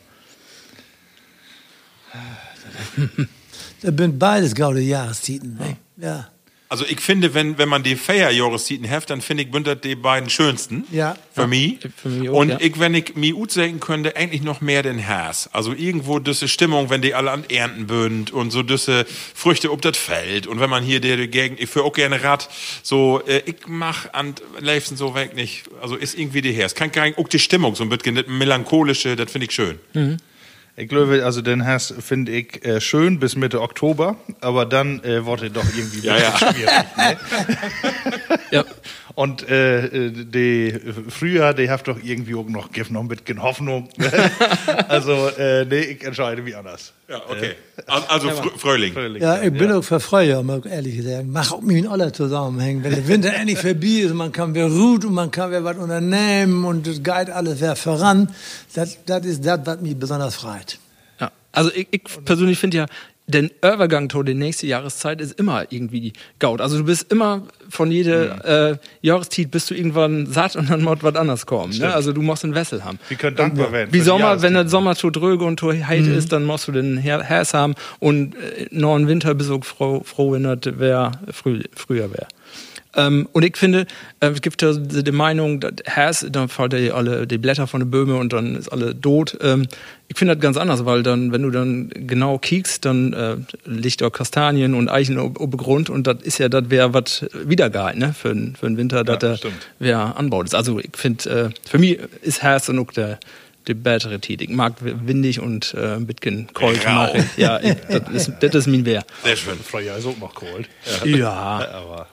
[3.80, 5.56] Das sind beides gaude Jahrestieten.
[5.58, 5.76] Ne?
[5.96, 6.28] Ja.
[6.72, 10.30] Also ich finde, wenn, wenn man die Feierjahrestieten heft, dann finde ich, bündert die beiden
[10.30, 10.86] schönsten.
[10.90, 11.18] Ja.
[11.34, 11.80] Für mich.
[11.94, 12.56] für mich auch, Und ja.
[12.60, 15.50] ich, wenn ich mir gut sagen könnte, eigentlich noch mehr den Hass.
[15.52, 19.04] Also irgendwo diese Stimmung, wenn die alle an Ernten bünd und so diese
[19.34, 20.46] Früchte ob das Feld.
[20.46, 22.48] Und wenn man hier der Gegend, ich führe auch gerne Rad,
[22.82, 25.64] so, äh, ich mach an Leifsen so weg nicht.
[25.82, 26.74] Also ist irgendwie die Herz.
[26.74, 29.78] Kann gar nicht, auch die Stimmung, so ein bisschen, das melancholische, das finde ich schön.
[30.74, 35.24] Ich glaube, also den hast finde ich äh, schön bis Mitte Oktober, aber dann äh,
[35.26, 36.36] wurde doch irgendwie Ja, ja.
[36.38, 36.68] schwierig.
[36.96, 37.18] Ne?
[38.50, 38.64] Ja.
[39.14, 40.74] Und äh, äh, die
[41.08, 43.88] früher, die habt doch irgendwie auch noch ein bisschen Hoffnung.
[44.88, 46.92] also äh, nee, ich entscheide mich anders.
[47.08, 47.54] Ja, okay.
[47.86, 48.92] Also, also Frö- Fröhling.
[48.94, 51.24] Fröhlich Ja, ich bin auch für Freude, muss ich ehrlich gesagt.
[51.26, 52.82] Mach auch mit alle zusammenhängen.
[52.84, 55.76] Wenn der Winter endlich vorbei ist, man kann wieder ruht und man kann wieder was
[55.76, 58.30] unternehmen und das geht alles wieder voran.
[58.74, 60.78] Das, das ist das, was mich besonders freut.
[61.20, 61.30] Ja.
[61.52, 62.86] Also ich, ich persönlich finde ja,
[63.28, 66.60] den Übergang zu der nächste Jahreszeit ist immer irgendwie gaut.
[66.60, 70.98] Also du bist immer von jeder äh, Jahreszeit bist du irgendwann satt und dann muss
[71.02, 71.78] was anderes kommen.
[71.78, 71.94] Ne?
[71.94, 72.98] Also du musst einen Wessel haben.
[73.08, 73.92] Wir können dankbar werden.
[73.92, 74.68] Wie die Sommer, wenn der.
[74.68, 78.34] Sommer zu dröge und zu heit ist, dann musst du den Her- Hers haben und
[78.34, 82.26] äh, noch einen Winter bist du froh, froh wenn das wär, früh, früher wäre.
[82.94, 83.86] Ähm, und ich finde,
[84.20, 87.66] äh, es gibt ja die die Meinung, dass Hers, dann fallen die alle die Blätter
[87.66, 89.38] von den Böhmen und dann ist alle tot.
[89.40, 89.66] Ähm,
[90.08, 94.02] ich finde das ganz anders, weil dann, wenn du dann genau kiekst, dann äh, liegt
[94.02, 98.00] auch Kastanien und Eichen ob, ob Grund und das ist ja, das wäre was wiedergehalten,
[98.00, 99.54] ne, für, den- für den Winter, dass der stimmt.
[99.78, 100.54] wer anbaut ist.
[100.54, 103.18] Also ich finde, äh, für mich ist Hers und auch der
[103.68, 104.18] die bessere.
[104.26, 106.80] Ich mag windig und äh, ein bisschen kalt.
[107.14, 107.36] Ich.
[107.36, 109.04] Ja, ich, das, ist, das ist mein Wehr.
[109.22, 109.54] Sehr schön.
[109.64, 110.68] Früher ist auch noch kalt.
[111.04, 111.30] Ja.
[111.72, 112.08] Aber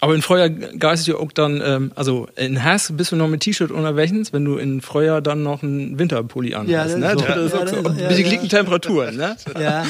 [0.00, 3.40] Aber in Freujahr geist du auch dann, ähm, also in Hass bist du noch mit
[3.40, 6.70] T-Shirt unterwegs, wenn du in Freujahr dann noch einen Winterpulli anhast.
[6.70, 7.06] Ja, das ne?
[7.12, 7.24] ist so.
[7.26, 7.76] Das Ja, so.
[7.76, 8.42] ist- Und ja, die ja.
[8.42, 9.36] Temperaturen, ne?
[9.58, 9.84] Ja.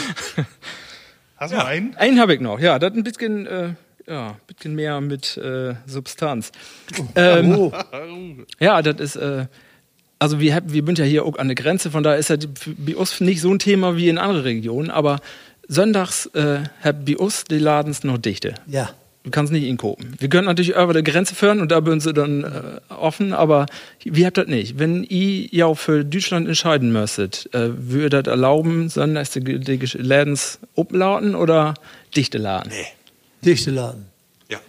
[1.36, 1.94] hast du noch einen?
[1.96, 3.68] Einen habe ich noch, ja, das ein bisschen, äh,
[4.06, 6.52] ja, ein bisschen mehr mit äh, Substanz.
[7.14, 7.72] Ähm, Oh.
[8.58, 9.46] Ja, das ist, äh,
[10.18, 12.38] also wir, hab- wir sind ja hier auch an der Grenze, von daher ist das
[12.78, 15.20] bei uns nicht so ein Thema wie in anderen Regionen, aber
[15.68, 18.54] sonntags äh, hat bei uns die Ladens noch dichte.
[18.66, 18.90] Ja.
[19.24, 20.14] Du kannst nicht inkopen.
[20.18, 23.66] Wir können natürlich über die Grenze führen und da sind sie dann äh, offen, aber
[24.04, 24.78] wir habt das nicht.
[24.78, 29.76] Wenn ihr ja auch für Deutschland entscheiden müsstet, äh, würde das erlauben, sonntags die, die
[29.98, 31.74] Lädens umlauten oder
[32.16, 32.70] dichte Laden?
[32.70, 32.86] Nee.
[33.44, 34.06] Dichte Laden.
[34.48, 34.60] Ja.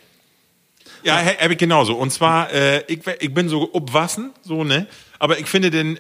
[1.03, 1.95] Ja, habe ich genauso.
[1.95, 4.87] Und zwar, äh, ich, ich bin so obwassen, so, ne?
[5.19, 5.99] Aber ich finde den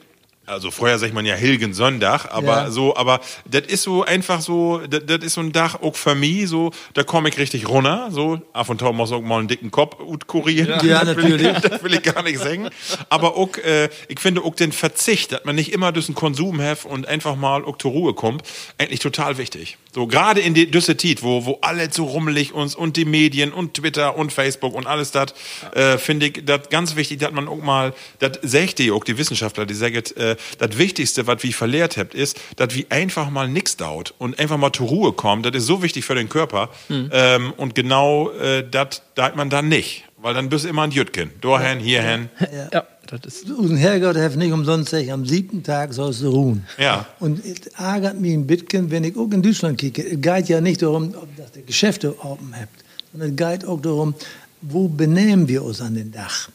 [0.49, 2.71] Also vorher sagt man ja Hilgen Sonntag, aber Ja.
[2.71, 6.47] so, aber das ist so einfach so, das ist so ein Dach auch für mich,
[6.49, 9.69] so, da komme ich richtig runter, so, ab und zu muss auch mal einen dicken
[9.69, 9.97] Kopf
[10.27, 10.85] kurieren.
[10.85, 11.59] Ja, das will ich- natürlich.
[11.69, 12.69] Das will ich gar nicht sagen.
[13.09, 16.59] Aber auch, äh, ich finde auch den Verzicht, dass man nicht immer durch den Konsum
[16.61, 18.41] hat und einfach mal auch zur Ruhe kommt,
[18.79, 19.77] eigentlich total wichtig.
[19.99, 23.51] So, gerade in die düsse Tit, wo, wo alles so rummelig uns und die Medien
[23.51, 25.33] und Twitter und Facebook und alles das,
[25.75, 29.17] äh, finde ich das ganz wichtig, dass man auch mal, das sagt die auch, die
[29.17, 33.49] Wissenschaftler, die sagen, äh, das Wichtigste, was wir verlehrt habt, ist, dass wir einfach mal
[33.49, 35.43] nix daut und einfach mal zur Ruhe kommen.
[35.43, 36.69] Das ist so wichtig für den Körper.
[37.11, 40.05] Ähm, und genau äh, das da man dann nicht.
[40.21, 41.31] Weil dann bist du immer ein Jütken.
[41.41, 42.29] Dorhen, hierhin.
[42.73, 43.49] Ja, das ist.
[43.49, 46.65] Unser Herrgott hat nicht umsonst gesagt, am siebten Tag sollst du ruhen.
[46.77, 47.05] Ja.
[47.19, 50.05] Und es ärgert mich ein bisschen, wenn ich auch in Deutschland kicke.
[50.05, 53.81] Es geht ja nicht darum, ob das die Geschäfte offen habt, sondern es geht auch
[53.81, 54.13] darum,
[54.61, 56.49] wo benehmen wir uns an den Dach?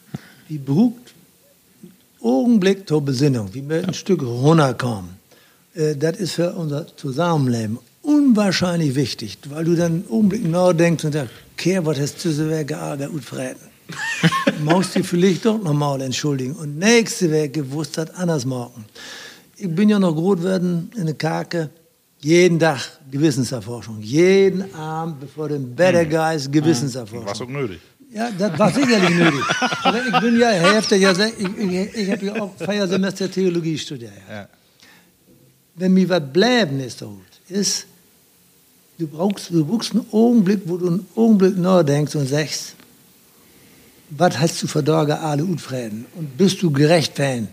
[0.49, 1.15] Wie braucht
[2.25, 5.11] Augenblick zur Besinnung, wie wir ein Stück runterkommen.
[5.75, 11.13] Äh, das ist für unser Zusammenleben unwahrscheinlich wichtig, weil du dann einen Augenblick nachdenkst und
[11.13, 13.61] sagst, Kehr, was hast du so geärgert und freten?
[14.65, 16.55] Maust dir vielleicht doch nochmal entschuldigen.
[16.55, 18.85] Und nächste Woche gewusst hat anders machen.
[19.57, 21.71] Ich bin ja noch groß werden in der Kake.
[22.21, 22.81] Jeden Tag
[23.11, 24.01] Gewissenserforschung.
[24.01, 27.27] Jeden Abend, bevor dem Bettergeist Gewissenserforschung.
[27.27, 27.81] Was auch nötig.
[28.11, 29.41] Ja, das war sicherlich nötig.
[29.83, 34.13] Aber ich bin ja Hälfte, ich, ich, ich habe ja auch Feiersemester Theologie studiert.
[34.31, 34.49] Ja.
[35.75, 37.05] Wenn mir was bleiben ist,
[37.49, 37.87] ist,
[38.99, 42.75] du brauchst, du brauchst einen Augenblick, wo du einen Augenblick nachdenkst und sagst,
[44.11, 46.05] was hast du für Tage alle Utfrieden?
[46.15, 47.49] Und bist du gerecht fan?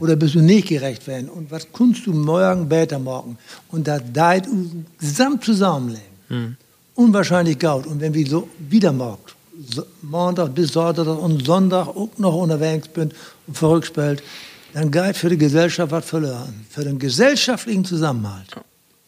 [0.00, 1.28] Oder bist du nicht gerecht fan?
[1.28, 3.38] Und was kannst du morgen, später morgen?
[3.70, 6.56] Und das deit unser gesamt Zusammenleben.
[6.94, 7.86] Unwahrscheinlich gaut.
[7.86, 9.22] Und wenn wir so wieder morgen,
[9.68, 13.14] so, Montag bis Sonntag und Sonntag auch noch unterwegs sind
[13.46, 14.22] und verrückt spielt,
[14.72, 16.66] dann geht für die Gesellschaft was verloren.
[16.68, 18.54] Für den gesellschaftlichen Zusammenhalt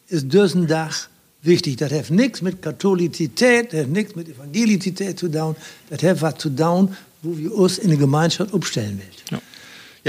[0.07, 1.07] ist diesen Dach
[1.41, 1.77] wichtig.
[1.77, 5.55] Das hat nichts mit Katholizität, das hat nichts mit Evangelizität zu tun.
[5.89, 9.37] Das hat was zu tun, wo wir uns in der Gemeinschaft aufstellen will.
[9.37, 9.41] Ja,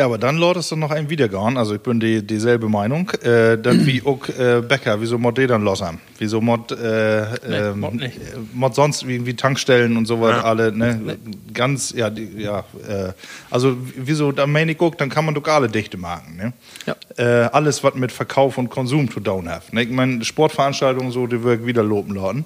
[0.05, 1.57] aber dann es doch noch ein Wiedergauen.
[1.57, 3.11] Also ich bin die, dieselbe Meinung.
[3.23, 6.01] Äh, dann wie auch äh, Bäcker, wieso mod dann los haben?
[6.19, 7.23] Wieso mod, äh,
[7.71, 8.17] ähm, mod nicht.
[8.17, 8.21] äh,
[8.53, 10.43] mod sonst wie, wie Tankstellen und sowas Ja.
[10.45, 11.19] alle, ne?
[11.53, 13.13] Ganz, ja, die, ja, äh,
[13.51, 16.53] also wieso, dann meine ich auch, dann kann man doch alle dichte Marken, ne?
[16.87, 16.95] Ja.
[17.17, 19.73] Äh, alles, was mit Verkauf und Konsum zu tun hat.
[19.73, 19.83] Ne?
[19.83, 22.45] Ich meine, Sportveranstaltungen so, die wirken wieder loben lauten.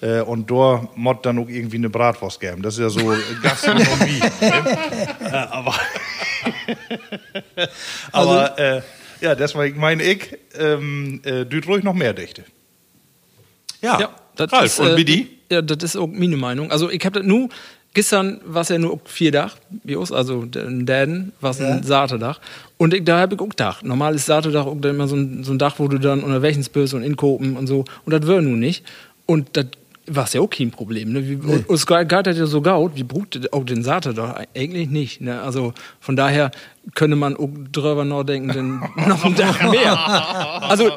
[0.00, 2.62] Äh, und da mod dann auch irgendwie eine Bratwurst geben.
[2.62, 4.20] Das ist ja so Gastronomie.
[4.40, 4.78] ne?
[5.20, 5.32] äh,
[8.12, 8.82] aber aber äh,
[9.20, 12.44] ja, deswegen meine ich, ähm, äh, du ruhig noch mehr Dichte.
[13.80, 15.28] Ja, Ja, das Ralf, ist, und äh, wie die?
[15.50, 16.70] Ja, das ist auch meine Meinung.
[16.70, 17.48] Also ich habe das nur,
[17.92, 22.40] gestern war es ja nur vier Dach, wie uns, also ein Däden, was ein Saterdach.
[22.76, 23.82] Und ich, da habe ich auch Dach.
[23.82, 26.94] Normal ist Saterdach auch immer so ein, so ein Dach, wo du dann unterwegs bist
[26.94, 27.84] und inkopen und so.
[28.04, 28.84] Und das wäre nun nicht.
[29.26, 29.66] Und das
[30.06, 31.12] war ja auch kein Problem.
[31.12, 31.26] Ne?
[31.28, 33.04] Wie, und Es geht hat ja so gaut, wie
[33.36, 35.20] das auch den Saterdach eigentlich nicht.
[35.20, 35.40] Ne?
[35.40, 36.50] Also von daher
[36.94, 38.76] könnte man auch drüber nachdenken, denn
[39.08, 40.60] noch ein Dach mehr.
[40.64, 40.90] Also,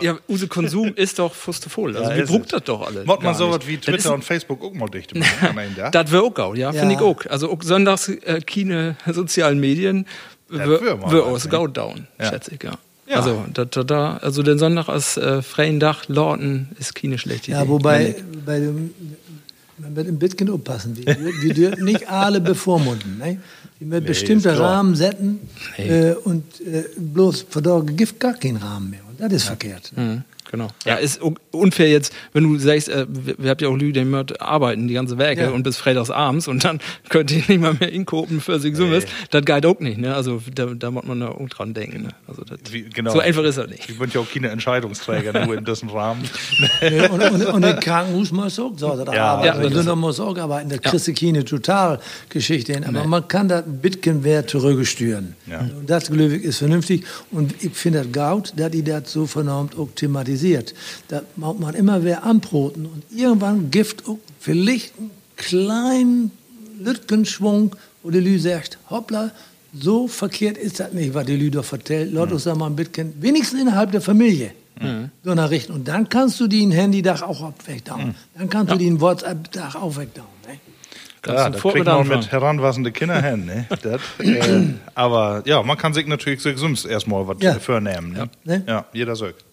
[0.00, 1.96] ja, unser Konsum ist doch fustevoll.
[1.96, 2.48] Also, Ja, braucht es.
[2.48, 3.04] das doch alle.
[3.04, 4.88] Mod man sowas wie Twitter ist- und Facebook auch mal
[5.76, 5.90] ja?
[5.90, 6.80] Das wäre auch gaut, ja, Ja.
[6.80, 7.24] finde ich auch.
[7.28, 10.06] Also auch sonntags äh, keine sozialen Medien
[10.48, 11.50] wär wäre ne?
[11.50, 12.72] gaut down, schätze ich, ja.
[13.08, 13.16] Ja.
[13.16, 17.52] Also, da, da, da, also den Sonntag als äh, freien Dach Lorten ist keine schlechte
[17.52, 17.60] Idee.
[17.60, 18.90] Ja, wobei bei dem,
[19.78, 20.96] man wird ein bisschen aufpassen.
[20.96, 23.18] Wir, wir dürfen nicht alle bevormunden.
[23.18, 23.38] Ne?
[23.78, 24.58] Wir müssen bestimmte.
[24.58, 25.40] Rahmen setzen
[25.76, 29.00] äh, und äh, bloß verdorben gibt gar keinen Rahmen mehr.
[29.08, 29.92] Und das ist verkehrt.
[29.92, 29.98] ich.
[29.98, 30.68] Mhm, genau.
[30.84, 33.92] Ja, ist un- unfair jetzt, wenn du sagst, äh, wir, wir habt ja auch Leute,
[33.92, 35.50] die möchten arbeiten, die ganze Werke Ja.
[35.50, 39.04] und bis freitags abends und dann könnt ihr nicht mal mehr inkopen für sich Summes.
[39.30, 40.14] Das geht auch nicht, ne?
[40.14, 42.02] Also da, da muss man da auch dran denken.
[42.04, 42.08] Ne?
[42.26, 43.12] Also das, Wie, genau.
[43.12, 43.88] So einfach ist er nicht.
[43.88, 46.22] Ich bin ja auch keine Entscheidungsträger, nur in diesem Rahmen.
[47.10, 49.60] Und, und, und Krankenhaus muss auch so da Ja, arbeiten.
[49.60, 50.68] ja, und das muss auch arbeiten.
[50.68, 52.84] Da kriegst du keine Totalgeschichte hin.
[52.84, 55.34] Aber man kann das ein bisschen mehr zurücksteuern.
[55.46, 55.60] Ja.
[55.60, 57.04] Und das, glaube ich, ist vernünftig.
[57.30, 60.35] Und ich finde das gut, dass die das so vernormt auch thematisiert.
[61.08, 62.86] Da muss man immer wer anproten.
[62.86, 64.02] Und irgendwann gibt
[64.40, 66.30] vielleicht einen kleinen
[66.80, 69.30] Lütgenschwung, wo die Lü sagt, hoppla,
[69.78, 72.10] so verkehrt ist das nicht, was die Lü doch vertellt.
[72.12, 74.52] Lass uns da mal ein bisschen, wenigstens innerhalb der Familie,
[75.24, 75.72] so nachrichten.
[75.72, 78.14] Und dann kannst du die ein Handydach auch wegdown.
[78.36, 80.26] Dann kannst du die ein WhatsApp-Dach auch wegdown.
[80.46, 80.58] Ne?
[81.26, 83.46] Ja, du da vor- kriegt mit man mit heranwachsende Kinder hin.
[83.46, 83.66] Ne?
[83.82, 84.62] Das, äh,
[84.94, 87.54] aber ja, man kann sich natürlich sich sonst erstmal was Ja.
[87.58, 88.12] vornehmen.
[88.12, 88.28] Ne?
[88.44, 88.62] Ne?
[88.66, 89.44] Ja, jeder sagt.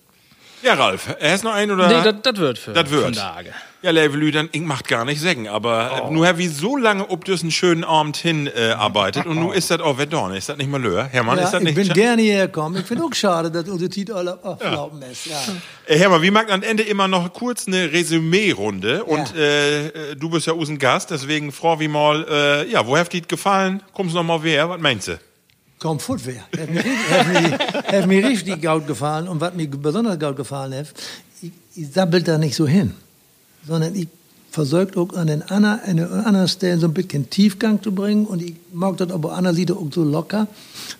[0.64, 1.88] Ja, Ralf, hast noch einen oder?
[1.88, 3.04] Nee, das wird für Das wird.
[3.04, 3.54] von Tage.
[3.82, 7.10] Ja, Levelü, dann ich macht gar nicht sagen, aber äh, nur hab ich so lange
[7.10, 10.34] ob das einen schönen Abend hin äh, arbeitet und nun ist das auch Verdorn.
[10.34, 11.04] Ist das nicht mal löhr?
[11.04, 12.78] Hermann, Ja, ist das ich nicht bin scha- gerne hierher gekommen.
[12.80, 15.26] Ich finde auch schade, dass unsere Titel alle auflaufen ist.
[15.26, 15.36] Ja.
[15.86, 20.30] Äh, Hermann, wie mag am Ende immer noch kurz eine Resümee-Runde und äh, äh, du
[20.30, 23.84] bist ja usen Gast, deswegen frau wie mal, äh, ja, wo hat dir gefallen?
[23.94, 24.70] Kommst noch mal wer?
[24.70, 25.20] Was meinst du?
[25.84, 26.46] Komm, Footwear.
[26.58, 29.28] Hat mir, hat, mir, hat mir richtig gut gefallen.
[29.28, 30.88] Und was mir besonders gut gefallen hat,
[31.42, 32.94] ich, ich sabbelt da nicht so hin,
[33.68, 34.08] sondern ich
[34.54, 38.28] versuche auch an den anderen, an den anderen Stellen so ein bisschen Tiefgang zu bringen.
[38.28, 40.48] Und ich mag das aber an der Seite auch so locker,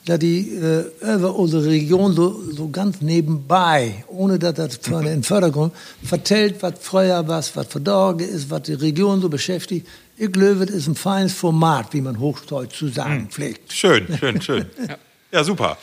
[0.06, 5.22] dass die äh, über unsere Region so, so ganz nebenbei, ohne dass das vorne im
[5.22, 5.72] Vordergrund,
[6.04, 9.88] vertellt, was früher was, was verdorgen ist, was die Region so beschäftigt.
[10.18, 13.72] Ich glaube, das ist ein feines Format, wie man Hochdeutsch zu sagen pflegt.
[13.72, 14.66] Schön, schön, schön.
[15.32, 15.44] ja.
[15.44, 15.78] super.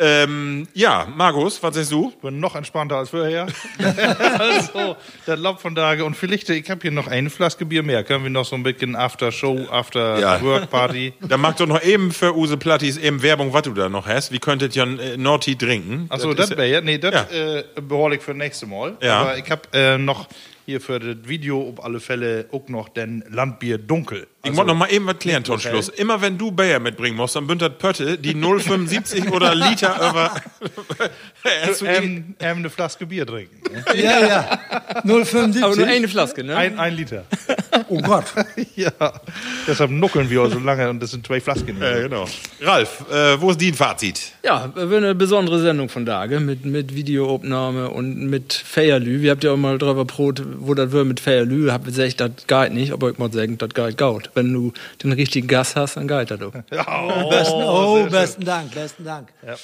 [0.00, 2.12] Ähm, ja, Markus, was sagst du?
[2.22, 3.46] bin noch entspannter als vorher.
[4.38, 4.96] also,
[5.26, 6.04] das Lob von Tage.
[6.04, 8.04] Und vielleicht, ich habe hier noch eine Flaske Bier mehr.
[8.04, 10.40] Können wir noch so ein bisschen After Show, After Ja.
[10.42, 11.12] Work Party?
[11.20, 14.32] Dann mach doch noch eben für Use Plattis eben Werbung, was du da noch hast.
[14.32, 16.06] Wie könntet ihr äh, Naughty trinken?
[16.10, 16.80] Achso, das wäre ja.
[16.80, 17.56] Nee, das Ja.
[17.58, 18.96] äh, behole ich für nächste Mal.
[19.02, 19.20] Ja.
[19.20, 20.28] Aber ich habe äh, noch
[20.66, 24.26] hier für das Video auf alle Fälle auch noch den Landbier dunkel.
[24.44, 25.58] Ich Also, muss noch mal eben was klären, zum.
[25.58, 25.88] Schluss.
[25.88, 30.32] Immer wenn du Bayer mitbringen musst, dann bündert Pötte die 0,75 oder Liter über.
[31.84, 33.56] Ähm, ähm, eine Flaske Bier trinken.
[33.72, 33.84] ne?
[34.02, 34.60] Ja, ja.
[35.04, 35.62] 075.
[35.62, 36.54] Aber nur eine Flaske, ne?
[36.56, 37.24] Ein, ein Liter.
[37.88, 38.24] Oh Gott.
[38.76, 38.90] ja.
[39.66, 41.80] Deshalb nuckeln wir auch so lange und das sind zwei Flasken.
[41.80, 42.26] ja, genau.
[42.60, 44.32] Ralf, äh, wo ist dein Fazit?
[44.44, 49.22] Ja, wird eine besondere Sendung von Tage mit, mit Videoaufnahme und mit Feierlü.
[49.22, 51.70] Wir habt ja auch mal drüber brot, wo das wird mit Feierlü.
[51.70, 54.27] Hab gesagt, das geht nicht, aber ich muss sagen, das geht gut.
[54.34, 54.72] Wenn du
[55.02, 56.52] den richtigen Gas hast, dann geht das auch.
[57.30, 59.28] besten, oh, besten Dank, besten Dank.
[59.46, 59.56] Ja,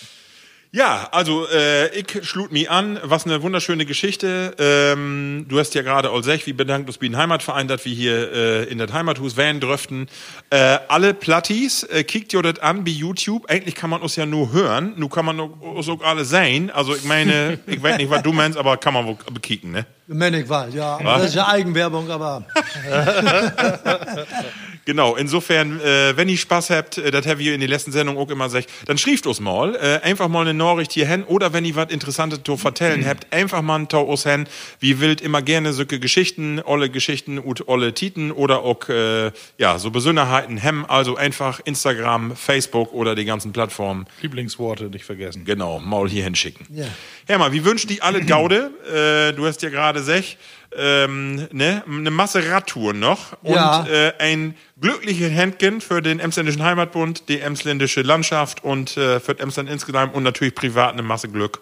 [0.83, 4.57] also äh, ich schlug mich an, was eine wunderschöne Geschichte.
[4.59, 7.95] Ähm, du hast ja gerade all sech, wie bedankt uns wie ein Heimatverein, dass wir
[7.95, 10.09] hier äh, in das Heimathus wählen dürften.
[10.51, 13.49] Äh, alle Plattis, äh, kickt ihr das an bei YouTube.
[13.49, 16.73] Eigentlich kann man uns ja nur hören, nur kann man uns auch alle sehen.
[16.73, 19.87] Also ich meine, ich weiß nicht, was du meinst, aber kann man wohl bekicken, ne?
[20.09, 20.97] Männigwald, ja.
[20.97, 22.45] Aber das ist ja Eigenwerbung, aber
[24.85, 28.21] Genau, insofern, äh, wenn ihr Spaß habt, äh, das haben wir in den letzten Sendungen
[28.21, 31.53] auch immer gesagt, dann schrieft uns mal, äh, einfach mal eine Nachricht hier hin oder
[31.53, 34.47] wenn ihr was Interessantes zu vertellen habt, einfach mal ein Tau uns hin.
[34.81, 39.79] Wie wild immer gerne solche Geschichten, olle Geschichten und olle Titen oder auch, äh, ja,
[39.79, 45.45] so Besonderheiten hem, also einfach Instagram, Facebook oder die ganzen Plattformen, Lieblingsworte nicht vergessen.
[45.45, 46.67] genau, mal hier hinschicken.
[46.71, 46.87] Ja.
[47.27, 48.71] Hermann, wie wünschen die alle Gaude?
[48.87, 50.37] Äh, du hast ja gerade sech,
[50.77, 53.87] ähm, ne, eine Masse Radtour noch und Ja.
[53.87, 59.69] äh, ein glückliches Händchen für den Emsländischen Heimatbund, die emsländische Landschaft und äh, für Emsland
[59.71, 61.61] insgesamt und natürlich privat eine Masse Glück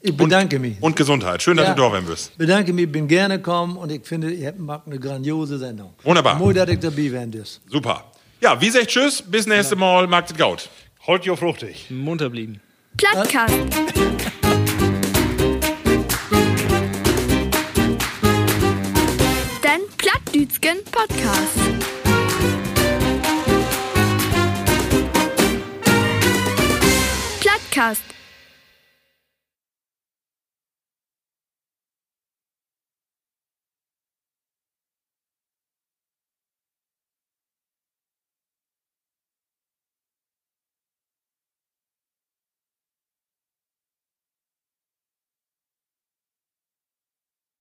[0.00, 0.76] ich bedanke mich.
[0.80, 1.42] und Gesundheit.
[1.42, 1.74] Schön, dass Ja.
[1.74, 2.36] du da sein wirst.
[2.38, 5.94] bedanke mich, bin gerne gekommen und ich finde, ihr macht eine grandiose Sendung.
[6.04, 6.36] Wunderbar.
[6.36, 7.48] Mooi dass ich dabei sein darf.
[7.68, 8.04] Super.
[8.40, 10.68] Ja, wie sagt Tschüss, bis nächste Mal, Markt Gaut.
[11.06, 11.86] Holt ihr fruchtig.
[11.90, 12.60] Munter blieben.
[12.96, 13.54] Plattkast.
[20.48, 21.58] Plattdütschen Podcast.
[27.40, 28.17] Plattkast.